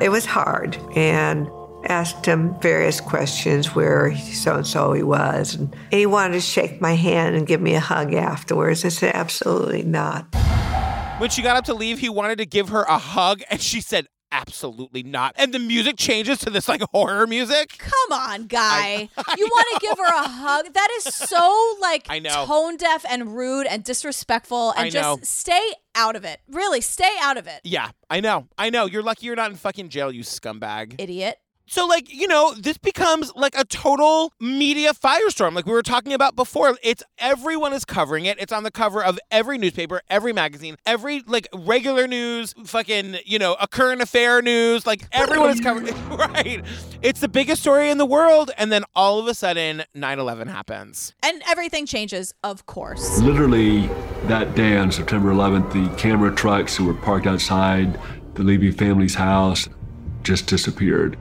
It 0.00 0.08
was 0.10 0.24
hard 0.26 0.76
and 0.96 1.48
asked 1.88 2.26
him 2.26 2.54
various 2.60 3.00
questions 3.00 3.74
where 3.74 4.14
so 4.16 4.56
and 4.56 4.66
so 4.66 4.92
he 4.92 5.02
was. 5.02 5.54
And 5.54 5.74
he 5.90 6.06
wanted 6.06 6.34
to 6.34 6.40
shake 6.40 6.80
my 6.80 6.94
hand 6.94 7.34
and 7.36 7.46
give 7.46 7.60
me 7.60 7.74
a 7.74 7.80
hug 7.80 8.12
afterwards. 8.14 8.84
I 8.84 8.88
said, 8.88 9.14
absolutely 9.14 9.82
not. 9.82 10.26
When 11.22 11.30
she 11.30 11.40
got 11.40 11.56
up 11.56 11.64
to 11.66 11.72
leave, 11.72 12.00
he 12.00 12.08
wanted 12.08 12.38
to 12.38 12.44
give 12.44 12.70
her 12.70 12.82
a 12.82 12.98
hug, 12.98 13.42
and 13.48 13.60
she 13.60 13.80
said, 13.80 14.08
absolutely 14.32 15.04
not. 15.04 15.32
And 15.36 15.54
the 15.54 15.60
music 15.60 15.96
changes 15.96 16.38
to 16.40 16.50
this 16.50 16.68
like 16.68 16.82
horror 16.90 17.28
music. 17.28 17.78
Come 17.78 18.18
on, 18.18 18.46
guy. 18.48 19.08
you 19.38 19.46
want 19.46 19.80
to 19.80 19.86
give 19.86 19.98
her 19.98 20.04
a 20.04 20.28
hug? 20.28 20.74
That 20.74 20.88
is 20.96 21.04
so 21.14 21.76
like 21.80 22.06
I 22.08 22.18
know. 22.18 22.44
tone 22.46 22.76
deaf 22.76 23.04
and 23.08 23.36
rude 23.36 23.68
and 23.68 23.84
disrespectful. 23.84 24.72
And 24.72 24.86
I 24.86 24.90
just 24.90 25.02
know. 25.02 25.18
stay 25.22 25.74
out 25.94 26.16
of 26.16 26.24
it. 26.24 26.40
Really, 26.48 26.80
stay 26.80 27.14
out 27.20 27.36
of 27.36 27.46
it, 27.46 27.60
Yeah, 27.62 27.90
I 28.10 28.18
know. 28.18 28.48
I 28.58 28.70
know. 28.70 28.86
You're 28.86 29.02
lucky 29.02 29.26
you're 29.26 29.36
not 29.36 29.50
in 29.50 29.56
fucking 29.56 29.90
jail, 29.90 30.10
you 30.10 30.22
scumbag. 30.24 30.96
idiot. 30.98 31.38
So, 31.72 31.86
like, 31.86 32.12
you 32.12 32.28
know, 32.28 32.52
this 32.52 32.76
becomes 32.76 33.32
like 33.34 33.54
a 33.56 33.64
total 33.64 34.34
media 34.38 34.92
firestorm, 34.92 35.54
like 35.54 35.64
we 35.64 35.72
were 35.72 35.82
talking 35.82 36.12
about 36.12 36.36
before. 36.36 36.76
It's 36.82 37.02
everyone 37.16 37.72
is 37.72 37.86
covering 37.86 38.26
it. 38.26 38.38
It's 38.38 38.52
on 38.52 38.62
the 38.62 38.70
cover 38.70 39.02
of 39.02 39.18
every 39.30 39.56
newspaper, 39.56 40.02
every 40.10 40.34
magazine, 40.34 40.76
every 40.84 41.22
like 41.26 41.48
regular 41.54 42.06
news, 42.06 42.52
fucking, 42.66 43.16
you 43.24 43.38
know, 43.38 43.56
a 43.58 43.66
current 43.66 44.02
affair 44.02 44.42
news. 44.42 44.84
Like 44.84 45.04
everyone 45.12 45.48
is 45.48 45.60
covering 45.62 45.88
it. 45.88 45.94
right. 46.10 46.62
It's 47.00 47.20
the 47.20 47.28
biggest 47.28 47.62
story 47.62 47.88
in 47.88 47.96
the 47.96 48.04
world. 48.04 48.50
And 48.58 48.70
then 48.70 48.84
all 48.94 49.18
of 49.18 49.26
a 49.26 49.32
sudden, 49.32 49.84
9 49.94 50.18
11 50.18 50.48
happens. 50.48 51.14
And 51.22 51.42
everything 51.48 51.86
changes, 51.86 52.34
of 52.44 52.66
course. 52.66 53.18
Literally 53.20 53.88
that 54.24 54.54
day 54.54 54.76
on 54.76 54.92
September 54.92 55.32
11th, 55.32 55.72
the 55.72 55.96
camera 55.96 56.34
trucks 56.34 56.76
who 56.76 56.84
were 56.84 56.92
parked 56.92 57.26
outside 57.26 57.98
the 58.34 58.42
Levy 58.42 58.72
family's 58.72 59.14
house 59.14 59.70
just 60.22 60.46
disappeared. 60.48 61.16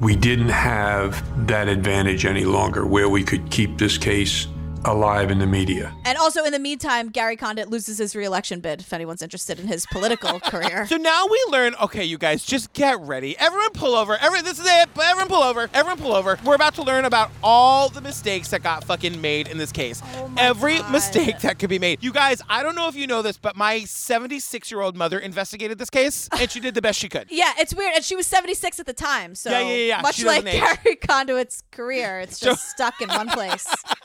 We 0.00 0.16
didn't 0.16 0.48
have 0.48 1.46
that 1.46 1.68
advantage 1.68 2.26
any 2.26 2.44
longer 2.44 2.84
where 2.84 3.08
we 3.08 3.22
could 3.22 3.50
keep 3.50 3.78
this 3.78 3.96
case 3.96 4.48
alive 4.84 5.30
in 5.30 5.38
the 5.38 5.46
media. 5.46 5.94
And 6.04 6.18
also, 6.18 6.44
in 6.44 6.52
the 6.52 6.58
meantime, 6.58 7.08
Gary 7.08 7.36
Condit 7.36 7.68
loses 7.68 7.98
his 7.98 8.14
reelection 8.14 8.60
bid. 8.60 8.80
If 8.80 8.92
anyone's 8.92 9.22
interested 9.22 9.58
in 9.58 9.66
his 9.66 9.86
political 9.86 10.40
career. 10.50 10.86
So 10.86 10.96
now 10.96 11.26
we 11.26 11.44
learn, 11.50 11.74
okay, 11.82 12.04
you 12.04 12.18
guys, 12.18 12.44
just 12.44 12.72
get 12.72 13.00
ready. 13.00 13.36
Everyone 13.38 13.70
pull 13.72 13.94
over. 13.94 14.16
Every, 14.18 14.42
this 14.42 14.58
is 14.58 14.66
it. 14.66 14.88
Everyone 15.00 15.28
pull 15.28 15.42
over. 15.42 15.68
Everyone 15.72 15.98
pull 15.98 16.12
over. 16.12 16.38
We're 16.44 16.54
about 16.54 16.74
to 16.76 16.82
learn 16.82 17.04
about 17.04 17.30
all 17.42 17.88
the 17.88 18.00
mistakes 18.00 18.48
that 18.50 18.62
got 18.62 18.84
fucking 18.84 19.20
made 19.20 19.48
in 19.48 19.58
this 19.58 19.72
case. 19.72 20.02
Oh 20.16 20.30
Every 20.38 20.82
mistake 20.84 21.40
that 21.40 21.58
could 21.58 21.70
be 21.70 21.78
made. 21.78 22.02
You 22.02 22.12
guys, 22.12 22.42
I 22.48 22.62
don't 22.62 22.74
know 22.74 22.88
if 22.88 22.94
you 22.94 23.06
know 23.06 23.22
this, 23.22 23.36
but 23.38 23.56
my 23.56 23.84
76 23.84 24.70
year 24.70 24.80
old 24.80 24.96
mother 24.96 25.18
investigated 25.18 25.78
this 25.78 25.90
case 25.90 26.28
and 26.38 26.50
she 26.50 26.60
did 26.60 26.74
the 26.74 26.82
best 26.82 26.98
she 26.98 27.08
could. 27.08 27.26
Yeah, 27.30 27.52
it's 27.58 27.74
weird. 27.74 27.94
And 27.94 28.04
she 28.04 28.16
was 28.16 28.26
76 28.26 28.78
at 28.80 28.86
the 28.86 28.92
time. 28.92 29.34
So 29.34 29.50
Yeah, 29.50 29.60
yeah, 29.60 29.66
yeah, 29.68 29.76
yeah. 29.96 30.00
much 30.02 30.22
like 30.22 30.46
age. 30.46 30.60
Gary 30.60 30.96
Condit's 30.96 31.62
career, 31.70 32.20
it's 32.20 32.38
just 32.38 32.68
stuck 32.70 33.00
in 33.00 33.08
one 33.08 33.28
place. 33.28 33.66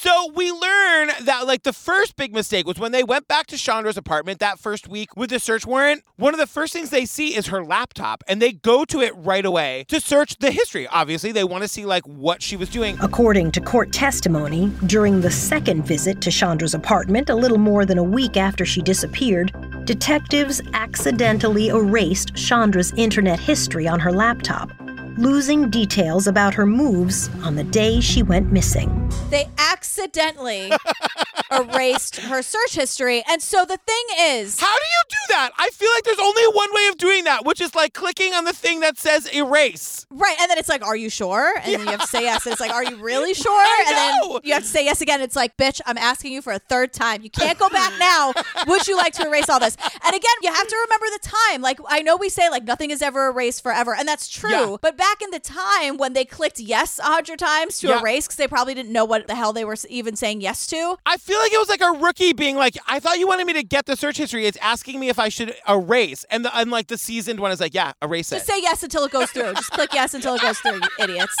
So 0.00 0.30
we 0.32 0.52
learn 0.52 1.10
that 1.22 1.48
like 1.48 1.64
the 1.64 1.72
first 1.72 2.14
big 2.14 2.32
mistake 2.32 2.68
was 2.68 2.78
when 2.78 2.92
they 2.92 3.02
went 3.02 3.26
back 3.26 3.48
to 3.48 3.56
Chandra's 3.56 3.96
apartment 3.96 4.38
that 4.38 4.60
first 4.60 4.86
week 4.86 5.16
with 5.16 5.30
the 5.30 5.40
search 5.40 5.66
warrant. 5.66 6.04
One 6.14 6.32
of 6.32 6.38
the 6.38 6.46
first 6.46 6.72
things 6.72 6.90
they 6.90 7.04
see 7.04 7.34
is 7.34 7.48
her 7.48 7.64
laptop 7.64 8.22
and 8.28 8.40
they 8.40 8.52
go 8.52 8.84
to 8.84 9.00
it 9.00 9.12
right 9.16 9.44
away 9.44 9.86
to 9.88 9.98
search 9.98 10.36
the 10.38 10.52
history. 10.52 10.86
Obviously, 10.86 11.32
they 11.32 11.42
want 11.42 11.62
to 11.62 11.68
see 11.68 11.84
like 11.84 12.04
what 12.04 12.44
she 12.44 12.54
was 12.54 12.68
doing. 12.68 12.96
According 13.00 13.50
to 13.50 13.60
court 13.60 13.92
testimony, 13.92 14.68
during 14.86 15.20
the 15.20 15.32
second 15.32 15.84
visit 15.84 16.20
to 16.20 16.30
Chandra's 16.30 16.74
apartment, 16.74 17.28
a 17.28 17.34
little 17.34 17.58
more 17.58 17.84
than 17.84 17.98
a 17.98 18.04
week 18.04 18.36
after 18.36 18.64
she 18.64 18.80
disappeared, 18.82 19.52
detectives 19.84 20.62
accidentally 20.74 21.70
erased 21.70 22.36
Chandra's 22.36 22.92
internet 22.96 23.40
history 23.40 23.88
on 23.88 23.98
her 23.98 24.12
laptop, 24.12 24.70
losing 25.18 25.68
details 25.70 26.26
about 26.26 26.54
her 26.54 26.64
moves 26.64 27.28
on 27.42 27.56
the 27.56 27.64
day 27.64 28.00
she 28.00 28.22
went 28.22 28.52
missing. 28.52 29.10
They 29.30 29.48
accidentally 29.58 30.70
erased 31.50 32.16
her 32.16 32.42
search 32.42 32.74
history. 32.74 33.22
And 33.28 33.42
so 33.42 33.64
the 33.64 33.78
thing 33.78 34.04
is, 34.20 34.60
How 34.60 34.66
do 34.76 34.82
you 34.84 35.02
do 35.10 35.16
that? 35.34 35.50
I 35.58 35.70
feel 35.70 35.88
like 35.94 36.04
there's 36.04 36.18
only 36.20 36.42
one 36.46 36.68
way 36.72 36.86
of 36.90 36.98
doing 36.98 37.24
that, 37.24 37.44
which 37.44 37.60
is 37.60 37.74
like 37.74 37.94
clicking 37.94 38.32
on 38.34 38.44
the 38.44 38.52
thing 38.52 38.80
that 38.80 38.96
says 38.98 39.26
erase. 39.34 40.06
right, 40.10 40.36
and 40.40 40.50
then 40.50 40.58
it's 40.58 40.68
like, 40.68 40.84
are 40.84 40.96
you 40.96 41.10
sure? 41.10 41.54
And 41.58 41.74
then 41.74 41.80
you 41.80 41.90
have 41.90 42.00
to 42.02 42.06
say 42.06 42.22
yes. 42.22 42.46
And 42.46 42.52
it's 42.52 42.60
like, 42.60 42.70
are 42.72 42.84
you 42.84 42.96
really 42.96 43.34
sure? 43.44 43.50
I 43.52 43.84
and 43.88 43.96
know. 44.28 44.32
then 44.34 44.40
you 44.44 44.54
have 44.54 44.62
to 44.62 44.68
say 44.68 44.84
yes 44.84 45.00
again. 45.00 45.20
It's 45.20 45.36
like, 45.36 45.56
bitch, 45.56 45.80
I'm 45.86 45.98
asking 45.98 46.32
you 46.32 46.42
for 46.42 46.52
a 46.52 46.58
third 46.58 46.92
time. 46.92 47.22
You 47.22 47.30
can't 47.30 47.58
go 47.58 47.68
back 47.68 47.92
now. 47.98 48.32
Would 48.66 48.86
you 48.86 48.96
like 48.96 49.14
to 49.14 49.26
erase 49.26 49.48
all 49.48 49.58
this? 49.58 49.76
And 49.82 50.14
again, 50.14 50.34
you 50.42 50.52
have 50.52 50.66
to 50.68 50.76
remember 50.76 51.06
the 51.12 51.28
time. 51.50 51.62
Like, 51.62 51.80
I 51.88 52.02
know 52.02 52.16
we 52.16 52.28
say 52.28 52.48
like 52.50 52.64
nothing 52.64 52.90
is 52.90 53.02
ever 53.02 53.28
erased 53.28 53.62
forever, 53.62 53.94
and 53.94 54.06
that's 54.06 54.28
true. 54.28 54.50
Yeah. 54.50 54.76
But 54.80 54.96
back 54.96 55.07
in 55.22 55.30
the 55.30 55.40
time 55.40 55.96
when 55.96 56.12
they 56.12 56.24
clicked 56.24 56.58
yes 56.60 56.98
a 56.98 57.02
hundred 57.04 57.38
times 57.38 57.78
to 57.80 57.88
Yeah. 57.88 58.00
erase 58.00 58.26
because 58.26 58.36
they 58.36 58.48
probably 58.48 58.74
didn't 58.74 58.92
know 58.92 59.04
what 59.04 59.26
the 59.26 59.34
hell 59.34 59.52
they 59.52 59.64
were 59.64 59.76
even 59.88 60.16
saying 60.16 60.40
yes 60.40 60.66
to. 60.68 60.96
I 61.06 61.16
feel 61.16 61.38
like 61.38 61.52
it 61.52 61.58
was 61.58 61.68
like 61.68 61.80
a 61.80 61.92
rookie 61.98 62.32
being 62.32 62.56
like, 62.56 62.76
I 62.86 63.00
thought 63.00 63.18
you 63.18 63.26
wanted 63.26 63.46
me 63.46 63.52
to 63.54 63.62
get 63.62 63.86
the 63.86 63.96
search 63.96 64.16
history. 64.18 64.46
It's 64.46 64.58
asking 64.58 65.00
me 65.00 65.08
if 65.08 65.18
I 65.18 65.28
should 65.28 65.54
erase. 65.68 66.24
And 66.30 66.44
the 66.44 66.56
and 66.56 66.70
like 66.70 66.86
the 66.88 66.98
seasoned 66.98 67.40
one 67.40 67.50
is 67.52 67.60
like, 67.60 67.74
yeah, 67.74 67.92
erase 68.02 68.32
it. 68.32 68.36
Just 68.36 68.46
say 68.46 68.60
yes 68.60 68.82
until 68.82 69.04
it 69.04 69.12
goes 69.12 69.30
through. 69.30 69.52
Just 69.54 69.70
click 69.70 69.90
yes 69.92 70.14
until 70.14 70.34
it 70.36 70.42
goes 70.42 70.58
through, 70.58 70.74
you 70.76 70.88
idiots. 71.00 71.36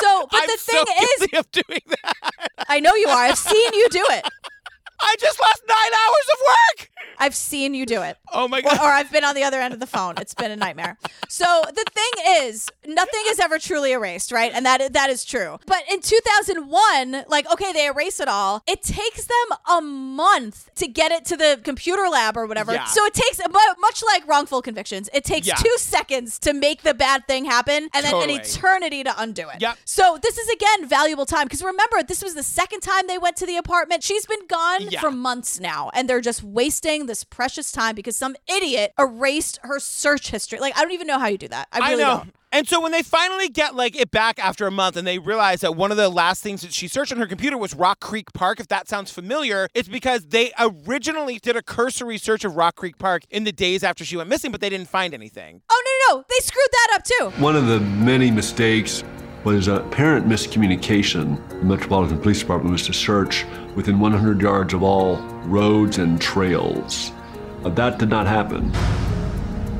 So, 0.00 0.26
but 0.30 0.40
I'm 0.42 0.46
the 0.48 0.58
so 0.58 0.84
thing 0.84 0.96
is, 1.32 1.46
doing 1.52 1.80
that. 2.02 2.14
I 2.68 2.80
know 2.80 2.94
you 2.94 3.08
are. 3.08 3.24
I've 3.24 3.38
seen 3.38 3.72
you 3.74 3.86
do 3.90 4.04
it. 4.10 4.24
I 5.00 5.14
just 5.20 5.38
lost 5.38 5.62
nine 5.68 5.92
hours 5.92 6.26
of 6.32 6.38
work. 6.46 6.90
I've 7.26 7.34
seen 7.34 7.74
you 7.74 7.86
do 7.86 8.02
it. 8.02 8.16
Oh 8.32 8.46
my 8.46 8.60
god. 8.60 8.78
or 8.78 8.86
I've 8.86 9.10
been 9.10 9.24
on 9.24 9.34
the 9.34 9.42
other 9.42 9.60
end 9.60 9.74
of 9.74 9.80
the 9.80 9.86
phone. 9.86 10.14
It's 10.18 10.32
been 10.34 10.52
a 10.52 10.56
nightmare. 10.56 10.96
So 11.28 11.44
the 11.66 11.84
thing 11.92 12.44
is, 12.46 12.68
nothing 12.86 13.20
is 13.26 13.40
ever 13.40 13.58
truly 13.58 13.90
erased, 13.92 14.30
right? 14.30 14.52
And 14.54 14.64
that 14.64 14.92
that 14.92 15.10
is 15.10 15.24
true. 15.24 15.58
But 15.66 15.82
in 15.90 16.00
2001, 16.00 17.24
like 17.28 17.50
okay, 17.52 17.72
they 17.72 17.86
erase 17.86 18.20
it 18.20 18.28
all. 18.28 18.62
It 18.66 18.82
takes 18.82 19.24
them 19.24 19.58
a 19.68 19.80
month 19.80 20.70
to 20.76 20.86
get 20.86 21.10
it 21.12 21.24
to 21.26 21.36
the 21.36 21.60
computer 21.64 22.08
lab 22.08 22.36
or 22.36 22.46
whatever. 22.46 22.72
Yeah. 22.72 22.84
So 22.84 23.04
it 23.04 23.14
takes 23.14 23.38
mu- 23.38 23.74
much 23.80 24.02
like 24.06 24.26
wrongful 24.28 24.62
convictions. 24.62 25.08
It 25.12 25.24
takes 25.24 25.46
Yeah. 25.46 25.54
2 25.56 25.74
seconds 25.78 26.38
to 26.40 26.52
make 26.52 26.82
the 26.82 26.94
bad 26.94 27.26
thing 27.26 27.44
happen 27.44 27.88
and 27.92 28.04
then 28.04 28.12
Totally. 28.12 28.34
an 28.36 28.40
eternity 28.40 29.02
to 29.04 29.14
undo 29.20 29.48
it. 29.48 29.60
Yep. 29.60 29.78
So 29.84 30.18
this 30.22 30.38
is 30.38 30.48
again 30.50 30.86
valuable 30.88 31.26
time 31.26 31.46
because 31.46 31.62
remember 31.62 32.02
this 32.02 32.22
was 32.22 32.34
the 32.34 32.42
second 32.42 32.80
time 32.80 33.06
they 33.08 33.18
went 33.18 33.36
to 33.38 33.46
the 33.46 33.56
apartment. 33.56 34.02
She's 34.04 34.26
been 34.26 34.46
gone 34.46 34.82
Yeah. 34.90 35.00
for 35.00 35.10
months 35.10 35.58
now 35.60 35.90
and 35.94 36.08
they're 36.08 36.20
just 36.20 36.42
wasting 36.42 37.06
this 37.16 37.24
precious 37.24 37.72
time 37.72 37.94
because 37.94 38.16
some 38.16 38.36
idiot 38.46 38.92
erased 38.98 39.58
her 39.62 39.78
search 39.78 40.30
history. 40.30 40.60
Like 40.60 40.76
I 40.76 40.82
don't 40.82 40.92
even 40.92 41.06
know 41.06 41.18
how 41.18 41.28
you 41.28 41.38
do 41.38 41.48
that. 41.48 41.68
I 41.72 41.90
really 41.90 42.02
know. 42.02 42.16
don't. 42.18 42.34
And 42.52 42.68
so 42.68 42.80
when 42.80 42.92
they 42.92 43.02
finally 43.02 43.48
get 43.48 43.74
like 43.74 43.96
it 43.96 44.10
back 44.10 44.38
after 44.38 44.66
a 44.66 44.70
month 44.70 44.96
and 44.96 45.06
they 45.06 45.18
realize 45.18 45.60
that 45.60 45.74
one 45.74 45.90
of 45.90 45.96
the 45.96 46.08
last 46.08 46.42
things 46.42 46.62
that 46.62 46.72
she 46.72 46.88
searched 46.88 47.12
on 47.12 47.18
her 47.18 47.26
computer 47.26 47.58
was 47.58 47.74
Rock 47.74 48.00
Creek 48.00 48.32
Park, 48.32 48.60
if 48.60 48.68
that 48.68 48.88
sounds 48.88 49.10
familiar, 49.10 49.68
it's 49.74 49.88
because 49.88 50.26
they 50.26 50.52
originally 50.58 51.38
did 51.38 51.56
a 51.56 51.62
cursory 51.62 52.18
search 52.18 52.44
of 52.44 52.56
Rock 52.56 52.76
Creek 52.76 52.98
Park 52.98 53.22
in 53.30 53.44
the 53.44 53.52
days 53.52 53.82
after 53.82 54.04
she 54.04 54.16
went 54.16 54.28
missing, 54.28 54.52
but 54.52 54.60
they 54.60 54.70
didn't 54.70 54.88
find 54.88 55.12
anything. 55.12 55.62
Oh 55.70 55.82
no 55.84 56.14
no 56.14 56.18
no! 56.18 56.24
They 56.28 56.44
screwed 56.44 56.68
that 56.72 56.88
up 56.94 57.04
too. 57.04 57.42
One 57.42 57.56
of 57.56 57.66
the 57.66 57.80
many 57.80 58.30
mistakes 58.30 59.02
was 59.46 59.68
apparent 59.68 60.26
miscommunication. 60.26 61.38
The 61.50 61.64
Metropolitan 61.64 62.18
Police 62.18 62.40
Department 62.40 62.72
was 62.72 62.84
to 62.86 62.92
search 62.92 63.46
within 63.76 64.00
100 64.00 64.42
yards 64.42 64.74
of 64.74 64.82
all 64.82 65.18
roads 65.44 65.98
and 65.98 66.20
trails. 66.20 67.12
That 67.62 68.00
did 68.00 68.08
not 68.08 68.26
happen. 68.26 68.72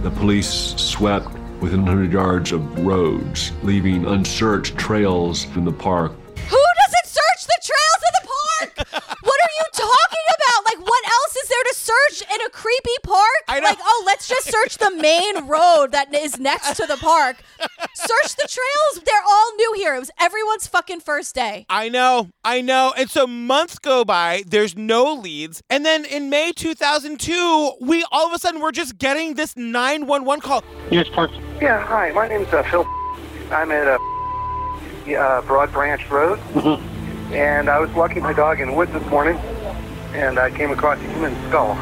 The 0.05 0.13
police 0.13 0.49
swept 0.77 1.27
within 1.61 1.83
100 1.83 2.13
yards 2.13 2.53
of 2.53 2.63
roads, 2.87 3.51
leaving 3.65 4.07
unsearched 4.07 4.79
trails 4.79 5.47
in 5.57 5.65
the 5.65 5.73
park. 5.73 6.13
Who 6.13 6.63
doesn't 6.81 7.09
search 7.11 7.43
the 7.51 7.61
trails 7.67 8.03
of 8.07 8.13
the 8.15 8.29
park? 8.31 9.05
what 9.21 9.39
are 9.43 9.55
you 9.59 9.67
talking 9.73 10.27
about? 10.37 10.65
Like 10.65 10.89
what 10.89 11.05
else 11.07 11.37
is 11.43 11.49
there 11.49 11.65
to 11.65 11.66
search 11.77 12.23
in 12.23 12.41
a 12.43 12.51
creepy 12.51 12.91
park? 13.03 13.45
I 13.49 13.61
know. 13.61 13.67
Like 13.69 13.79
oh, 13.81 14.03
let's 14.07 14.29
just 14.29 14.51
search 14.51 14.79
the 14.79 14.91
main 14.91 15.47
road 15.47 15.93
that 15.93 16.13
is 16.15 16.39
next 16.39 16.77
to 16.77 16.87
the 16.87 16.97
park. 16.97 17.37
Search 17.95 18.37
the 18.37 18.49
trails. 18.49 19.05
They're 19.05 19.23
all 19.27 19.57
new 19.57 19.75
here. 19.77 19.95
It 19.95 20.01
was 20.01 20.11
everyone's 20.21 20.67
fucking 20.67 21.01
first 21.01 21.35
day. 21.35 21.67
I 21.69 21.89
know, 21.89 22.31
I 22.45 22.61
know. 22.61 22.95
And 22.97 23.11
so 23.11 23.27
months 23.27 23.79
go 23.79 24.05
by, 24.05 24.43
there's 24.47 24.77
no 24.77 25.13
leads. 25.15 25.63
And 25.71 25.85
then 25.85 26.05
in 26.05 26.31
May 26.31 26.53
2002, 26.53 27.75
we 27.81 28.05
all 28.11 28.27
of 28.27 28.33
a 28.33 28.39
sudden 28.39 28.61
we're 28.61 28.73
just 28.73 28.99
getting 28.99 29.35
this 29.35 29.57
911 29.57 30.41
call. 30.41 30.65
Yes, 30.91 31.09
Park. 31.09 31.31
Yeah, 31.61 31.85
hi. 31.85 32.11
My 32.13 32.29
name's 32.29 32.53
uh, 32.53 32.63
Phil. 32.65 32.85
I'm 33.51 33.71
at 33.71 33.87
uh, 33.87 33.99
uh, 35.15 35.43
Broad 35.43 35.73
Branch 35.73 36.09
Road, 36.11 36.39
and 37.33 37.69
I 37.69 37.79
was 37.79 37.91
walking 37.93 38.23
my 38.23 38.33
dog 38.33 38.61
in 38.61 38.69
the 38.69 38.75
woods 38.75 38.93
this 38.93 39.05
morning, 39.07 39.39
and 40.15 40.39
I 40.39 40.51
came 40.51 40.71
across 40.71 40.99
a 40.99 41.09
human 41.13 41.35
skull. 41.49 41.75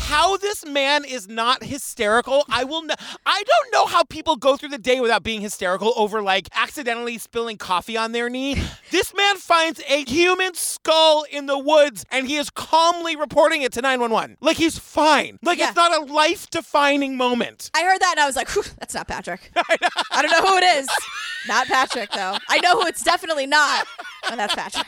How 0.00 0.36
this 0.36 0.64
man 0.64 1.04
is 1.04 1.28
not 1.28 1.64
hysterical, 1.64 2.44
I 2.48 2.64
will. 2.64 2.82
N- 2.82 2.96
I 3.26 3.42
don't 3.42 3.72
know 3.72 3.84
how 3.84 4.04
people 4.04 4.36
go 4.36 4.56
through 4.56 4.68
the 4.70 4.78
day 4.78 5.00
without 5.00 5.22
being 5.24 5.40
hysterical 5.40 5.92
over 5.96 6.22
like 6.22 6.48
accidentally 6.54 7.18
spilling 7.18 7.58
coffee 7.58 7.96
on 7.96 8.12
their 8.12 8.30
knee. 8.30 8.56
this 8.90 9.12
man 9.14 9.36
finds 9.36 9.82
a 9.88 10.04
human 10.04 10.54
skull 10.54 11.24
in 11.30 11.46
the 11.46 11.58
woods 11.58 12.06
and 12.10 12.28
he 12.28 12.36
is 12.36 12.48
calmly 12.48 13.16
reporting 13.16 13.62
it 13.62 13.72
to 13.72 13.82
911. 13.82 14.36
Like 14.40 14.56
he's 14.56 14.78
fine. 14.78 15.38
Like 15.42 15.58
it's 15.58 15.76
not 15.76 15.94
a 15.94 16.10
life-defining 16.10 17.16
moment. 17.16 17.70
I 17.74 17.82
heard 17.82 18.00
that 18.00 18.12
and 18.12 18.20
I 18.20 18.26
was 18.26 18.36
like, 18.36 18.48
"Whew, 18.50 18.62
that's 18.78 18.94
not 18.94 19.08
Patrick. 19.08 19.50
I 19.56 20.22
don't 20.22 20.30
know 20.30 20.48
who 20.48 20.56
it 20.58 20.64
is. 20.78 20.88
Not 21.46 21.66
Patrick, 21.68 22.10
though. 22.10 22.36
I 22.48 22.58
know 22.58 22.80
who 22.80 22.86
it's 22.88 23.02
definitely 23.02 23.46
not. 23.46 23.86
And 24.28 24.38
that's 24.40 24.54
Patrick. 24.54 24.86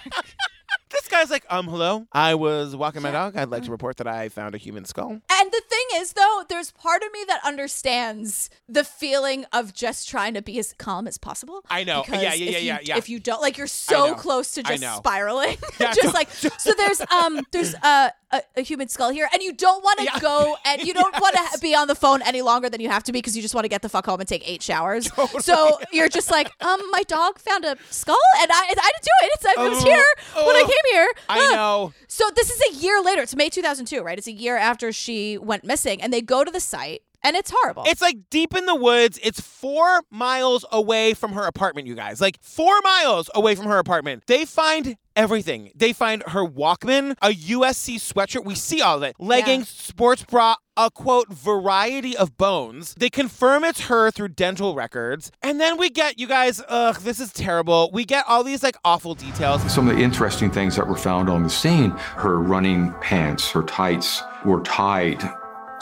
This 0.91 1.09
guy's 1.09 1.31
like, 1.31 1.45
um, 1.51 1.67
hello. 1.69 2.07
I 2.13 2.35
was 2.35 2.75
walking 2.75 3.03
my 3.03 3.11
dog. 3.11 3.37
I'd 3.37 3.49
like 3.49 3.63
to 3.65 3.71
report 3.71 3.97
that 3.99 4.07
I 4.07 4.29
found 4.29 4.55
a 4.55 4.59
human 4.59 4.85
skull. 4.85 5.11
And 5.11 5.53
the 5.53 5.63
thing 5.69 5.85
is, 5.95 6.15
though, 6.15 6.43
there's 6.49 6.73
part 6.73 7.03
of 7.03 7.13
me 7.13 7.21
that 7.29 7.41
understands 7.45 8.51
the 8.69 8.83
feeling 8.85 9.45
of 9.53 9.73
just 9.73 10.09
trying 10.09 10.35
to 10.35 10.43
be 10.43 10.59
as 10.59 10.75
calm 10.79 11.07
as 11.07 11.17
possible. 11.19 11.65
I 11.71 11.85
know. 11.85 12.03
Because 12.05 12.23
Yeah, 12.23 12.35
yeah, 12.35 12.45
if 12.45 12.51
yeah, 12.53 12.59
you- 12.59 12.67
yeah, 12.67 12.79
yeah. 12.83 12.97
If 12.99 13.09
you 13.09 13.21
don't, 13.21 13.41
like, 13.41 13.57
you're 13.57 13.65
I 13.65 13.69
so 13.69 14.07
know. 14.09 14.15
close 14.15 14.53
to 14.53 14.63
I 14.65 14.71
just 14.71 14.83
know. 14.83 14.97
spiraling. 14.99 15.57
Yeah, 15.81 15.93
just 15.95 16.15
like, 16.21 16.31
so 16.31 16.73
there's 16.77 17.01
um, 17.11 17.41
there's 17.53 17.73
a, 17.75 18.13
a, 18.33 18.43
a 18.57 18.61
human 18.61 18.89
skull 18.89 19.11
here, 19.11 19.29
and 19.33 19.43
you 19.43 19.53
don't 19.55 19.83
want 19.83 19.99
to 20.01 20.21
go 20.21 20.57
and 20.67 20.83
you 20.83 20.93
don't 20.93 21.15
want 21.21 21.35
to 21.53 21.59
be 21.61 21.75
on 21.75 21.89
the 21.89 21.95
phone 21.95 22.21
any 22.23 22.43
longer 22.43 22.69
than 22.69 22.81
you 22.81 22.91
have 22.91 23.03
to 23.05 23.13
be 23.13 23.19
because 23.19 23.35
you 23.35 23.41
just 23.43 23.55
want 23.55 23.65
to 23.65 23.69
get 23.69 23.81
the 23.83 23.89
fuck 23.89 24.05
home 24.07 24.21
and 24.21 24.29
take 24.29 24.47
eight 24.49 24.63
showers. 24.63 25.11
So 25.41 25.79
you're 25.93 26.09
just 26.11 26.31
like, 26.31 26.51
um, 26.63 26.81
my 26.91 27.03
dog 27.05 27.39
found 27.39 27.65
a 27.65 27.77
skull, 27.91 28.17
and 28.43 28.51
I, 28.53 28.63
I 28.63 28.69
didn't 28.75 29.03
do 29.03 29.11
it. 29.23 29.31
It's, 29.35 29.47
I 29.47 29.69
was 29.69 29.79
Oh, 29.81 29.85
here 29.87 30.05
when 30.47 30.57
I 30.57 30.63
oh, 30.65 30.69
came 30.69 30.80
here. 30.93 31.09
I 31.29 31.39
Huh. 31.39 31.55
know. 31.57 31.93
So 32.09 32.25
this 32.35 32.51
is 32.51 32.61
a 32.73 32.75
year 32.81 33.01
later. 33.03 33.23
It's 33.23 33.35
May 33.37 33.49
2002, 33.51 34.03
right? 34.03 34.19
It's 34.19 34.27
a 34.27 34.33
year 34.33 34.57
after 34.57 34.93
she 34.93 35.39
went 35.39 35.65
missing, 35.65 36.01
and 36.03 36.13
they 36.13 36.21
go 36.23 36.45
to 36.45 36.51
the 36.51 36.61
site, 36.61 37.03
and 37.23 37.37
it's 37.37 37.51
horrible. 37.55 37.85
It's 37.87 38.01
like 38.03 38.17
deep 38.31 38.57
in 38.57 38.67
the 38.67 38.75
woods. 38.75 39.19
It's 39.23 39.41
four 39.41 40.03
miles 40.11 40.65
away 40.73 41.15
from 41.15 41.33
her 41.33 41.45
apartment, 41.45 41.87
you 41.87 41.95
guys. 41.95 42.21
Like 42.21 42.39
four 42.43 42.81
miles 42.83 43.31
away 43.35 43.55
from 43.55 43.67
her 43.67 43.79
apartment. 43.79 44.25
They 44.27 44.45
find 44.45 44.97
everything. 45.21 45.71
They 45.75 45.93
find 45.93 46.23
her 46.29 46.47
Walkman, 46.47 47.15
a 47.21 47.29
USC 47.29 47.97
sweatshirt. 47.97 48.43
We 48.43 48.55
see 48.55 48.81
all 48.81 48.97
of 48.97 49.03
it. 49.03 49.17
Leggings, 49.19 49.69
sports 49.69 50.25
bra, 50.25 50.55
a 50.79 50.91
quote, 50.91 51.29
variety 51.29 52.17
of 52.17 52.39
bones. 52.39 52.95
They 52.99 53.11
confirm 53.11 53.63
it's 53.63 53.83
her 53.83 54.11
through 54.11 54.29
dental 54.29 54.75
records. 54.75 55.31
And 55.43 55.61
then 55.61 55.77
we 55.77 55.91
get, 55.91 56.19
you 56.19 56.27
guys, 56.27 56.63
ugh, 56.69 56.97
this 57.01 57.21
is 57.21 57.35
terrible. 57.35 57.91
We 57.93 58.07
get 58.07 58.25
all 58.27 58.43
these 58.43 58.63
like 58.63 58.77
awful 58.83 59.15
details. 59.15 59.61
Some 59.71 59.91
of 59.91 59.95
the 59.95 60.03
interesting 60.03 60.51
things 60.51 60.75
that 60.77 60.89
were 60.89 60.97
found 60.97 61.29
on 61.29 61.43
the 61.43 61.51
scene 61.51 61.91
her 62.17 62.39
running 62.41 62.95
pants, 63.03 63.51
her 63.51 63.63
tights 63.63 64.23
were 64.47 64.63
tied. 64.63 65.21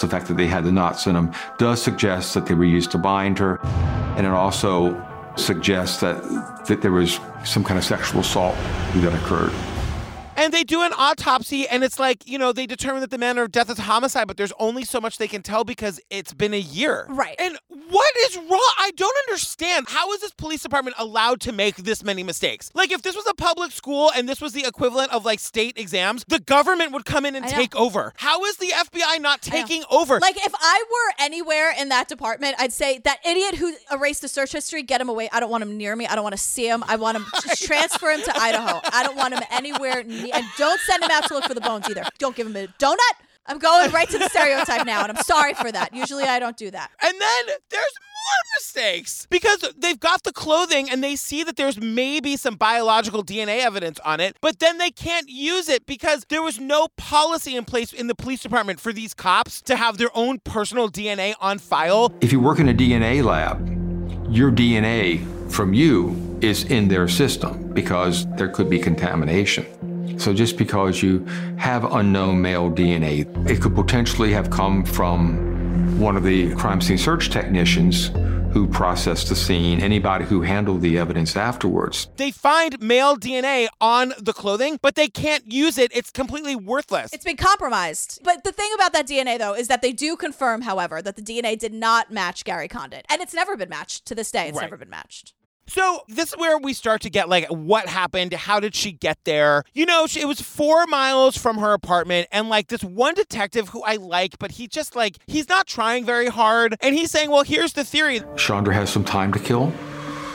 The 0.00 0.08
fact 0.08 0.26
that 0.26 0.36
they 0.36 0.48
had 0.48 0.64
the 0.64 0.72
knots 0.72 1.06
in 1.06 1.14
them 1.14 1.32
does 1.58 1.80
suggest 1.80 2.34
that 2.34 2.46
they 2.46 2.54
were 2.54 2.64
used 2.64 2.90
to 2.90 2.98
bind 2.98 3.38
her. 3.38 3.60
And 4.16 4.26
it 4.26 4.32
also 4.32 4.94
suggests 5.38 6.00
that, 6.00 6.22
that 6.66 6.82
there 6.82 6.92
was 6.92 7.20
some 7.44 7.64
kind 7.64 7.78
of 7.78 7.84
sexual 7.84 8.20
assault 8.20 8.56
that 8.96 9.14
occurred. 9.14 9.52
And 10.38 10.54
they 10.54 10.62
do 10.62 10.82
an 10.82 10.92
autopsy, 10.96 11.66
and 11.66 11.82
it's 11.82 11.98
like, 11.98 12.26
you 12.26 12.38
know, 12.38 12.52
they 12.52 12.66
determine 12.66 13.00
that 13.00 13.10
the 13.10 13.18
manner 13.18 13.42
of 13.42 13.50
death 13.50 13.68
is 13.68 13.78
homicide, 13.78 14.28
but 14.28 14.36
there's 14.36 14.52
only 14.60 14.84
so 14.84 15.00
much 15.00 15.18
they 15.18 15.26
can 15.26 15.42
tell 15.42 15.64
because 15.64 16.00
it's 16.10 16.32
been 16.32 16.54
a 16.54 16.60
year. 16.60 17.06
Right. 17.08 17.34
And 17.40 17.58
what 17.68 18.14
is 18.28 18.36
wrong? 18.36 18.72
I 18.78 18.92
don't 18.94 19.16
understand. 19.28 19.86
How 19.88 20.12
is 20.12 20.20
this 20.20 20.30
police 20.32 20.62
department 20.62 20.94
allowed 20.96 21.40
to 21.40 21.52
make 21.52 21.76
this 21.76 22.04
many 22.04 22.22
mistakes? 22.22 22.70
Like, 22.72 22.92
if 22.92 23.02
this 23.02 23.16
was 23.16 23.26
a 23.26 23.34
public 23.34 23.72
school 23.72 24.12
and 24.14 24.28
this 24.28 24.40
was 24.40 24.52
the 24.52 24.64
equivalent 24.64 25.12
of 25.12 25.24
like 25.24 25.40
state 25.40 25.76
exams, 25.76 26.24
the 26.28 26.38
government 26.38 26.92
would 26.92 27.04
come 27.04 27.26
in 27.26 27.34
and 27.34 27.44
take 27.48 27.74
over. 27.74 28.12
How 28.16 28.44
is 28.44 28.58
the 28.58 28.68
FBI 28.68 29.20
not 29.20 29.42
taking 29.42 29.82
over? 29.90 30.20
Like 30.20 30.36
if 30.36 30.54
I 30.54 30.84
were 30.88 31.24
anywhere 31.24 31.72
in 31.78 31.88
that 31.88 32.06
department, 32.08 32.54
I'd 32.58 32.72
say 32.72 32.98
that 32.98 33.18
idiot 33.26 33.56
who 33.56 33.74
erased 33.90 34.22
the 34.22 34.28
search 34.28 34.52
history, 34.52 34.82
get 34.82 35.00
him 35.00 35.08
away. 35.08 35.28
I 35.32 35.40
don't 35.40 35.50
want 35.50 35.62
him 35.62 35.76
near 35.76 35.96
me. 35.96 36.06
I 36.06 36.14
don't 36.14 36.22
want 36.24 36.36
to 36.36 36.42
see 36.42 36.68
him. 36.68 36.84
I 36.86 36.96
want 36.96 37.16
him 37.16 37.26
just 37.42 37.64
transfer 37.66 38.10
him 38.10 38.22
to 38.22 38.38
Idaho. 38.38 38.80
I 38.92 39.02
don't 39.02 39.16
want 39.16 39.34
him 39.34 39.42
anywhere 39.50 40.04
near 40.04 40.27
and 40.32 40.44
don't 40.56 40.80
send 40.80 41.02
him 41.02 41.10
out 41.10 41.26
to 41.28 41.34
look 41.34 41.44
for 41.44 41.54
the 41.54 41.60
bones 41.60 41.88
either. 41.88 42.04
Don't 42.18 42.36
give 42.36 42.46
him 42.46 42.56
a 42.56 42.66
donut. 42.78 42.98
I'm 43.46 43.58
going 43.58 43.90
right 43.92 44.08
to 44.10 44.18
the 44.18 44.28
stereotype 44.28 44.84
now, 44.84 45.02
and 45.02 45.16
I'm 45.16 45.24
sorry 45.24 45.54
for 45.54 45.72
that. 45.72 45.94
Usually 45.94 46.24
I 46.24 46.38
don't 46.38 46.56
do 46.56 46.70
that. 46.70 46.90
And 47.02 47.18
then 47.18 47.46
there's 47.70 47.94
more 48.28 48.56
mistakes 48.58 49.26
because 49.30 49.64
they've 49.78 49.98
got 49.98 50.22
the 50.24 50.32
clothing 50.32 50.90
and 50.90 51.02
they 51.02 51.16
see 51.16 51.42
that 51.44 51.56
there's 51.56 51.80
maybe 51.80 52.36
some 52.36 52.56
biological 52.56 53.24
DNA 53.24 53.60
evidence 53.60 53.98
on 54.04 54.20
it, 54.20 54.36
but 54.42 54.58
then 54.58 54.76
they 54.76 54.90
can't 54.90 55.30
use 55.30 55.70
it 55.70 55.86
because 55.86 56.26
there 56.28 56.42
was 56.42 56.60
no 56.60 56.88
policy 56.98 57.56
in 57.56 57.64
place 57.64 57.92
in 57.92 58.06
the 58.06 58.14
police 58.14 58.42
department 58.42 58.80
for 58.80 58.92
these 58.92 59.14
cops 59.14 59.62
to 59.62 59.76
have 59.76 59.96
their 59.96 60.10
own 60.14 60.40
personal 60.40 60.90
DNA 60.90 61.34
on 61.40 61.58
file. 61.58 62.12
If 62.20 62.32
you 62.32 62.40
work 62.40 62.58
in 62.58 62.68
a 62.68 62.74
DNA 62.74 63.24
lab, 63.24 63.66
your 64.30 64.52
DNA 64.52 65.24
from 65.50 65.72
you 65.72 66.38
is 66.42 66.64
in 66.64 66.88
their 66.88 67.08
system 67.08 67.72
because 67.72 68.26
there 68.36 68.48
could 68.48 68.68
be 68.68 68.78
contamination. 68.78 69.66
So 70.18 70.34
just 70.34 70.56
because 70.58 71.02
you 71.02 71.24
have 71.56 71.84
unknown 71.84 72.42
male 72.42 72.70
DNA, 72.70 73.48
it 73.48 73.62
could 73.62 73.74
potentially 73.74 74.32
have 74.32 74.50
come 74.50 74.84
from 74.84 75.98
one 75.98 76.16
of 76.16 76.24
the 76.24 76.54
crime 76.56 76.80
scene 76.80 76.98
search 76.98 77.30
technicians 77.30 78.10
who 78.52 78.66
processed 78.66 79.28
the 79.28 79.36
scene, 79.36 79.80
anybody 79.80 80.24
who 80.24 80.40
handled 80.40 80.80
the 80.80 80.96
evidence 80.98 81.36
afterwards. 81.36 82.08
They 82.16 82.30
find 82.30 82.80
male 82.80 83.14
DNA 83.16 83.68
on 83.80 84.14
the 84.18 84.32
clothing, 84.32 84.78
but 84.80 84.94
they 84.94 85.08
can't 85.08 85.52
use 85.52 85.76
it. 85.76 85.94
It's 85.94 86.10
completely 86.10 86.56
worthless. 86.56 87.12
It's 87.12 87.24
been 87.24 87.36
compromised. 87.36 88.20
But 88.24 88.44
the 88.44 88.52
thing 88.52 88.70
about 88.74 88.92
that 88.94 89.06
DNA, 89.06 89.38
though, 89.38 89.54
is 89.54 89.68
that 89.68 89.82
they 89.82 89.92
do 89.92 90.16
confirm, 90.16 90.62
however, 90.62 91.02
that 91.02 91.16
the 91.16 91.22
DNA 91.22 91.58
did 91.58 91.74
not 91.74 92.10
match 92.10 92.44
Gary 92.44 92.68
Condit. 92.68 93.04
And 93.10 93.20
it's 93.20 93.34
never 93.34 93.56
been 93.56 93.68
matched 93.68 94.06
to 94.06 94.14
this 94.14 94.30
day. 94.30 94.48
It's 94.48 94.56
Right. 94.56 94.64
never 94.64 94.78
been 94.78 94.90
matched. 94.90 95.34
So 95.68 96.00
this 96.08 96.30
is 96.30 96.38
where 96.38 96.58
we 96.58 96.72
start 96.72 97.02
to 97.02 97.10
get 97.10 97.28
like 97.28 97.46
what 97.48 97.88
happened, 97.88 98.32
how 98.32 98.58
did 98.58 98.74
she 98.74 98.92
get 98.92 99.18
there? 99.24 99.64
You 99.74 99.84
know, 99.84 100.06
she, 100.06 100.20
it 100.20 100.26
was 100.26 100.40
four 100.40 100.86
miles 100.86 101.36
from 101.36 101.58
her 101.58 101.74
apartment, 101.74 102.26
and 102.32 102.48
like 102.48 102.68
this 102.68 102.82
one 102.82 103.14
detective 103.14 103.68
who 103.68 103.82
I 103.82 103.96
like, 103.96 104.38
but 104.38 104.52
he 104.52 104.66
just 104.66 104.96
like 104.96 105.18
he's 105.26 105.48
not 105.48 105.66
trying 105.66 106.06
very 106.06 106.28
hard, 106.28 106.76
and 106.80 106.94
he's 106.94 107.10
saying, 107.10 107.30
"Well, 107.30 107.42
here's 107.44 107.74
the 107.74 107.84
theory." 107.84 108.22
Chandra 108.36 108.74
has 108.74 108.90
some 108.90 109.04
time 109.04 109.32
to 109.34 109.38
kill. 109.38 109.72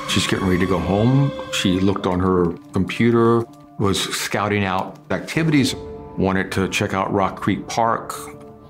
She's 0.08 0.28
getting 0.28 0.46
ready 0.46 0.60
to 0.60 0.68
go 0.68 0.78
home. 0.80 1.32
She 1.52 1.80
looked 1.80 2.06
on 2.06 2.20
her 2.20 2.54
computer, 2.74 3.44
was 3.80 4.00
scouting 4.16 4.64
out 4.64 5.00
activities, 5.12 5.74
wanted 6.18 6.52
to 6.52 6.68
check 6.70 6.94
out 6.94 7.12
Rock 7.12 7.40
Creek 7.42 7.68
Park, 7.68 8.14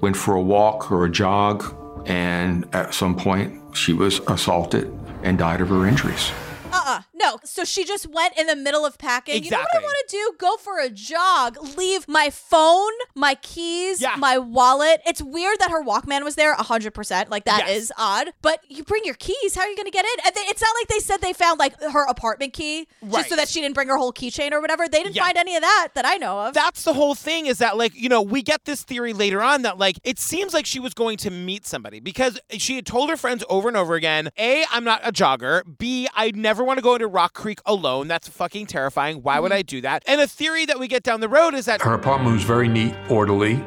went 0.02 0.16
for 0.16 0.36
a 0.36 0.42
walk 0.42 0.92
or 0.92 1.06
a 1.06 1.10
jog, 1.10 1.76
and 2.06 2.68
at 2.74 2.94
some 2.94 3.16
point 3.16 3.60
she 3.76 3.92
was 3.92 4.20
assaulted 4.28 4.98
and 5.24 5.38
died 5.38 5.60
of 5.60 5.70
her 5.70 5.86
injuries. 5.86 6.32
Uh-uh. 6.74 7.02
No. 7.14 7.38
So 7.43 7.64
she 7.64 7.84
just 7.86 8.07
went 8.07 8.38
in 8.38 8.47
the 8.47 8.55
middle 8.55 8.86
of 8.86 8.97
packing. 8.97 9.43
You 9.43 9.51
know 9.51 9.59
what 9.59 9.76
I 9.76 9.80
want 9.80 9.95
to 10.09 10.16
do? 10.18 10.32
Go 10.39 10.57
for 10.57 10.80
a 10.80 10.89
jog. 10.89 11.57
Leave 11.78 12.07
my 12.07 12.30
phone, 12.30 12.91
my 13.16 13.36
keys, 13.36 14.03
my 14.18 14.38
wallet. 14.38 15.01
It's 15.05 15.22
weird 15.22 15.59
that 15.59 15.70
her 15.72 15.84
Walkman 15.84 16.24
was 16.24 16.36
there 16.36 16.55
100%. 16.55 17.30
Like 17.30 17.45
that 17.45 17.70
is 17.70 17.74
Yes. 17.74 17.91
odd. 17.97 18.28
But 18.41 18.59
you 18.68 18.84
bring 18.84 19.03
your 19.05 19.14
keys. 19.16 19.55
How 19.55 19.61
are 19.61 19.68
you 19.70 19.76
going 19.76 19.86
to 19.86 19.91
get 19.91 20.05
in? 20.05 20.26
And 20.26 20.36
they, 20.36 20.41
it's 20.41 20.61
not 20.61 20.74
like 20.80 20.88
they 20.88 20.99
said 20.99 21.18
they 21.22 21.34
found 21.34 21.59
like 21.59 21.80
her 21.82 22.05
apartment 22.07 22.53
key 22.53 22.88
just 23.11 23.30
so 23.30 23.36
that 23.36 23.47
she 23.47 23.61
didn't 23.61 23.76
bring 23.76 23.88
her 23.89 23.97
whole 23.97 24.14
keychain 24.14 24.51
or 24.51 24.61
whatever. 24.61 24.88
They 24.88 25.03
didn't 25.03 25.16
Yeah. 25.16 25.24
find 25.26 25.38
any 25.38 25.55
of 25.55 25.61
that 25.61 25.89
that 25.95 26.05
I 26.05 26.18
know 26.18 26.39
of. 26.47 26.53
That's 26.53 26.84
the 26.84 26.93
whole 26.93 27.16
thing 27.16 27.45
is 27.45 27.59
that 27.59 27.78
like, 27.78 27.93
you 27.95 28.09
know, 28.09 28.22
we 28.22 28.41
get 28.41 28.66
this 28.66 28.84
theory 28.84 29.14
later 29.14 29.41
on 29.41 29.61
that 29.64 29.78
like 29.78 29.99
it 30.03 30.18
seems 30.20 30.53
like 30.53 30.66
she 30.66 30.80
was 30.80 30.93
going 30.93 31.18
to 31.18 31.30
meet 31.32 31.66
somebody 31.66 31.99
because 31.99 32.39
she 32.57 32.76
had 32.76 32.86
told 32.86 33.09
her 33.09 33.18
friends 33.18 33.43
over 33.49 33.68
and 33.68 33.78
over 33.78 33.95
again, 33.95 34.30
A, 34.38 34.66
I'm 34.72 34.84
not 34.84 35.01
a 35.03 35.11
jogger. 35.11 35.61
B, 35.78 36.07
I 36.16 36.32
never 36.32 36.64
want 36.64 36.78
to 36.80 36.82
go 36.84 36.93
into 36.95 37.03
Rock 37.08 37.34
Creek 37.34 37.60
alone. 37.66 38.08
That's 38.08 38.28
fucking 38.28 38.68
terrifying. 38.68 39.22
Why 39.22 39.39
would 39.39 39.51
mm-hmm. 39.51 39.60
I 39.60 39.64
do 39.64 39.82
that? 39.82 40.04
And 40.08 40.22
a 40.22 40.28
theory 40.28 40.66
that 40.66 40.80
we 40.80 40.88
get 40.88 41.04
down 41.04 41.20
the 41.20 41.30
road 41.30 41.54
is 41.54 41.66
that 41.66 41.82
Her 41.82 41.93
apartment 41.93 42.34
was 42.34 42.43
very 42.43 42.68
neat, 42.68 42.95
orderly. 43.10 43.64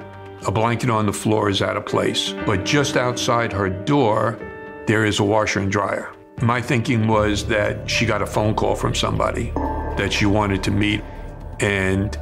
A 0.47 0.51
blanket 0.51 0.91
on 0.91 1.07
the 1.07 1.12
floor 1.12 1.49
is 1.49 1.62
out 1.62 1.76
of 1.76 1.87
place. 1.87 2.34
But 2.45 2.64
just 2.64 2.97
outside 2.97 3.53
her 3.53 3.68
door, 3.68 4.39
there 4.87 5.05
is 5.05 5.18
a 5.18 5.24
washer 5.24 5.61
and 5.61 5.72
dryer. 5.72 6.12
My 6.43 6.61
thinking 6.61 7.09
was 7.09 7.47
that 7.47 7.89
she 7.89 8.05
got 8.05 8.20
a 8.20 8.26
phone 8.26 8.55
call 8.55 8.74
from 8.74 8.95
somebody 8.95 9.53
that 9.97 10.12
she 10.12 10.26
wanted 10.26 10.62
to 10.64 10.70
meet, 10.70 11.03
and 11.61 12.16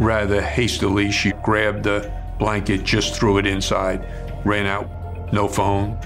rather 0.00 0.42
hastily, 0.42 1.10
she 1.10 1.32
grabbed 1.42 1.84
the 1.84 2.12
blanket, 2.38 2.84
just 2.84 3.14
threw 3.14 3.38
it 3.38 3.46
inside, 3.46 4.06
ran 4.44 4.66
out, 4.66 5.32
no 5.32 5.48
phone, 5.48 5.98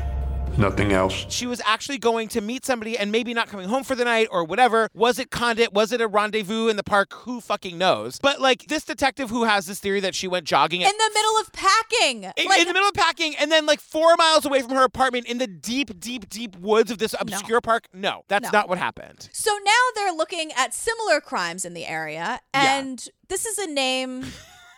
nothing 0.59 0.93
else. 0.93 1.27
she 1.29 1.47
was 1.47 1.61
actually 1.65 1.99
going 1.99 2.29
to 2.29 2.41
meet 2.41 2.65
somebody 2.65 2.97
and 2.99 3.11
maybe 3.11 3.35
not 3.35 3.49
coming 3.49 3.69
home 3.69 3.83
for 3.85 3.95
the 3.95 4.05
night 4.05 4.29
or 4.31 4.45
whatever. 4.45 4.89
Was 4.95 5.19
it 5.19 5.31
Condit? 5.31 5.73
Was 5.73 5.93
it 5.93 6.01
a 6.01 6.07
rendezvous 6.07 6.69
in 6.69 6.77
the 6.77 6.83
park? 6.85 7.13
Who 7.13 7.41
fucking 7.41 7.77
knows? 7.79 8.19
But 8.21 8.41
like 8.41 8.67
this 8.69 8.85
detective 8.85 9.31
who 9.31 9.45
has 9.45 9.67
this 9.67 9.79
theory 9.81 10.01
that 10.01 10.15
she 10.15 10.29
went 10.29 10.47
jogging 10.47 10.83
in 10.83 10.89
the 10.89 11.11
middle 11.15 11.37
of 11.41 11.53
packing. 11.53 12.25
in, 12.37 12.47
Like- 12.49 12.61
in 12.61 12.67
the 12.69 12.75
middle 12.75 12.89
of 12.89 12.95
packing 12.95 13.35
and 13.37 13.51
then 13.51 13.67
like 13.67 13.81
four 13.81 14.15
miles 14.17 14.45
away 14.45 14.61
from 14.63 14.71
her 14.73 14.85
apartment 14.85 15.27
in 15.27 15.39
the 15.39 15.47
deep, 15.47 15.99
deep, 15.99 16.29
deep 16.29 16.57
woods 16.57 16.91
of 16.91 16.99
this 16.99 17.15
obscure 17.19 17.61
park. 17.61 17.87
No, 17.93 18.25
that's 18.29 18.45
No. 18.53 18.59
not 18.61 18.69
what 18.69 18.79
happened. 18.79 19.29
So 19.33 19.51
now 19.65 19.73
they're 19.95 20.13
looking 20.13 20.53
at 20.53 20.75
similar 20.75 21.21
crimes 21.21 21.65
in 21.65 21.75
the 21.75 21.87
area, 21.87 22.41
and 22.55 23.05
this 23.29 23.47
is 23.47 23.59
a 23.59 23.67
name 23.67 24.27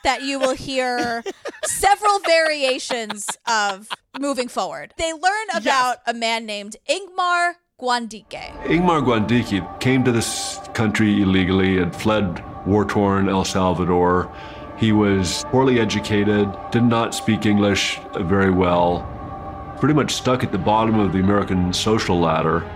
that 0.04 0.22
you 0.22 0.38
will 0.38 0.54
hear 0.54 1.24
several 1.64 2.20
variations 2.20 3.28
of 3.46 3.88
moving 4.18 4.48
forward. 4.48 4.94
They 4.96 5.12
learn 5.12 5.46
about 5.54 5.98
a 6.06 6.14
man 6.14 6.46
named 6.46 6.76
Ingmar 6.88 7.54
Guandique. 7.80 8.52
Ingmar 8.64 9.02
Guandique 9.02 9.80
came 9.80 10.04
to 10.04 10.12
this 10.12 10.60
country 10.74 11.22
illegally 11.22 11.78
and 11.78 11.94
fled 11.94 12.42
war 12.66 12.84
torn 12.84 13.28
El 13.28 13.44
Salvador. 13.44 14.32
He 14.78 14.92
was 14.92 15.44
poorly 15.48 15.80
educated, 15.80 16.48
did 16.70 16.84
not 16.84 17.14
speak 17.14 17.46
English 17.46 18.00
very 18.20 18.50
well, 18.50 19.06
pretty 19.78 19.94
much 19.94 20.14
stuck 20.14 20.44
at 20.44 20.52
the 20.52 20.58
bottom 20.58 20.98
of 20.98 21.12
the 21.12 21.20
American 21.20 21.72
social 21.72 22.18
ladder. 22.18 22.68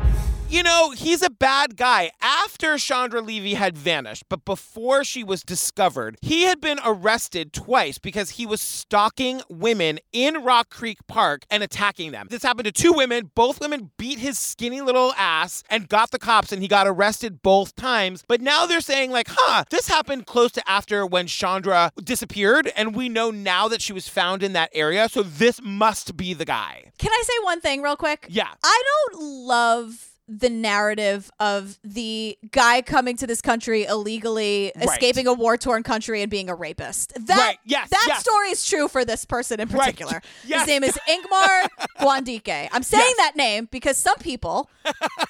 You 0.50 0.62
know, 0.62 0.92
he's 0.92 1.22
a 1.22 1.28
bad 1.28 1.76
guy. 1.76 2.10
After 2.22 2.78
Chandra 2.78 3.20
Levy 3.20 3.52
had 3.52 3.76
vanished, 3.76 4.24
but 4.30 4.46
before 4.46 5.04
she 5.04 5.22
was 5.22 5.42
discovered, 5.42 6.16
he 6.22 6.44
had 6.44 6.58
been 6.58 6.80
arrested 6.82 7.52
twice 7.52 7.98
because 7.98 8.30
he 8.30 8.46
was 8.46 8.62
stalking 8.62 9.42
women 9.50 9.98
in 10.10 10.42
Rock 10.42 10.70
Creek 10.70 11.06
Park 11.06 11.44
and 11.50 11.62
attacking 11.62 12.12
them. 12.12 12.28
This 12.30 12.42
happened 12.42 12.64
to 12.64 12.72
two 12.72 12.94
women. 12.94 13.30
Both 13.34 13.60
women 13.60 13.90
beat 13.98 14.20
his 14.20 14.38
skinny 14.38 14.80
little 14.80 15.12
ass 15.18 15.64
and 15.68 15.86
got 15.86 16.12
the 16.12 16.18
cops, 16.18 16.50
and 16.50 16.62
he 16.62 16.68
got 16.68 16.86
arrested 16.86 17.42
both 17.42 17.76
times. 17.76 18.24
But 18.26 18.40
now 18.40 18.64
they're 18.64 18.80
saying, 18.80 19.10
like, 19.10 19.28
huh, 19.30 19.64
this 19.68 19.86
happened 19.86 20.24
close 20.24 20.52
to 20.52 20.66
after 20.66 21.04
when 21.04 21.26
Chandra 21.26 21.92
disappeared, 22.02 22.72
and 22.74 22.96
we 22.96 23.10
know 23.10 23.30
now 23.30 23.68
that 23.68 23.82
she 23.82 23.92
was 23.92 24.08
found 24.08 24.42
in 24.42 24.54
that 24.54 24.70
area, 24.72 25.10
so 25.10 25.22
this 25.22 25.60
must 25.62 26.16
be 26.16 26.32
the 26.32 26.46
guy. 26.46 26.84
Can 26.96 27.12
I 27.12 27.22
say 27.26 27.44
one 27.44 27.60
thing 27.60 27.82
real 27.82 27.96
quick? 27.96 28.26
Yeah. 28.30 28.48
I 28.64 28.82
don't 29.12 29.20
love 29.20 30.07
the 30.28 30.50
narrative 30.50 31.30
of 31.40 31.78
the 31.82 32.36
guy 32.50 32.82
coming 32.82 33.16
to 33.16 33.26
this 33.26 33.40
country 33.40 33.84
illegally, 33.84 34.72
Right. 34.76 34.84
escaping 34.86 35.26
a 35.26 35.32
war 35.32 35.56
torn 35.56 35.82
country, 35.82 36.20
and 36.22 36.30
being 36.30 36.50
a 36.50 36.54
rapist. 36.54 37.14
That 37.26 37.38
Right, 37.38 37.58
yes, 37.64 37.88
that 37.90 38.04
yes. 38.08 38.20
story 38.20 38.50
is 38.50 38.66
true 38.66 38.88
for 38.88 39.04
this 39.04 39.24
person 39.24 39.58
in 39.60 39.68
Right, 39.68 39.80
particular. 39.96 40.20
yes. 40.46 40.60
His 40.60 40.68
name 40.68 40.84
is 40.84 40.98
Ingmar 41.08 41.68
Guandique. 41.98 42.68
I'm 42.72 42.82
saying 42.82 43.14
that 43.18 43.36
name 43.36 43.68
because 43.70 43.96
some 43.96 44.16
people 44.18 44.68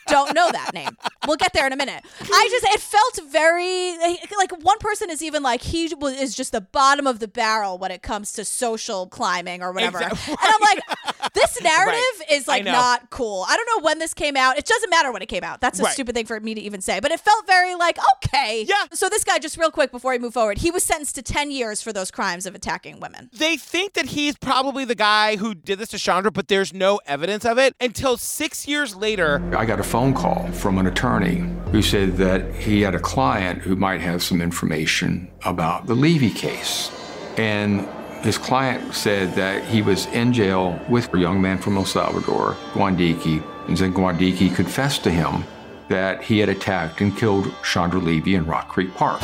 don't 0.08 0.34
know 0.34 0.50
that 0.50 0.72
name. 0.74 0.96
We'll 1.26 1.36
get 1.36 1.52
there 1.52 1.66
in 1.66 1.72
a 1.72 1.76
minute. 1.76 2.02
I 2.20 2.48
just 2.50 2.64
it 2.64 2.80
felt 2.80 3.20
very 3.30 3.96
like 4.36 4.52
one 4.64 4.78
person 4.78 5.10
is 5.10 5.22
even 5.22 5.42
like 5.42 5.62
he 5.62 5.84
is 5.84 6.34
just 6.34 6.52
the 6.52 6.60
bottom 6.60 7.06
of 7.06 7.18
the 7.20 7.28
barrel 7.28 7.78
when 7.78 7.90
it 7.90 8.02
comes 8.02 8.32
to 8.32 8.44
social 8.44 9.06
climbing 9.06 9.62
or 9.62 9.72
whatever. 9.72 9.98
Exact- 10.00 10.28
And 10.28 10.38
I'm 10.42 10.60
like, 10.60 11.32
this 11.34 11.60
narrative 11.62 11.94
Right. 12.20 12.32
is 12.32 12.48
like 12.48 12.64
not 12.64 13.10
cool. 13.10 13.44
I 13.48 13.56
don't 13.56 13.68
know 13.76 13.84
when 13.84 13.98
this 13.98 14.14
came 14.14 14.36
out. 14.36 14.58
It 14.58 14.64
doesn't 14.64 14.87
matter 14.90 15.12
when 15.12 15.22
it 15.22 15.26
came 15.26 15.44
out. 15.44 15.60
That's 15.60 15.78
a 15.80 15.84
Right. 15.84 15.92
stupid 15.92 16.14
thing 16.14 16.26
for 16.26 16.38
me 16.40 16.54
to 16.54 16.60
even 16.60 16.80
say. 16.80 17.00
But 17.00 17.10
it 17.12 17.20
felt 17.20 17.46
very 17.46 17.74
like 17.74 17.98
okay. 18.16 18.64
Yeah. 18.68 18.74
So 18.92 19.08
this 19.08 19.24
guy, 19.24 19.38
just 19.38 19.56
real 19.56 19.70
quick 19.70 19.90
before 19.90 20.12
we 20.12 20.18
move 20.18 20.34
forward, 20.34 20.58
he 20.58 20.70
was 20.70 20.82
sentenced 20.82 21.14
to 21.16 21.22
ten 21.22 21.50
years 21.50 21.80
for 21.82 21.92
those 21.92 22.10
crimes 22.10 22.46
of 22.46 22.54
attacking 22.54 23.00
women. 23.00 23.30
They 23.32 23.56
think 23.56 23.94
that 23.94 24.06
he's 24.06 24.36
probably 24.36 24.84
the 24.84 24.94
guy 24.94 25.36
who 25.36 25.54
did 25.54 25.78
this 25.78 25.88
to 25.90 25.98
Chandra, 25.98 26.30
but 26.30 26.48
there's 26.48 26.72
no 26.72 27.00
evidence 27.06 27.44
of 27.44 27.58
it 27.58 27.74
until 27.80 28.16
six 28.16 28.66
years 28.68 28.94
later. 28.96 29.42
I 29.56 29.64
got 29.64 29.80
a 29.80 29.84
phone 29.84 30.14
call 30.14 30.48
from 30.52 30.78
an 30.78 30.86
attorney 30.86 31.44
who 31.72 31.82
said 31.82 32.16
that 32.18 32.54
he 32.54 32.82
had 32.82 32.94
a 32.94 33.00
client 33.00 33.62
who 33.62 33.76
might 33.76 34.00
have 34.00 34.22
some 34.22 34.40
information 34.42 35.28
about 35.44 35.86
the 35.86 35.94
Levy 35.94 36.30
case. 36.30 36.90
And 37.36 37.86
his 38.22 38.36
client 38.36 38.94
said 38.94 39.34
that 39.34 39.64
he 39.64 39.80
was 39.82 40.06
in 40.06 40.32
jail 40.32 40.80
with 40.88 41.12
a 41.14 41.18
young 41.18 41.40
man 41.40 41.58
from 41.58 41.76
El 41.76 41.84
Salvador, 41.84 42.56
Guandique, 42.72 43.42
and 43.68 43.76
then 43.76 43.92
Guandique 43.92 44.54
confessed 44.56 45.04
to 45.04 45.10
him 45.10 45.44
that 45.88 46.22
he 46.22 46.38
had 46.38 46.48
attacked 46.48 47.00
and 47.00 47.16
killed 47.16 47.54
Chandra 47.62 48.00
Levy 48.00 48.34
in 48.34 48.46
Rock 48.46 48.68
Creek 48.68 48.94
Park. 48.94 49.20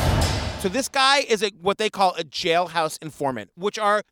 So 0.60 0.68
this 0.68 0.88
guy 0.88 1.18
is 1.18 1.42
a, 1.42 1.50
what 1.60 1.76
they 1.78 1.90
call 1.90 2.14
a 2.16 2.24
jailhouse 2.24 3.02
informant, 3.02 3.50
which 3.54 3.78
are 3.78 4.02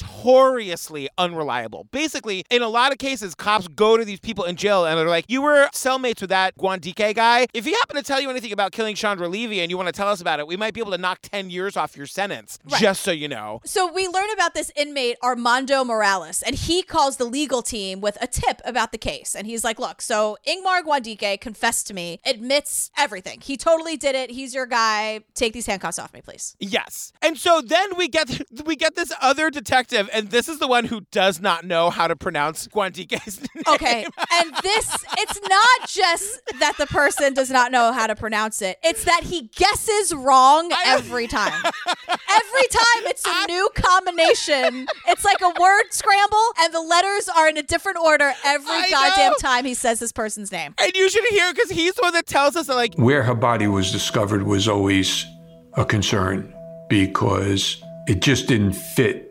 notoriously 0.00 1.08
unreliable. 1.18 1.84
Basically, 1.90 2.44
in 2.50 2.62
a 2.62 2.68
lot 2.68 2.92
of 2.92 2.98
cases, 2.98 3.34
cops 3.34 3.68
go 3.68 3.96
to 3.96 4.04
these 4.04 4.20
people 4.20 4.44
in 4.44 4.56
jail 4.56 4.84
and 4.84 4.98
they're 4.98 5.08
like, 5.08 5.24
"You 5.28 5.42
were 5.42 5.68
cellmates 5.72 6.20
with 6.20 6.30
that 6.30 6.56
Guandique 6.56 7.14
guy. 7.14 7.46
If 7.54 7.64
he 7.64 7.72
happened 7.72 7.98
to 7.98 8.04
tell 8.04 8.20
you 8.20 8.30
anything 8.30 8.52
about 8.52 8.72
killing 8.72 8.94
Chandra 8.94 9.28
Levy 9.28 9.60
and 9.60 9.70
you 9.70 9.76
want 9.76 9.88
to 9.88 9.92
tell 9.92 10.08
us 10.08 10.20
about 10.20 10.40
it, 10.40 10.46
we 10.46 10.56
might 10.56 10.74
be 10.74 10.80
able 10.80 10.92
to 10.92 10.98
knock 10.98 11.20
ten 11.22 11.50
years 11.50 11.76
off 11.76 11.96
your 11.96 12.06
sentence." 12.06 12.58
Just 12.78 13.02
so 13.02 13.10
you 13.10 13.28
know. 13.28 13.60
So 13.64 13.90
we 13.92 14.06
learn 14.08 14.30
about 14.32 14.54
this 14.54 14.70
inmate 14.76 15.16
Armando 15.22 15.84
Morales, 15.84 16.42
and 16.42 16.56
he 16.56 16.82
calls 16.82 17.16
the 17.16 17.24
legal 17.24 17.62
team 17.62 18.00
with 18.00 18.16
a 18.20 18.26
tip 18.26 18.60
about 18.64 18.92
the 18.92 18.98
case. 18.98 19.34
And 19.34 19.46
he's 19.46 19.64
like, 19.64 19.78
"Look, 19.78 20.02
so 20.02 20.36
Ingmar 20.46 20.82
Guandique 20.82 21.40
confessed 21.40 21.86
to 21.88 21.94
me, 21.94 22.20
admits 22.24 22.90
everything. 22.96 23.40
He 23.40 23.56
totally 23.56 23.96
did 23.96 24.14
it. 24.14 24.30
He's 24.30 24.54
your 24.54 24.66
guy. 24.66 25.20
Take 25.34 25.52
these 25.52 25.66
handcuffs 25.66 25.98
off 25.98 26.12
me, 26.12 26.20
please." 26.20 26.56
Yes. 26.58 27.12
And 27.22 27.38
so 27.38 27.60
then 27.60 27.96
we 27.96 28.08
get 28.08 28.42
we 28.64 28.76
get 28.76 28.94
this 28.94 29.12
other 29.20 29.50
detective, 29.50 29.89
and 29.92 30.30
this 30.30 30.48
is 30.48 30.58
the 30.58 30.66
one 30.68 30.84
who 30.84 31.02
does 31.10 31.40
not 31.40 31.64
know 31.64 31.90
how 31.90 32.06
to 32.08 32.16
pronounce 32.16 32.66
Guandique's 32.66 33.40
name. 33.54 33.64
Okay, 33.68 34.04
and 34.32 34.54
this 34.62 35.04
it's 35.18 35.40
not 35.48 35.88
just 35.88 36.40
that 36.58 36.76
the 36.78 36.86
person 36.86 37.34
does 37.34 37.50
not 37.50 37.72
know 37.72 37.92
how 37.92 38.06
to 38.06 38.14
pronounce 38.16 38.62
it. 38.62 38.78
It's 38.82 39.04
that 39.04 39.24
he 39.24 39.50
guesses 39.54 40.14
wrong 40.14 40.70
every 40.86 41.26
time. 41.26 41.62
Every 42.08 42.68
time 42.70 43.06
it's 43.06 43.24
a 43.26 43.46
new 43.46 43.68
combination. 43.74 44.86
It's 45.08 45.24
like 45.24 45.40
a 45.40 45.52
word 45.60 45.84
scramble 45.90 46.44
and 46.60 46.72
the 46.72 46.80
letters 46.80 47.28
are 47.28 47.48
in 47.48 47.56
a 47.56 47.62
different 47.62 47.98
order 47.98 48.32
every 48.44 48.70
I 48.70 48.90
goddamn 48.90 49.32
know. 49.32 49.36
time 49.40 49.64
he 49.64 49.74
says 49.74 49.98
this 49.98 50.12
person's 50.12 50.52
name. 50.52 50.74
And 50.78 50.92
you 50.94 51.08
should 51.10 51.24
hear 51.24 51.52
because 51.52 51.70
he's 51.70 51.94
the 51.94 52.02
one 52.02 52.12
that 52.14 52.26
tells 52.26 52.56
us 52.56 52.66
that 52.66 52.76
like 52.76 52.94
Where 52.94 53.22
her 53.22 53.34
body 53.34 53.66
was 53.66 53.90
discovered 53.92 54.42
was 54.44 54.68
always 54.68 55.26
a 55.74 55.84
concern 55.84 56.52
because 56.88 57.82
it 58.06 58.20
just 58.20 58.46
didn't 58.48 58.72
fit 58.72 59.29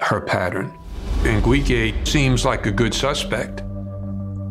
her 0.00 0.20
pattern. 0.20 0.72
And 1.24 1.42
Guike 1.42 2.06
seems 2.06 2.44
like 2.44 2.66
a 2.66 2.70
good 2.72 2.94
suspect, 2.94 3.62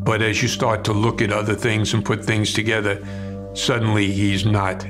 But 0.03 0.21
as 0.21 0.41
you 0.41 0.47
start 0.47 0.83
to 0.85 0.93
look 0.93 1.21
at 1.21 1.31
other 1.31 1.55
things 1.55 1.93
and 1.93 2.03
put 2.03 2.23
things 2.23 2.53
together, 2.53 3.01
suddenly 3.53 4.09
he's 4.11 4.45
not 4.45 4.85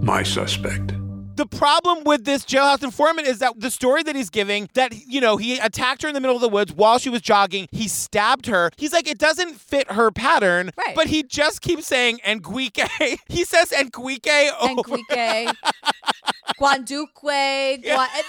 my 0.00 0.22
suspect. 0.22 0.94
The 1.36 1.46
problem 1.46 2.04
with 2.04 2.24
this 2.24 2.44
jailhouse 2.44 2.82
informant 2.82 3.26
is 3.26 3.38
that 3.40 3.58
the 3.58 3.70
story 3.70 4.02
that 4.04 4.14
he's 4.14 4.30
giving 4.30 4.68
that 4.74 4.94
you 5.06 5.20
know 5.20 5.36
he 5.36 5.58
attacked 5.58 6.02
her 6.02 6.08
in 6.08 6.14
the 6.14 6.20
middle 6.20 6.36
of 6.36 6.42
the 6.42 6.48
woods 6.48 6.72
while 6.72 6.98
she 6.98 7.08
was 7.10 7.20
jogging. 7.22 7.66
He 7.72 7.88
stabbed 7.88 8.46
her. 8.46 8.70
He's 8.76 8.92
like 8.92 9.08
it 9.08 9.18
doesn't 9.18 9.54
fit 9.56 9.90
her 9.92 10.10
pattern, 10.10 10.70
Right. 10.76 10.94
but 10.94 11.08
he 11.08 11.22
just 11.22 11.60
keeps 11.60 11.86
saying 11.86 12.20
Enguike. 12.24 13.18
he 13.28 13.44
says 13.44 13.70
Enguike. 13.70 14.50
over- 14.60 14.94
Enrique, 14.94 15.46
Guanduque, 16.58 17.82
Gua- 17.82 18.08
and 18.16 18.24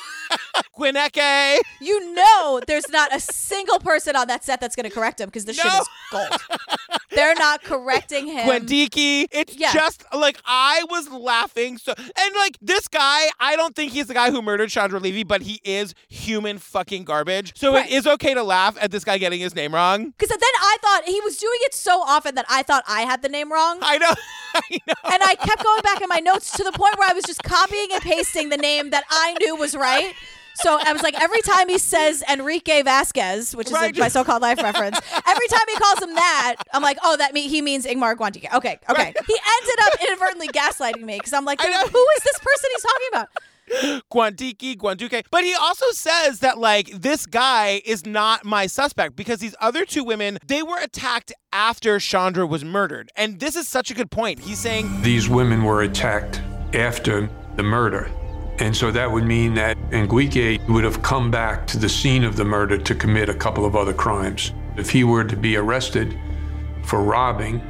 Guineke. 0.78 1.60
you 1.82 2.14
know 2.14 2.62
there's 2.68 2.90
not 2.90 3.14
a 3.16 3.20
single 3.20 3.80
person 3.80 4.16
on 4.16 4.28
that 4.28 4.44
set 4.44 4.60
that's 4.60 4.76
going 4.76 4.90
to 4.90 4.94
correct 4.94 5.20
him 5.22 5.28
because 5.28 5.46
the 5.46 5.54
shit 5.54 5.66
is 5.66 5.88
gold. 6.12 6.28
They're 7.12 7.36
not 7.36 7.64
correcting 7.64 8.28
him. 8.28 8.48
Gwendiki. 8.48 9.28
It's 9.32 9.56
just 9.56 10.04
like 10.14 10.38
I 10.46 10.84
was 10.90 11.10
laughing 11.10 11.78
so 11.78 11.94
and 11.98 12.36
like 12.36 12.58
this 12.62 12.88
guy, 12.96 13.28
I 13.40 13.56
don't 13.56 13.76
think 13.76 13.92
he's 13.92 14.08
the 14.08 14.14
guy 14.14 14.32
who 14.32 14.42
murdered 14.42 14.70
Chandra 14.70 15.00
Levy, 15.00 15.24
but 15.24 15.42
he 15.42 15.60
is 15.64 15.94
human 16.08 16.58
fucking 16.58 17.04
garbage. 17.04 17.54
So 17.56 17.74
Right. 17.74 17.86
it 17.86 17.92
is 17.94 18.08
okay 18.08 18.34
to 18.34 18.42
laugh 18.44 18.78
at 18.80 18.90
this 18.92 19.04
guy 19.04 19.18
getting 19.18 19.40
his 19.40 19.54
name 19.54 19.74
wrong. 19.76 20.14
Because 20.18 20.30
then 20.30 20.40
I 20.42 20.78
thought 20.82 21.02
he 21.06 21.20
was 21.22 21.38
doing 21.38 21.60
it 21.64 21.74
so 21.74 22.02
often 22.02 22.36
that 22.36 22.46
I 22.50 22.64
thought 22.64 22.84
I 22.88 23.02
had 23.02 23.22
the 23.22 23.30
name 23.30 23.52
wrong. 23.52 23.80
I 23.82 23.98
know. 23.98 24.14
I 24.56 24.78
know. 24.88 24.94
And 25.14 25.22
I 25.24 25.36
kept 25.36 25.64
going 25.64 25.82
back 25.82 26.02
in 26.02 26.08
my 26.08 26.20
notes 26.20 26.52
to 26.58 26.64
the 26.64 26.72
point 26.72 26.98
where 26.98 27.10
I 27.10 27.14
was 27.14 27.26
just 27.26 27.44
copying 27.44 27.88
and 27.92 28.02
pasting 28.02 28.50
the 28.50 28.58
name 28.58 28.92
that 28.92 29.04
I 29.10 29.36
knew 29.42 29.56
was 29.58 29.76
right. 29.76 30.14
So 30.56 30.80
I 30.84 30.94
was 30.94 31.04
like, 31.04 31.20
every 31.22 31.42
time 31.42 31.70
he 31.70 31.78
says 31.78 32.24
Enrique 32.32 32.82
Vasquez, 32.84 33.56
which 33.56 33.68
is 33.68 33.74
a- 33.74 33.92
my 34.00 34.08
so-called 34.08 34.42
life 34.42 34.62
reference, 34.62 34.98
every 35.28 35.48
time 35.48 35.66
he 35.68 35.76
calls 35.76 36.02
him 36.02 36.16
that, 36.16 36.56
I'm 36.74 36.82
like, 36.82 36.98
oh, 37.04 37.18
that 37.18 37.34
mean 37.34 37.50
he 37.50 37.62
means 37.62 37.86
Ingmar 37.86 38.16
Guandique. 38.16 38.54
Okay, 38.54 38.80
okay. 38.90 39.14
He 39.28 39.38
ended 39.62 39.76
up 39.84 39.94
inadvertently 40.02 40.48
gaslighting 40.50 41.04
me 41.04 41.18
because 41.18 41.34
I'm 41.34 41.46
like, 41.46 41.62
who 41.62 41.68
is 41.68 42.24
this 42.24 42.40
person 42.40 42.70
he's 42.74 42.84
talking 42.84 43.08
about? 43.12 43.30
Guandiki, 44.12 44.78
Guanduke. 44.78 45.24
But 45.32 45.44
he 45.44 45.54
also 45.56 45.86
says 45.92 46.40
that 46.40 46.58
like 46.58 46.88
this 46.92 47.26
guy 47.26 47.82
is 47.86 48.06
not 48.06 48.46
my 48.46 48.68
suspect 48.68 49.16
because 49.16 49.40
these 49.40 49.56
other 49.60 49.86
two 49.86 50.04
women, 50.04 50.38
they 50.46 50.62
were 50.64 50.78
attacked 50.80 51.34
after 51.52 52.00
Chandra 52.00 52.46
was 52.46 52.64
murdered. 52.64 53.10
And 53.16 53.40
this 53.40 53.56
is 53.56 53.68
such 53.68 53.90
a 53.92 53.94
good 53.94 54.12
point. 54.12 54.40
He's 54.40 54.60
saying 54.60 55.02
These 55.02 55.28
women 55.30 55.64
were 55.64 55.82
attacked 55.82 56.42
after 56.74 57.30
the 57.56 57.64
murder. 57.64 58.12
And 58.60 58.76
so 58.76 58.90
that 58.92 59.12
would 59.12 59.26
mean 59.26 59.54
that 59.56 59.78
Nguike 59.90 60.66
would 60.70 60.84
have 60.84 61.02
come 61.02 61.30
back 61.30 61.68
to 61.68 61.78
the 61.78 61.90
scene 61.90 62.24
of 62.24 62.36
the 62.38 62.46
murder 62.46 62.78
to 62.78 62.96
commit 62.96 63.28
a 63.30 63.34
couple 63.34 63.66
of 63.66 63.76
other 63.76 63.94
crimes. 63.94 64.54
If 64.78 64.90
he 64.90 65.04
were 65.04 65.24
to 65.24 65.36
be 65.36 65.58
arrested 65.58 66.18
for 66.84 67.04
robbing, 67.04 67.62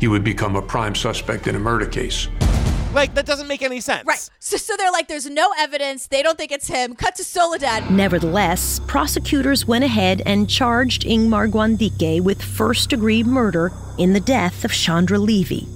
he 0.00 0.08
would 0.08 0.24
become 0.24 0.56
a 0.56 0.62
prime 0.62 0.94
suspect 0.94 1.46
in 1.46 1.56
a 1.56 1.58
murder 1.58 1.86
case. 1.86 2.28
like 2.94 3.14
that 3.14 3.26
doesn't 3.26 3.48
make 3.48 3.62
any 3.62 3.80
sense. 3.80 4.04
Right. 4.06 4.28
So, 4.38 4.56
so 4.56 4.76
they're 4.76 4.92
like, 4.92 5.08
there's 5.08 5.28
no 5.28 5.52
evidence. 5.58 6.06
They 6.06 6.22
don't 6.22 6.36
think 6.36 6.52
it's 6.52 6.68
him. 6.68 6.94
Cut 6.94 7.14
to 7.16 7.24
Soledad. 7.24 7.90
Nevertheless, 7.90 8.80
prosecutors 8.86 9.66
went 9.66 9.84
ahead 9.84 10.22
and 10.26 10.48
charged 10.48 11.02
Ingmar 11.04 11.50
Guandique 11.50 12.20
with 12.20 12.42
first 12.42 12.90
degree 12.90 13.22
murder 13.22 13.72
in 13.98 14.12
the 14.12 14.20
death 14.20 14.64
of 14.64 14.72
Chandra 14.72 15.18
Levy. 15.18 15.66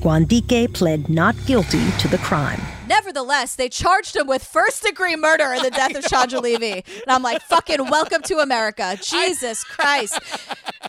Guandique 0.00 0.72
pled 0.74 1.08
not 1.08 1.34
guilty 1.46 1.90
to 1.92 2.08
the 2.08 2.18
crime. 2.18 2.60
Nevertheless, 2.94 3.56
they 3.56 3.68
charged 3.68 4.14
him 4.14 4.28
with 4.28 4.44
first 4.44 4.84
degree 4.84 5.16
murder 5.16 5.52
in 5.52 5.62
the 5.64 5.70
death 5.82 5.96
of 5.96 6.04
Chandra 6.04 6.38
Levy. 6.38 6.72
And 6.74 7.08
I'm 7.08 7.24
like, 7.24 7.42
fucking 7.42 7.90
welcome 7.90 8.22
to 8.22 8.38
America. 8.38 8.96
Jesus 9.02 9.64
Christ. 9.64 10.16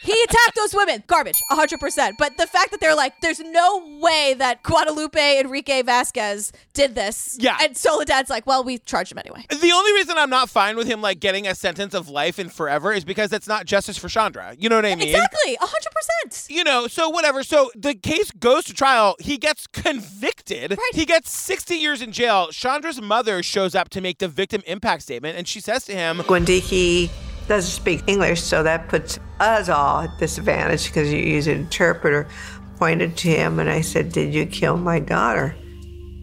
He 0.03 0.12
attacked 0.24 0.56
those 0.56 0.76
women. 0.76 1.03
Garbage, 1.08 1.41
100%. 1.51 2.12
But 2.20 2.38
the 2.38 2.45
fact 2.45 2.70
that 2.70 2.80
they're 2.80 2.95
like, 2.95 3.22
there's 3.22 3.39
no 3.39 3.99
way 3.99 4.36
that 4.38 4.62
Guadalupe 4.62 5.39
Enrique 5.39 5.82
Vasquez 5.82 6.51
did 6.74 6.93
this. 6.93 7.38
Yeah. 7.39 7.58
And 7.60 7.74
Soledad's 7.74 8.30
like, 8.30 8.45
well, 8.45 8.64
we 8.64 8.78
charged 8.78 9.12
him 9.12 9.18
anyway. 9.18 9.43
The 9.49 9.72
only 9.72 9.93
reason 9.93 10.16
I'm 10.18 10.30
not 10.30 10.47
fine 10.49 10.76
with 10.76 10.86
him 10.86 11.01
like 11.01 11.20
getting 11.20 11.47
a 11.47 11.56
sentence 11.56 11.95
of 11.95 12.08
life 12.08 12.38
and 12.38 12.53
forever 12.53 12.93
is 12.93 13.03
because 13.03 13.34
it's 13.34 13.47
not 13.47 13.66
justice 13.66 13.97
for 13.97 14.10
Chandra. 14.10 14.56
You 14.60 14.70
know 14.70 14.76
what 14.76 14.86
I 14.86 14.93
mean? 14.93 15.08
Exactly, 15.08 15.58
100%. 15.60 16.49
You 16.51 16.64
know, 16.64 16.86
so 16.86 17.10
whatever. 17.10 17.41
So 17.41 17.72
the 17.76 17.95
case 17.95 18.30
goes 18.32 18.66
to 18.66 18.74
trial. 18.74 19.16
He 19.20 19.38
gets 19.38 19.66
convicted. 19.66 20.78
He 20.93 21.06
gets 21.06 21.32
60 21.32 21.76
years 21.76 21.95
in 22.02 22.12
jail. 22.12 22.50
Chandra's 22.52 23.02
mother 23.02 23.43
shows 23.43 23.76
up 23.76 23.89
to 23.89 24.02
make 24.02 24.20
the 24.20 24.28
victim 24.28 24.62
impact 24.68 25.04
statement, 25.04 25.38
and 25.38 25.48
she 25.48 25.60
says 25.60 25.86
to 25.86 25.93
him, 25.93 26.20
Gwendiki 26.20 27.10
doesn't 27.48 27.72
speak 27.72 28.04
English, 28.08 28.41
so 28.41 28.64
that 28.64 28.88
puts 28.88 29.20
us 29.39 29.70
all 29.70 30.02
at 30.02 30.18
disadvantage 30.18 30.88
because 30.88 31.12
you 31.12 31.20
use 31.20 31.48
an 31.48 31.58
interpreter. 31.58 32.28
Pointed 32.78 33.16
to 33.18 33.30
him 33.30 33.60
and 33.60 33.70
I 33.70 33.82
said, 33.82 34.12
Did 34.12 34.34
you 34.34 34.46
kill 34.46 34.78
my 34.78 35.00
daughter? 35.00 35.56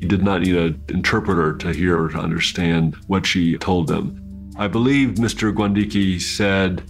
He 0.01 0.07
did 0.07 0.23
not 0.23 0.43
need 0.43 0.57
an 0.57 0.83
interpreter 0.89 1.57
to 1.59 1.73
hear 1.73 2.03
or 2.03 2.09
to 2.11 2.19
understand 2.19 2.97
what 3.07 3.25
she 3.25 3.57
told 3.57 3.87
them. 3.87 4.51
I 4.59 4.69
believe 4.69 5.11
Mr. 5.11 5.55
Gwandiki 5.55 6.21
said, 6.21 6.83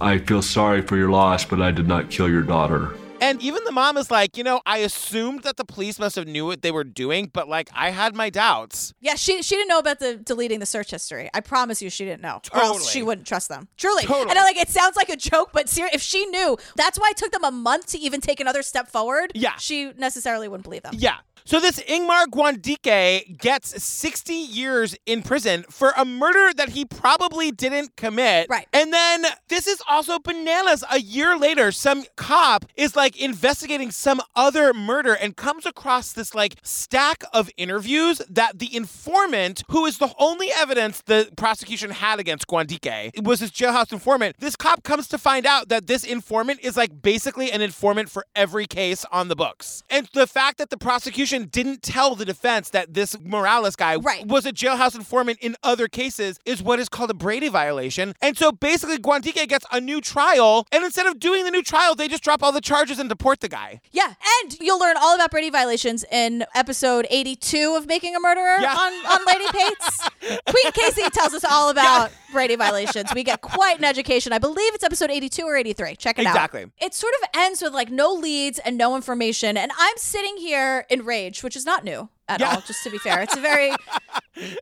I 0.00 0.18
feel 0.18 0.42
sorry 0.42 0.82
for 0.82 0.96
your 0.96 1.10
loss, 1.10 1.44
but 1.44 1.62
I 1.62 1.70
did 1.70 1.86
not 1.86 2.10
kill 2.10 2.28
your 2.28 2.42
daughter. 2.42 2.94
And 3.30 3.42
even 3.42 3.64
the 3.64 3.72
mom 3.72 3.96
is 3.96 4.10
like, 4.10 4.36
you 4.36 4.44
know, 4.44 4.60
I 4.66 4.78
assumed 4.78 5.42
that 5.42 5.56
the 5.56 5.64
police 5.64 5.98
must 5.98 6.16
have 6.16 6.26
knew 6.26 6.46
what 6.46 6.62
they 6.62 6.70
were 6.70 6.84
doing, 6.84 7.30
but 7.32 7.48
like 7.48 7.68
I 7.74 7.90
had 7.90 8.14
my 8.14 8.30
doubts. 8.30 8.94
Yeah, 9.00 9.14
she 9.14 9.42
she 9.42 9.56
didn't 9.56 9.68
know 9.68 9.78
about 9.78 9.98
the 9.98 10.16
deleting 10.16 10.60
the 10.60 10.66
search 10.66 10.90
history. 10.90 11.30
I 11.34 11.40
promise 11.40 11.82
you, 11.82 11.90
she 11.90 12.04
didn't 12.04 12.22
know, 12.22 12.40
or 12.52 12.60
else 12.60 12.72
Totally. 12.78 12.84
she 12.90 13.02
wouldn't 13.02 13.26
trust 13.26 13.48
them. 13.48 13.68
Truly, 13.76 14.04
Totally. 14.04 14.30
and 14.30 14.38
I 14.38 14.42
like 14.42 14.56
it 14.56 14.68
sounds 14.68 14.96
like 14.96 15.08
a 15.08 15.16
joke, 15.16 15.50
but 15.52 15.68
ser- 15.68 15.90
if 15.92 16.02
she 16.02 16.26
knew, 16.26 16.56
that's 16.76 16.98
why 16.98 17.08
it 17.10 17.16
took 17.16 17.32
them 17.32 17.44
a 17.44 17.50
month 17.50 17.86
to 17.88 17.98
even 17.98 18.20
take 18.20 18.40
another 18.40 18.62
step 18.62 18.88
forward. 18.88 19.32
Yeah. 19.34 19.56
she 19.58 19.92
necessarily 19.96 20.48
wouldn't 20.48 20.64
believe 20.64 20.82
them. 20.82 20.94
Yeah. 20.96 21.16
So 21.46 21.60
this 21.60 21.78
Ingmar 21.80 22.24
Guandique 22.28 23.36
gets 23.36 23.82
60 23.82 24.32
years 24.32 24.96
in 25.04 25.22
prison 25.22 25.66
for 25.68 25.92
a 25.94 26.02
murder 26.02 26.54
that 26.54 26.70
he 26.70 26.86
probably 26.86 27.50
didn't 27.50 27.96
commit. 27.96 28.46
Right. 28.48 28.66
And 28.72 28.94
then 28.94 29.26
this 29.48 29.66
is 29.66 29.82
also 29.86 30.18
bananas. 30.18 30.82
A 30.90 31.00
year 31.00 31.36
later, 31.38 31.70
some 31.70 32.04
cop 32.16 32.64
is 32.76 32.96
like 32.96 33.20
investigating 33.20 33.90
some 33.90 34.22
other 34.34 34.72
murder 34.72 35.12
and 35.12 35.36
comes 35.36 35.66
across 35.66 36.14
this 36.14 36.34
like 36.34 36.54
stack 36.62 37.24
of 37.34 37.50
interviews 37.58 38.22
that 38.30 38.58
the 38.58 38.74
informant, 38.74 39.64
who 39.68 39.84
is 39.84 39.98
the 39.98 40.14
only 40.18 40.48
evidence 40.50 41.02
the 41.02 41.30
prosecution 41.36 41.90
had 41.90 42.20
against 42.20 42.46
Guandique, 42.46 43.22
was 43.22 43.40
his 43.40 43.50
jailhouse 43.50 43.92
informant. 43.92 44.36
This 44.38 44.56
cop 44.56 44.82
comes 44.82 45.08
to 45.08 45.18
find 45.18 45.44
out 45.44 45.68
that 45.68 45.88
this 45.88 46.04
informant 46.04 46.60
is 46.62 46.74
like 46.74 47.02
basically 47.02 47.52
an 47.52 47.60
informant 47.60 48.08
for 48.08 48.24
every 48.34 48.64
case 48.64 49.04
on 49.12 49.28
the 49.28 49.36
books. 49.36 49.82
And 49.90 50.08
the 50.14 50.26
fact 50.26 50.56
that 50.56 50.70
the 50.70 50.78
prosecution 50.78 51.33
didn't 51.42 51.82
tell 51.82 52.14
the 52.14 52.24
defense 52.24 52.70
that 52.70 52.94
this 52.94 53.16
Morales 53.20 53.74
guy 53.76 53.96
Right. 53.96 54.26
was 54.26 54.46
a 54.46 54.52
jailhouse 54.52 54.94
informant 54.94 55.38
in 55.40 55.56
other 55.62 55.88
cases 55.88 56.38
is 56.44 56.62
what 56.62 56.78
is 56.78 56.88
called 56.88 57.10
a 57.10 57.14
Brady 57.14 57.48
violation. 57.48 58.14
And 58.22 58.38
so 58.38 58.52
basically 58.52 58.98
Guandique 58.98 59.48
gets 59.48 59.66
a 59.72 59.80
new 59.80 60.00
trial, 60.00 60.66
and 60.70 60.84
instead 60.84 61.06
of 61.06 61.18
doing 61.18 61.44
the 61.44 61.50
new 61.50 61.62
trial, 61.62 61.94
they 61.96 62.06
just 62.08 62.22
drop 62.22 62.42
all 62.42 62.52
the 62.52 62.60
charges 62.60 62.98
and 62.98 63.08
deport 63.08 63.40
the 63.40 63.48
guy. 63.48 63.80
Yeah, 63.90 64.14
and 64.42 64.56
you'll 64.60 64.78
learn 64.78 64.96
all 64.96 65.14
about 65.16 65.30
Brady 65.32 65.50
violations 65.50 66.04
in 66.10 66.44
episode 66.54 67.06
82 67.10 67.74
of 67.76 67.86
Making 67.86 68.14
a 68.14 68.20
Murderer 68.20 68.58
Yeah. 68.60 68.74
on, 68.76 68.92
on 69.06 69.24
Lady 69.26 69.44
Pates. 69.50 70.08
Queen 70.46 70.72
Casey 70.72 71.02
tells 71.10 71.34
us 71.34 71.44
all 71.44 71.68
about 71.70 72.10
Brady 72.34 72.56
violations. 72.56 73.08
We 73.14 73.24
get 73.24 73.40
quite 73.40 73.78
an 73.78 73.84
education. 73.84 74.32
I 74.34 74.38
believe 74.38 74.74
it's 74.74 74.84
episode 74.84 75.10
82 75.10 75.42
or 75.42 75.56
83. 75.56 75.96
Check 75.96 76.18
it 76.18 76.26
out. 76.26 76.34
Exactly. 76.34 76.66
It 76.78 76.92
sort 76.92 77.14
of 77.22 77.28
ends 77.34 77.62
with 77.62 77.72
like 77.72 77.90
no 77.90 78.12
leads 78.12 78.58
and 78.58 78.76
no 78.76 78.94
information. 78.96 79.56
And 79.56 79.72
I'm 79.78 79.96
sitting 79.96 80.36
here 80.36 80.84
enraged, 80.90 81.42
which 81.42 81.56
is 81.56 81.64
not 81.64 81.84
new 81.84 82.10
at 82.28 82.40
Yeah. 82.40 82.54
all, 82.54 82.60
just 82.60 82.82
to 82.84 82.90
be 82.90 82.98
fair. 82.98 83.22
It's 83.22 83.36
a 83.36 83.40
very 83.40 83.72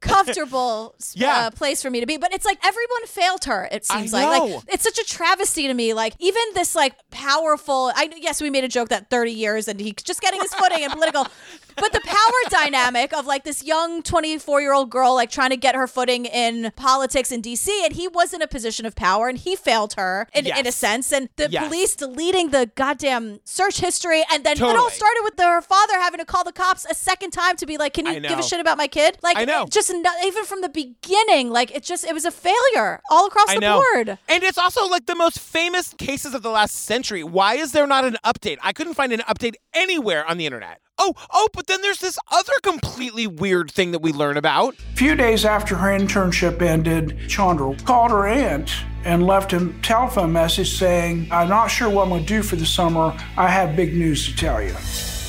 comfortable 0.01 0.95
Yeah. 1.15 1.47
uh, 1.47 1.51
place 1.51 1.83
for 1.83 1.91
me 1.91 2.01
to 2.01 2.07
be. 2.07 2.17
But 2.17 2.35
it's 2.35 2.45
like 2.45 2.59
everyone 2.65 3.07
failed 3.07 3.45
her, 3.45 3.69
it 3.71 3.85
seems 3.87 4.13
like. 4.13 4.27
Like 4.29 4.63
it's 4.69 4.83
such 4.85 4.99
a 4.99 5.05
travesty 5.05 5.67
to 5.67 5.75
me. 5.75 5.95
Like 5.95 6.15
even 6.19 6.43
this 6.55 6.75
like 6.75 6.95
powerful 7.11 7.93
I 7.95 8.11
yes, 8.21 8.41
we 8.41 8.51
made 8.51 8.65
a 8.65 8.69
joke 8.69 8.89
that 8.91 9.11
30 9.11 9.33
years 9.33 9.69
and 9.69 9.81
he's 9.81 9.95
just 10.03 10.21
getting 10.21 10.41
his 10.41 10.53
footing 10.55 10.83
in 10.83 10.91
political 10.91 11.27
but 11.77 11.93
the 11.93 12.01
power 12.05 12.63
dynamic 12.63 13.13
of 13.13 13.27
like 13.27 13.45
this 13.45 13.65
young 13.65 14.03
24 14.03 14.61
year 14.61 14.73
old 14.73 14.91
girl 14.91 15.15
like 15.15 15.31
trying 15.31 15.51
to 15.51 15.57
get 15.57 15.75
her 15.75 15.87
footing 15.87 16.25
in 16.27 16.73
politics 16.77 17.31
in 17.33 17.43
DC 17.43 17.69
and 17.85 17.95
he 17.95 18.09
was 18.09 18.33
in 18.33 18.43
a 18.43 18.47
position 18.47 18.87
of 18.87 18.95
power 18.95 19.29
and 19.29 19.39
he 19.39 19.57
failed 19.57 19.95
her 19.95 20.27
in, 20.35 20.47
in 20.47 20.67
a 20.67 20.73
sense 20.73 21.13
and 21.13 21.29
the 21.37 21.49
Yes. 21.51 21.67
police 21.67 21.97
deleting 21.97 22.51
the 22.51 22.71
goddamn 22.75 23.41
search 23.45 23.79
history 23.81 24.23
and 24.33 24.45
then 24.45 24.57
it 24.57 24.63
all 24.63 24.91
started 24.91 25.21
with 25.25 25.35
her 25.39 25.61
father 25.61 25.95
having 25.95 26.19
to 26.19 26.25
call 26.25 26.45
the 26.45 26.53
cops 26.53 26.85
a 26.87 26.95
second 26.95 27.31
time 27.31 27.57
to 27.57 27.67
be 27.67 27.77
like 27.77 27.93
can 27.95 28.07
you 28.07 28.21
give 28.21 28.39
a 28.39 28.43
shit 28.43 28.61
about 28.61 28.79
my 28.79 28.87
kid 28.87 29.19
like 29.23 29.37
I 29.37 29.45
know. 29.45 29.67
just 29.71 29.91
no, 29.93 30.11
even 30.25 30.45
from 30.45 30.61
the 30.61 30.69
beginning 30.69 31.51
like 31.51 31.75
it 31.75 31.83
just 31.83 32.05
it 32.05 32.15
was 32.15 32.25
a 32.25 32.31
failure 32.31 33.01
all 33.11 33.27
across 33.27 33.49
I 33.51 33.55
the 33.57 33.61
know. 33.61 33.83
board 33.95 34.19
And 34.29 34.43
it's 34.43 34.59
also 34.59 34.87
like 34.89 35.07
the 35.07 35.15
most 35.15 35.39
famous 35.39 35.95
cases 35.95 36.35
of 36.35 36.43
the 36.43 36.51
last 36.51 36.75
century. 36.85 37.23
Why 37.25 37.55
is 37.55 37.73
there 37.73 37.87
not 37.87 38.05
an 38.05 38.17
update? 38.25 38.59
I 38.63 38.73
couldn't 38.73 38.95
find 38.95 39.13
an 39.13 39.21
update 39.21 39.55
anywhere 39.75 40.25
on 40.29 40.39
the 40.39 40.47
internet. 40.47 40.81
Oh, 40.99 41.15
oh, 41.33 41.49
but 41.53 41.67
then 41.67 41.83
there's 41.83 41.99
this 41.99 42.19
other 42.31 42.53
completely 42.63 43.27
weird 43.27 43.71
thing 43.71 43.93
that 43.93 44.01
we 44.01 44.13
learn 44.13 44.37
about. 44.37 44.75
A 44.75 44.97
few 44.97 45.15
days 45.15 45.45
after 45.45 45.75
her 45.77 45.89
internship 45.89 46.63
ended, 46.63 47.19
Chandra 47.29 47.75
called 47.85 48.11
her 48.11 48.27
aunt 48.27 48.71
and 49.05 49.27
left 49.27 49.53
a 49.53 49.73
telephone 49.83 50.33
message 50.33 50.79
saying, 50.79 51.29
I'm 51.33 51.49
not 51.49 51.69
sure 51.69 51.89
what 51.91 52.05
I'm 52.05 52.09
going 52.11 52.23
to 52.23 52.27
do 52.29 52.43
for 52.43 52.57
the 52.57 52.67
summer. 52.67 53.17
I 53.37 53.49
have 53.49 53.75
big 53.75 53.95
news 53.95 54.27
to 54.27 54.37
tell 54.37 54.63
you. 54.63 54.75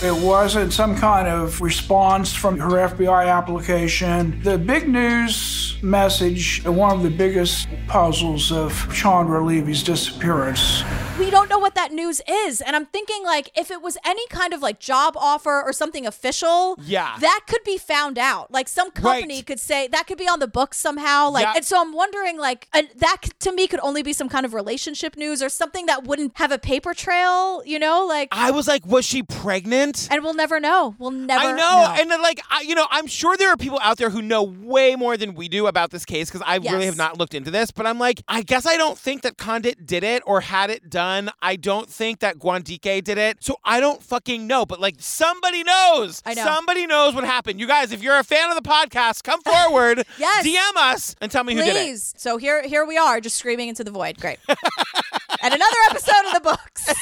It 0.03 0.13
wasn't 0.13 0.73
some 0.73 0.97
kind 0.97 1.29
of 1.29 1.61
response 1.61 2.33
from 2.33 2.59
her 2.59 2.71
FBI 2.89 3.25
application. 3.31 4.37
The 4.43 4.57
big 4.57 4.89
news 4.89 5.77
message, 5.81 6.61
one 6.65 6.91
of 6.97 7.03
the 7.03 7.09
biggest 7.09 7.69
puzzles 7.87 8.51
of 8.51 8.73
Chandra 8.93 9.41
Levy's 9.41 9.81
disappearance. 9.81 10.83
We 11.17 11.29
don't 11.29 11.49
know 11.49 11.59
what 11.59 11.75
that 11.75 11.93
news 11.93 12.19
is. 12.29 12.59
And 12.59 12.75
I'm 12.75 12.85
thinking, 12.87 13.23
like, 13.23 13.49
if 13.57 13.71
it 13.71 13.81
was 13.81 13.97
any 14.05 14.27
kind 14.27 14.51
of 14.53 14.61
like 14.61 14.79
job 14.79 15.15
offer 15.15 15.61
or 15.61 15.71
something 15.71 16.05
official, 16.05 16.77
Yeah. 16.83 17.15
that 17.19 17.41
could 17.47 17.63
be 17.63 17.77
found 17.77 18.17
out. 18.19 18.51
Like, 18.51 18.67
some 18.67 18.91
company 18.91 19.35
Right. 19.35 19.45
could 19.45 19.59
say 19.59 19.87
that 19.87 20.05
could 20.07 20.17
be 20.17 20.27
on 20.27 20.39
the 20.39 20.47
books 20.47 20.77
somehow. 20.79 21.29
Like, 21.29 21.43
Yeah. 21.45 21.53
and 21.57 21.65
so 21.65 21.79
I'm 21.79 21.93
wondering, 21.93 22.37
like, 22.37 22.67
and 22.73 22.89
that 22.97 23.17
to 23.39 23.53
me 23.53 23.67
could 23.67 23.79
only 23.81 24.03
be 24.03 24.11
some 24.11 24.27
kind 24.27 24.45
of 24.45 24.53
relationship 24.53 25.15
news 25.15 25.41
or 25.41 25.47
something 25.47 25.85
that 25.85 26.03
wouldn't 26.03 26.33
have 26.39 26.51
a 26.51 26.57
paper 26.59 26.93
trail, 26.93 27.61
you 27.65 27.79
know? 27.79 28.05
Like, 28.05 28.27
I 28.33 28.51
was 28.51 28.67
like, 28.67 28.85
was 28.85 29.05
she 29.05 29.23
pregnant? 29.23 29.92
And 30.11 30.23
we'll 30.23 30.33
never 30.33 30.59
know. 30.59 30.95
We'll 30.97 31.11
never 31.11 31.43
know. 31.43 31.49
I 31.49 31.51
know, 31.51 31.57
know. 31.93 32.01
and 32.01 32.11
then, 32.11 32.21
like, 32.21 32.41
I, 32.49 32.61
you 32.61 32.75
know, 32.75 32.87
I'm 32.89 33.07
sure 33.07 33.37
there 33.37 33.49
are 33.49 33.57
people 33.57 33.79
out 33.81 33.97
there 33.97 34.09
who 34.09 34.21
know 34.21 34.43
way 34.43 34.95
more 34.95 35.17
than 35.17 35.35
we 35.35 35.49
do 35.49 35.67
about 35.67 35.91
this 35.91 36.05
case 36.05 36.29
because 36.29 36.45
I 36.45 36.57
really 36.57 36.85
have 36.85 36.97
not 36.97 37.17
looked 37.17 37.33
into 37.33 37.51
this. 37.51 37.71
But 37.71 37.87
I'm 37.87 37.99
like, 37.99 38.21
I 38.27 38.41
guess 38.41 38.65
I 38.65 38.77
don't 38.77 38.97
think 38.97 39.21
that 39.23 39.37
Condit 39.37 39.85
did 39.85 40.03
it 40.03 40.23
or 40.25 40.41
had 40.41 40.69
it 40.69 40.89
done. 40.89 41.29
I 41.41 41.55
don't 41.55 41.89
think 41.89 42.19
that 42.19 42.39
Guandique 42.39 43.03
did 43.03 43.17
it, 43.17 43.43
so 43.43 43.57
I 43.63 43.79
don't 43.79 44.01
fucking 44.01 44.47
know. 44.47 44.65
But 44.65 44.79
like, 44.79 44.95
somebody 44.99 45.63
knows. 45.63 46.21
I 46.25 46.33
know. 46.33 46.43
Somebody 46.43 46.87
knows 46.87 47.15
what 47.15 47.23
happened. 47.23 47.59
You 47.59 47.67
guys, 47.67 47.91
if 47.91 48.03
you're 48.03 48.19
a 48.19 48.23
fan 48.23 48.49
of 48.49 48.61
the 48.61 48.67
podcast, 48.69 49.23
come 49.23 49.41
forward, 49.41 50.03
Yes. 50.17 50.45
DM 50.45 50.75
us, 50.77 51.15
and 51.21 51.31
tell 51.31 51.43
me 51.43 51.53
who 51.55 51.61
did 51.61 51.69
it. 51.69 51.73
Please. 51.73 52.13
So 52.17 52.37
here, 52.37 52.61
here 52.63 52.85
we 52.85 52.97
are, 52.97 53.19
just 53.21 53.37
screaming 53.37 53.69
into 53.69 53.83
the 53.83 53.91
void. 53.91 54.17
Great. 54.19 54.39
and 54.47 55.53
another 55.53 55.77
episode 55.89 56.25
of 56.27 56.33
the 56.33 56.41
books. 56.41 56.93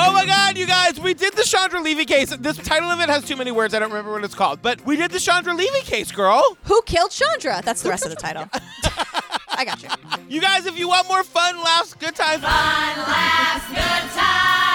Oh 0.00 0.12
my 0.12 0.24
god, 0.24 0.56
you 0.56 0.64
guys, 0.64 1.00
we 1.00 1.12
did 1.12 1.34
the 1.34 1.42
Chandra 1.42 1.80
Levy 1.80 2.04
case. 2.04 2.30
This 2.36 2.56
title 2.58 2.88
of 2.88 3.00
it 3.00 3.08
has 3.08 3.24
too 3.24 3.34
many 3.34 3.50
words. 3.50 3.74
I 3.74 3.80
don't 3.80 3.90
remember 3.90 4.12
what 4.12 4.22
it's 4.22 4.34
called. 4.34 4.62
But 4.62 4.86
we 4.86 4.94
did 4.94 5.10
the 5.10 5.18
Chandra 5.18 5.52
Levy 5.52 5.80
case, 5.80 6.12
girl. 6.12 6.56
Who 6.64 6.80
killed 6.82 7.10
Chandra? 7.10 7.62
That's 7.64 7.82
the 7.82 7.88
rest 7.88 8.04
of 8.04 8.10
the 8.10 8.16
title. 8.16 8.48
I 9.48 9.64
got 9.64 9.82
you. 9.82 9.88
You 10.28 10.40
guys, 10.40 10.66
if 10.66 10.78
you 10.78 10.86
want 10.86 11.08
more 11.08 11.24
fun, 11.24 11.56
laughs, 11.56 11.94
good 11.94 12.14
times. 12.14 12.42
Fun, 12.42 12.98
laughs, 12.98 13.68
good 13.70 14.20
times. 14.20 14.67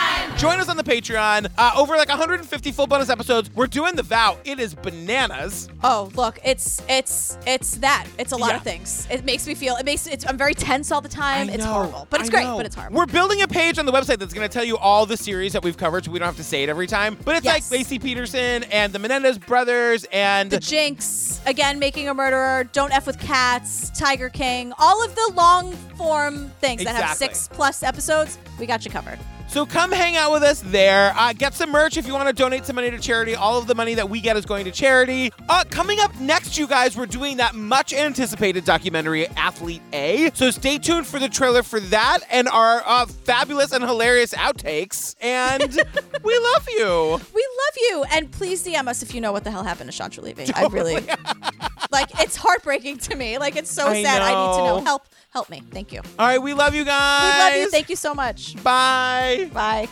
Join 0.44 0.60
us 0.60 0.68
on 0.68 0.76
the 0.76 0.84
Patreon. 0.84 1.50
Uh, 1.58 1.72
over 1.78 1.96
like 1.96 2.10
150 2.10 2.72
full 2.74 2.86
bonus 2.86 3.08
episodes. 3.10 3.50
We're 3.56 3.66
doing 3.66 3.96
the 3.96 4.04
vow. 4.04 4.38
It 4.44 4.60
is 4.60 4.76
bananas. 4.76 5.70
Oh, 5.86 6.12
look, 6.16 6.38
it's 6.44 6.82
it's 6.90 7.38
it's 7.48 7.78
that. 7.78 8.08
It's 8.20 8.34
a 8.34 8.36
lot 8.36 8.50
Yeah. 8.50 8.58
of 8.58 8.64
things. 8.64 9.08
It 9.10 9.24
makes 9.24 9.48
me 9.48 9.56
feel. 9.56 9.78
It 9.78 9.86
makes. 9.86 10.06
It's. 10.06 10.28
I'm 10.28 10.38
very 10.38 10.54
tense 10.54 10.92
all 10.92 11.00
the 11.00 11.08
time. 11.08 11.50
I 11.50 11.54
it's 11.54 11.64
know, 11.64 11.72
horrible, 11.72 12.08
but 12.10 12.20
it's 12.20 12.30
I 12.30 12.32
great. 12.34 12.44
know. 12.44 12.58
But 12.58 12.66
it's 12.66 12.76
horrible. 12.76 12.98
We're 12.98 13.06
building 13.06 13.42
a 13.42 13.48
page 13.48 13.80
on 13.80 13.86
the 13.86 13.94
website 13.94 14.20
that's 14.20 14.34
going 14.34 14.46
to 14.46 14.54
tell 14.54 14.66
you 14.66 14.78
all 14.78 15.06
the 15.06 15.16
series 15.16 15.54
that 15.54 15.64
we've 15.64 15.78
covered, 15.78 16.04
so 16.04 16.12
we 16.12 16.20
don't 16.20 16.26
have 16.26 16.36
to 16.36 16.44
say 16.44 16.62
it 16.64 16.68
every 16.68 16.88
time. 16.88 17.18
But 17.24 17.38
it's 17.38 17.46
Yes. 17.46 17.72
like 17.72 17.80
Laci 17.88 18.04
Peterson 18.04 18.64
and 18.66 18.92
the 18.92 19.00
Menendez 19.00 19.38
brothers 19.38 20.06
and 20.12 20.52
the 20.52 20.60
Jinx 20.60 21.40
again, 21.46 21.80
making 21.80 22.10
a 22.10 22.14
murderer. 22.14 22.66
Don't 22.74 22.92
f 22.92 23.08
with 23.08 23.18
cats. 23.18 23.92
Tiger 23.98 24.28
King. 24.28 24.74
All 24.78 25.02
of 25.06 25.16
the 25.16 25.32
long 25.36 25.72
form 25.98 26.52
things 26.60 26.84
that 26.84 26.96
have 26.98 27.14
Exactly. 27.14 27.28
six 27.28 27.48
plus 27.48 27.82
episodes. 27.82 28.38
We 28.60 28.66
got 28.66 28.84
you 28.84 28.92
covered. 28.92 29.20
So 29.54 29.68
come 29.68 29.92
hang 29.92 30.18
out 30.18 30.32
with 30.32 30.42
us 30.42 30.62
there. 30.62 31.14
Uh, 31.16 31.32
get 31.32 31.54
some 31.54 31.70
merch 31.70 31.96
if 31.96 32.08
you 32.08 32.14
want 32.14 32.28
to 32.28 32.34
donate 32.34 32.66
some 32.66 32.76
money 32.76 32.90
to 32.90 32.98
charity. 32.98 33.36
All 33.36 33.60
of 33.60 33.68
the 33.68 33.76
money 33.76 33.94
that 33.94 34.10
we 34.10 34.20
get 34.20 34.36
is 34.36 34.48
going 34.48 34.66
to 34.66 34.72
charity. 34.72 35.32
Uh, 35.48 35.64
coming 35.70 36.00
up 36.00 36.20
next, 36.20 36.58
you 36.58 36.66
guys, 36.66 36.98
we're 36.98 37.06
doing 37.06 37.38
that 37.38 37.54
much 37.54 37.94
anticipated 37.94 38.66
documentary, 38.66 39.28
Athlete 39.38 39.84
A. 39.94 40.32
So 40.34 40.50
stay 40.50 40.80
tuned 40.80 41.06
for 41.06 41.20
the 41.20 41.30
trailer 41.30 41.62
for 41.62 41.80
that 41.82 42.22
and 42.32 42.48
our 42.50 42.82
uh, 42.84 43.06
fabulous 43.06 43.74
and 43.74 43.84
hilarious 43.84 44.34
outtakes. 44.34 45.16
And 45.22 45.62
we 46.24 46.40
love 46.40 46.68
you. 46.70 47.22
We 47.36 47.48
love 47.48 47.78
you, 47.78 48.06
and 48.12 48.32
please 48.32 48.66
DM 48.66 48.88
us 48.88 49.04
if 49.04 49.14
you 49.14 49.22
know 49.22 49.32
what 49.32 49.44
the 49.44 49.52
hell 49.52 49.64
happened 49.64 49.92
to 49.92 49.96
Chandra 49.96 50.24
Levy. 50.24 50.52
I 50.56 50.66
really 50.66 50.96
like. 51.94 52.10
It's 52.20 52.36
heartbreaking 52.36 52.98
to 53.00 53.16
me. 53.16 53.38
Like 53.38 53.56
it's 53.56 53.72
so 53.72 53.88
I 53.88 54.04
sad. 54.04 54.22
I 54.22 54.30
need 54.30 54.58
to 54.58 54.64
know. 54.64 54.78
know. 54.80 54.84
Help, 54.84 55.08
help 55.30 55.50
me. 55.50 55.62
Thank 55.72 55.94
you. 55.94 56.02
All 56.20 56.28
right, 56.28 56.42
we 56.42 56.54
love 56.54 56.76
you 56.76 56.84
guys. 56.84 57.34
We 57.34 57.40
love 57.40 57.54
you. 57.56 57.70
Thank 57.70 57.90
you 57.90 57.96
so 57.96 58.14
much. 58.14 58.62
Bye. 58.64 59.50
Bye. 59.54 59.88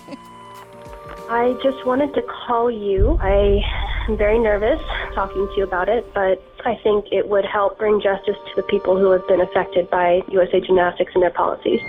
I 1.30 1.58
just 1.64 1.86
wanted 1.86 2.14
to 2.16 2.22
call 2.24 2.70
you. 2.70 3.18
I 3.22 3.62
am 4.10 4.18
very 4.18 4.38
nervous 4.38 4.82
talking 5.14 5.48
to 5.48 5.54
you 5.56 5.64
about 5.64 5.88
it, 5.88 6.06
but 6.14 6.44
I 6.66 6.76
think 6.84 7.06
it 7.12 7.30
would 7.30 7.46
help 7.46 7.78
bring 7.78 8.02
justice 8.02 8.36
to 8.36 8.56
the 8.58 8.64
people 8.64 8.98
who 8.98 9.12
have 9.12 9.26
been 9.28 9.40
affected 9.40 9.90
by 9.90 10.22
USA 10.30 10.60
Gymnastics 10.60 11.12
and 11.14 11.24
their 11.24 11.32
policies. 11.32 11.80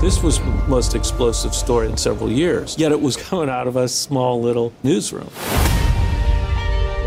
This 0.00 0.22
was 0.22 0.38
the 0.38 0.44
most 0.68 0.94
explosive 0.94 1.54
story 1.54 1.88
in 1.88 1.96
several 1.96 2.30
years, 2.30 2.78
yet 2.78 2.92
it 2.92 3.00
was 3.00 3.16
coming 3.16 3.50
out 3.50 3.66
of 3.66 3.76
a 3.76 3.88
small 3.88 4.40
little 4.40 4.72
newsroom. 4.82 5.28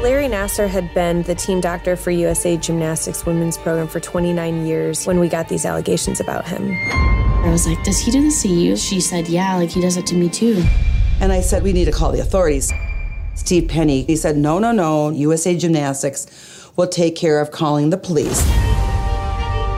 Larry 0.02 0.26
Nassar 0.26 0.68
had 0.68 0.91
been 0.95 1.22
the 1.24 1.36
team 1.36 1.62
doctor 1.62 1.95
for 1.95 2.10
USA 2.10 2.58
Gymnastics 2.58 3.24
women's 3.24 3.56
program 3.56 3.88
for 3.88 3.99
29 3.99 4.66
years 4.66 5.06
when 5.06 5.20
we 5.20 5.30
got 5.30 5.47
these 5.47 5.64
allegations 5.64 6.20
about 6.20 6.47
him. 6.47 6.76
I 6.91 7.52
was 7.52 7.68
like, 7.68 7.84
Does 7.84 7.99
he 7.99 8.10
do 8.10 8.20
this 8.20 8.41
to 8.41 8.47
you? 8.47 8.76
She 8.76 8.99
said, 8.99 9.28
Yeah, 9.28 9.56
like 9.58 9.70
he 9.70 9.80
does 9.80 9.97
it 9.97 10.08
to 10.08 10.16
me 10.16 10.28
too. 10.28 10.64
And 11.20 11.32
I 11.32 11.41
said, 11.41 11.62
we 11.62 11.72
need 11.72 11.86
to 11.86 11.91
call 11.91 12.12
the 12.12 12.20
authorities. 12.20 12.74
Steve 13.36 13.70
Penny, 13.70 14.02
he 14.02 14.16
said, 14.16 14.38
no, 14.38 14.58
no, 14.58 14.72
no, 14.72 15.12
USA 15.12 15.56
Gymnastics 15.56 16.72
will 16.76 16.88
take 16.88 17.16
care 17.16 17.39
of 17.39 17.52
calling 17.52 17.91
the 17.91 17.97
police. 17.97 18.43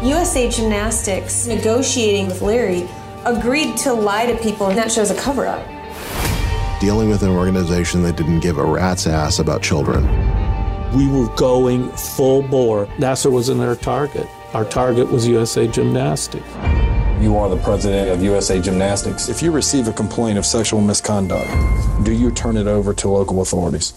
USA 0.07 0.49
Gymnastics, 0.49 1.47
negotiating 1.47 2.27
with 2.27 2.41
Larry, 2.41 2.87
agreed 3.25 3.75
to 3.77 3.91
lie 3.91 4.25
to 4.25 4.37
people, 4.41 4.67
and 4.67 4.77
that 4.77 4.89
shows 4.89 5.11
a 5.11 5.15
cover 5.15 5.45
up. 5.45 5.67
Dealing 6.83 7.07
with 7.07 7.23
an 7.23 7.29
organization 7.29 8.03
that 8.03 8.17
didn't 8.17 8.41
give 8.41 8.57
a 8.57 8.65
rat's 8.65 9.07
ass 9.07 9.39
about 9.39 9.61
children. 9.61 10.03
We 10.91 11.07
were 11.07 11.33
going 11.37 11.89
full 11.91 12.43
bore. 12.43 12.87
Nassar 12.97 13.31
wasn't 13.31 13.61
our 13.61 13.77
target. 13.77 14.27
Our 14.53 14.65
target 14.65 15.09
was 15.09 15.25
USA 15.25 15.65
Gymnastics. 15.65 16.45
You 17.21 17.37
are 17.37 17.47
the 17.47 17.61
president 17.63 18.09
of 18.09 18.21
USA 18.21 18.59
Gymnastics. 18.59 19.29
If 19.29 19.41
you 19.41 19.49
receive 19.49 19.87
a 19.87 19.93
complaint 19.93 20.37
of 20.37 20.45
sexual 20.45 20.81
misconduct, 20.81 21.47
do 22.03 22.11
you 22.11 22.31
turn 22.31 22.57
it 22.57 22.67
over 22.67 22.93
to 22.95 23.07
local 23.07 23.39
authorities? 23.39 23.93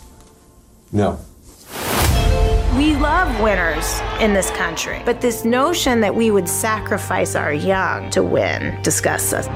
No. 0.92 1.18
We 2.76 2.94
love 2.94 3.40
winners 3.40 4.00
in 4.20 4.32
this 4.32 4.52
country, 4.52 5.02
but 5.04 5.20
this 5.20 5.44
notion 5.44 6.00
that 6.02 6.14
we 6.14 6.30
would 6.30 6.48
sacrifice 6.48 7.34
our 7.34 7.52
young 7.52 8.10
to 8.10 8.22
win 8.22 8.80
disgusts 8.82 9.32
us. 9.32 9.48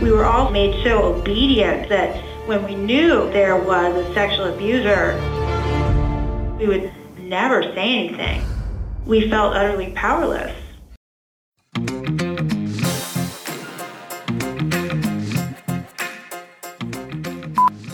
We 0.00 0.10
were 0.10 0.24
all 0.24 0.50
made 0.50 0.82
so 0.82 1.02
obedient 1.02 1.90
that 1.90 2.29
when 2.50 2.64
we 2.64 2.74
knew 2.74 3.30
there 3.30 3.54
was 3.54 3.94
a 3.94 4.12
sexual 4.12 4.52
abuser, 4.52 5.14
we 6.58 6.66
would 6.66 6.92
never 7.16 7.62
say 7.62 8.08
anything. 8.08 8.42
We 9.06 9.30
felt 9.30 9.54
utterly 9.54 9.92
powerless. 9.92 10.52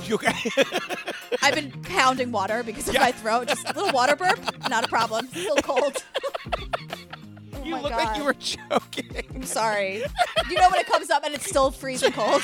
You 0.07 0.15
okay? 0.15 0.51
I've 1.43 1.55
been 1.55 1.71
pounding 1.83 2.33
water 2.33 2.63
because 2.63 2.89
of 2.89 2.95
my 2.95 3.13
throat. 3.13 3.49
Just 3.49 3.69
a 3.69 3.75
little 3.75 3.93
water 3.93 4.17
burp, 4.17 4.41
not 4.71 4.87
a 4.87 4.89
problem. 4.89 5.29
Still 5.29 5.57
cold. 5.57 6.03
Oh 7.53 7.69
you 7.69 7.83
look 7.83 7.91
God. 7.91 8.05
like 8.05 8.17
you 8.17 8.23
were 8.23 8.35
choking. 8.39 9.27
I'm 9.35 9.43
sorry. 9.43 10.05
You 10.49 10.57
know 10.57 10.71
when 10.71 10.79
it 10.79 10.87
comes 10.87 11.11
up 11.11 11.25
and 11.25 11.35
it's 11.35 11.47
still 11.47 11.73
freezing 11.73 12.13
cold? 12.13 12.43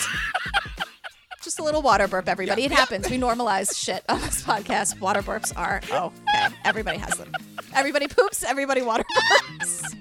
Just 1.42 1.58
a 1.58 1.64
little 1.64 1.82
water 1.82 2.06
burp, 2.06 2.28
everybody. 2.28 2.64
It 2.64 2.70
happens. 2.70 3.10
We 3.10 3.18
normalize 3.18 3.76
shit 3.76 4.04
on 4.08 4.20
this 4.20 4.42
podcast. 4.44 5.00
Water 5.00 5.22
burps 5.22 5.52
are 5.56 5.80
oh, 5.90 6.12
okay. 6.28 6.54
Everybody 6.64 6.98
has 6.98 7.18
them. 7.18 7.32
Everybody 7.74 8.06
poops. 8.06 8.44
Everybody 8.44 8.80
water 8.80 9.02
burps. 9.16 9.92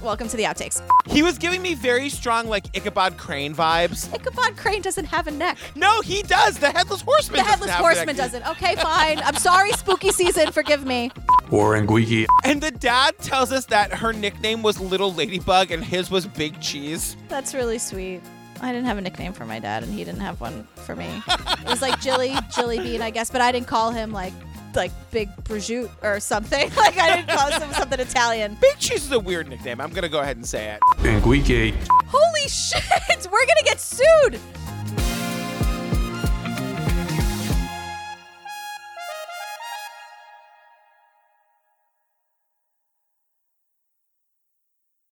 Welcome 0.00 0.28
to 0.28 0.36
the 0.36 0.44
outtakes. 0.44 0.80
He 1.08 1.24
was 1.24 1.36
giving 1.36 1.62
me 1.62 1.74
very 1.74 2.08
strong, 2.08 2.46
like 2.46 2.66
Ichabod 2.76 3.16
Crane 3.16 3.56
vibes. 3.56 4.14
Ichabod 4.14 4.56
Crane 4.56 4.80
doesn't 4.80 5.06
have 5.06 5.26
a 5.26 5.32
neck. 5.32 5.58
No, 5.74 6.00
he 6.00 6.22
does. 6.22 6.60
The 6.60 6.70
Headless 6.70 7.00
Horseman. 7.00 7.38
The 7.40 7.42
doesn't 7.42 7.68
headless 7.68 7.70
horseman 7.72 8.06
neck. 8.06 8.16
doesn't. 8.16 8.46
Okay, 8.46 8.76
fine. 8.76 9.18
I'm 9.18 9.34
sorry. 9.34 9.72
Spooky 9.72 10.12
season. 10.12 10.52
Forgive 10.52 10.86
me. 10.86 11.10
Or 11.50 11.74
Nguiki. 11.74 12.26
And 12.44 12.60
the 12.60 12.70
dad 12.70 13.18
tells 13.18 13.50
us 13.50 13.66
that 13.66 13.92
her 13.92 14.12
nickname 14.12 14.62
was 14.62 14.78
Little 14.78 15.12
Ladybug 15.12 15.72
and 15.72 15.82
his 15.82 16.08
was 16.08 16.24
Big 16.24 16.60
Cheese. 16.60 17.16
That's 17.28 17.52
really 17.52 17.78
sweet. 17.78 18.20
I 18.60 18.72
didn't 18.72 18.86
have 18.86 18.98
a 18.98 19.00
nickname 19.00 19.32
for 19.32 19.44
my 19.44 19.58
dad, 19.58 19.82
and 19.82 19.92
he 19.92 20.04
didn't 20.04 20.20
have 20.20 20.40
one 20.40 20.66
for 20.74 20.96
me. 20.96 21.22
It 21.60 21.72
was 21.72 21.82
like 21.82 22.00
Jilly, 22.00 22.34
Jilly 22.54 22.78
Bean, 22.78 23.02
I 23.02 23.10
guess, 23.10 23.30
but 23.30 23.40
I 23.42 23.52
didn't 23.52 23.66
call 23.66 23.90
him 23.90 24.10
like 24.12 24.32
like 24.74 24.92
Big 25.10 25.28
Prosciutto 25.44 25.90
or 26.02 26.20
something. 26.20 26.70
Like 26.76 26.96
I 26.98 27.16
didn't 27.16 27.28
call 27.36 27.50
him 27.50 27.72
something 27.74 28.00
Italian. 28.00 28.56
Big 28.60 28.78
Cheese 28.78 29.04
is 29.04 29.12
a 29.12 29.20
weird 29.20 29.48
nickname. 29.48 29.80
I'm 29.80 29.90
gonna 29.90 30.08
go 30.08 30.20
ahead 30.20 30.36
and 30.36 30.46
say 30.46 30.74
it. 30.74 30.80
Nguiki. 31.02 31.74
Holy 32.06 32.38
Holy 32.38 32.48
shit! 32.48 32.82
We're 33.30 33.46
gonna 33.46 33.64
get 33.64 33.80
sued. 33.80 34.40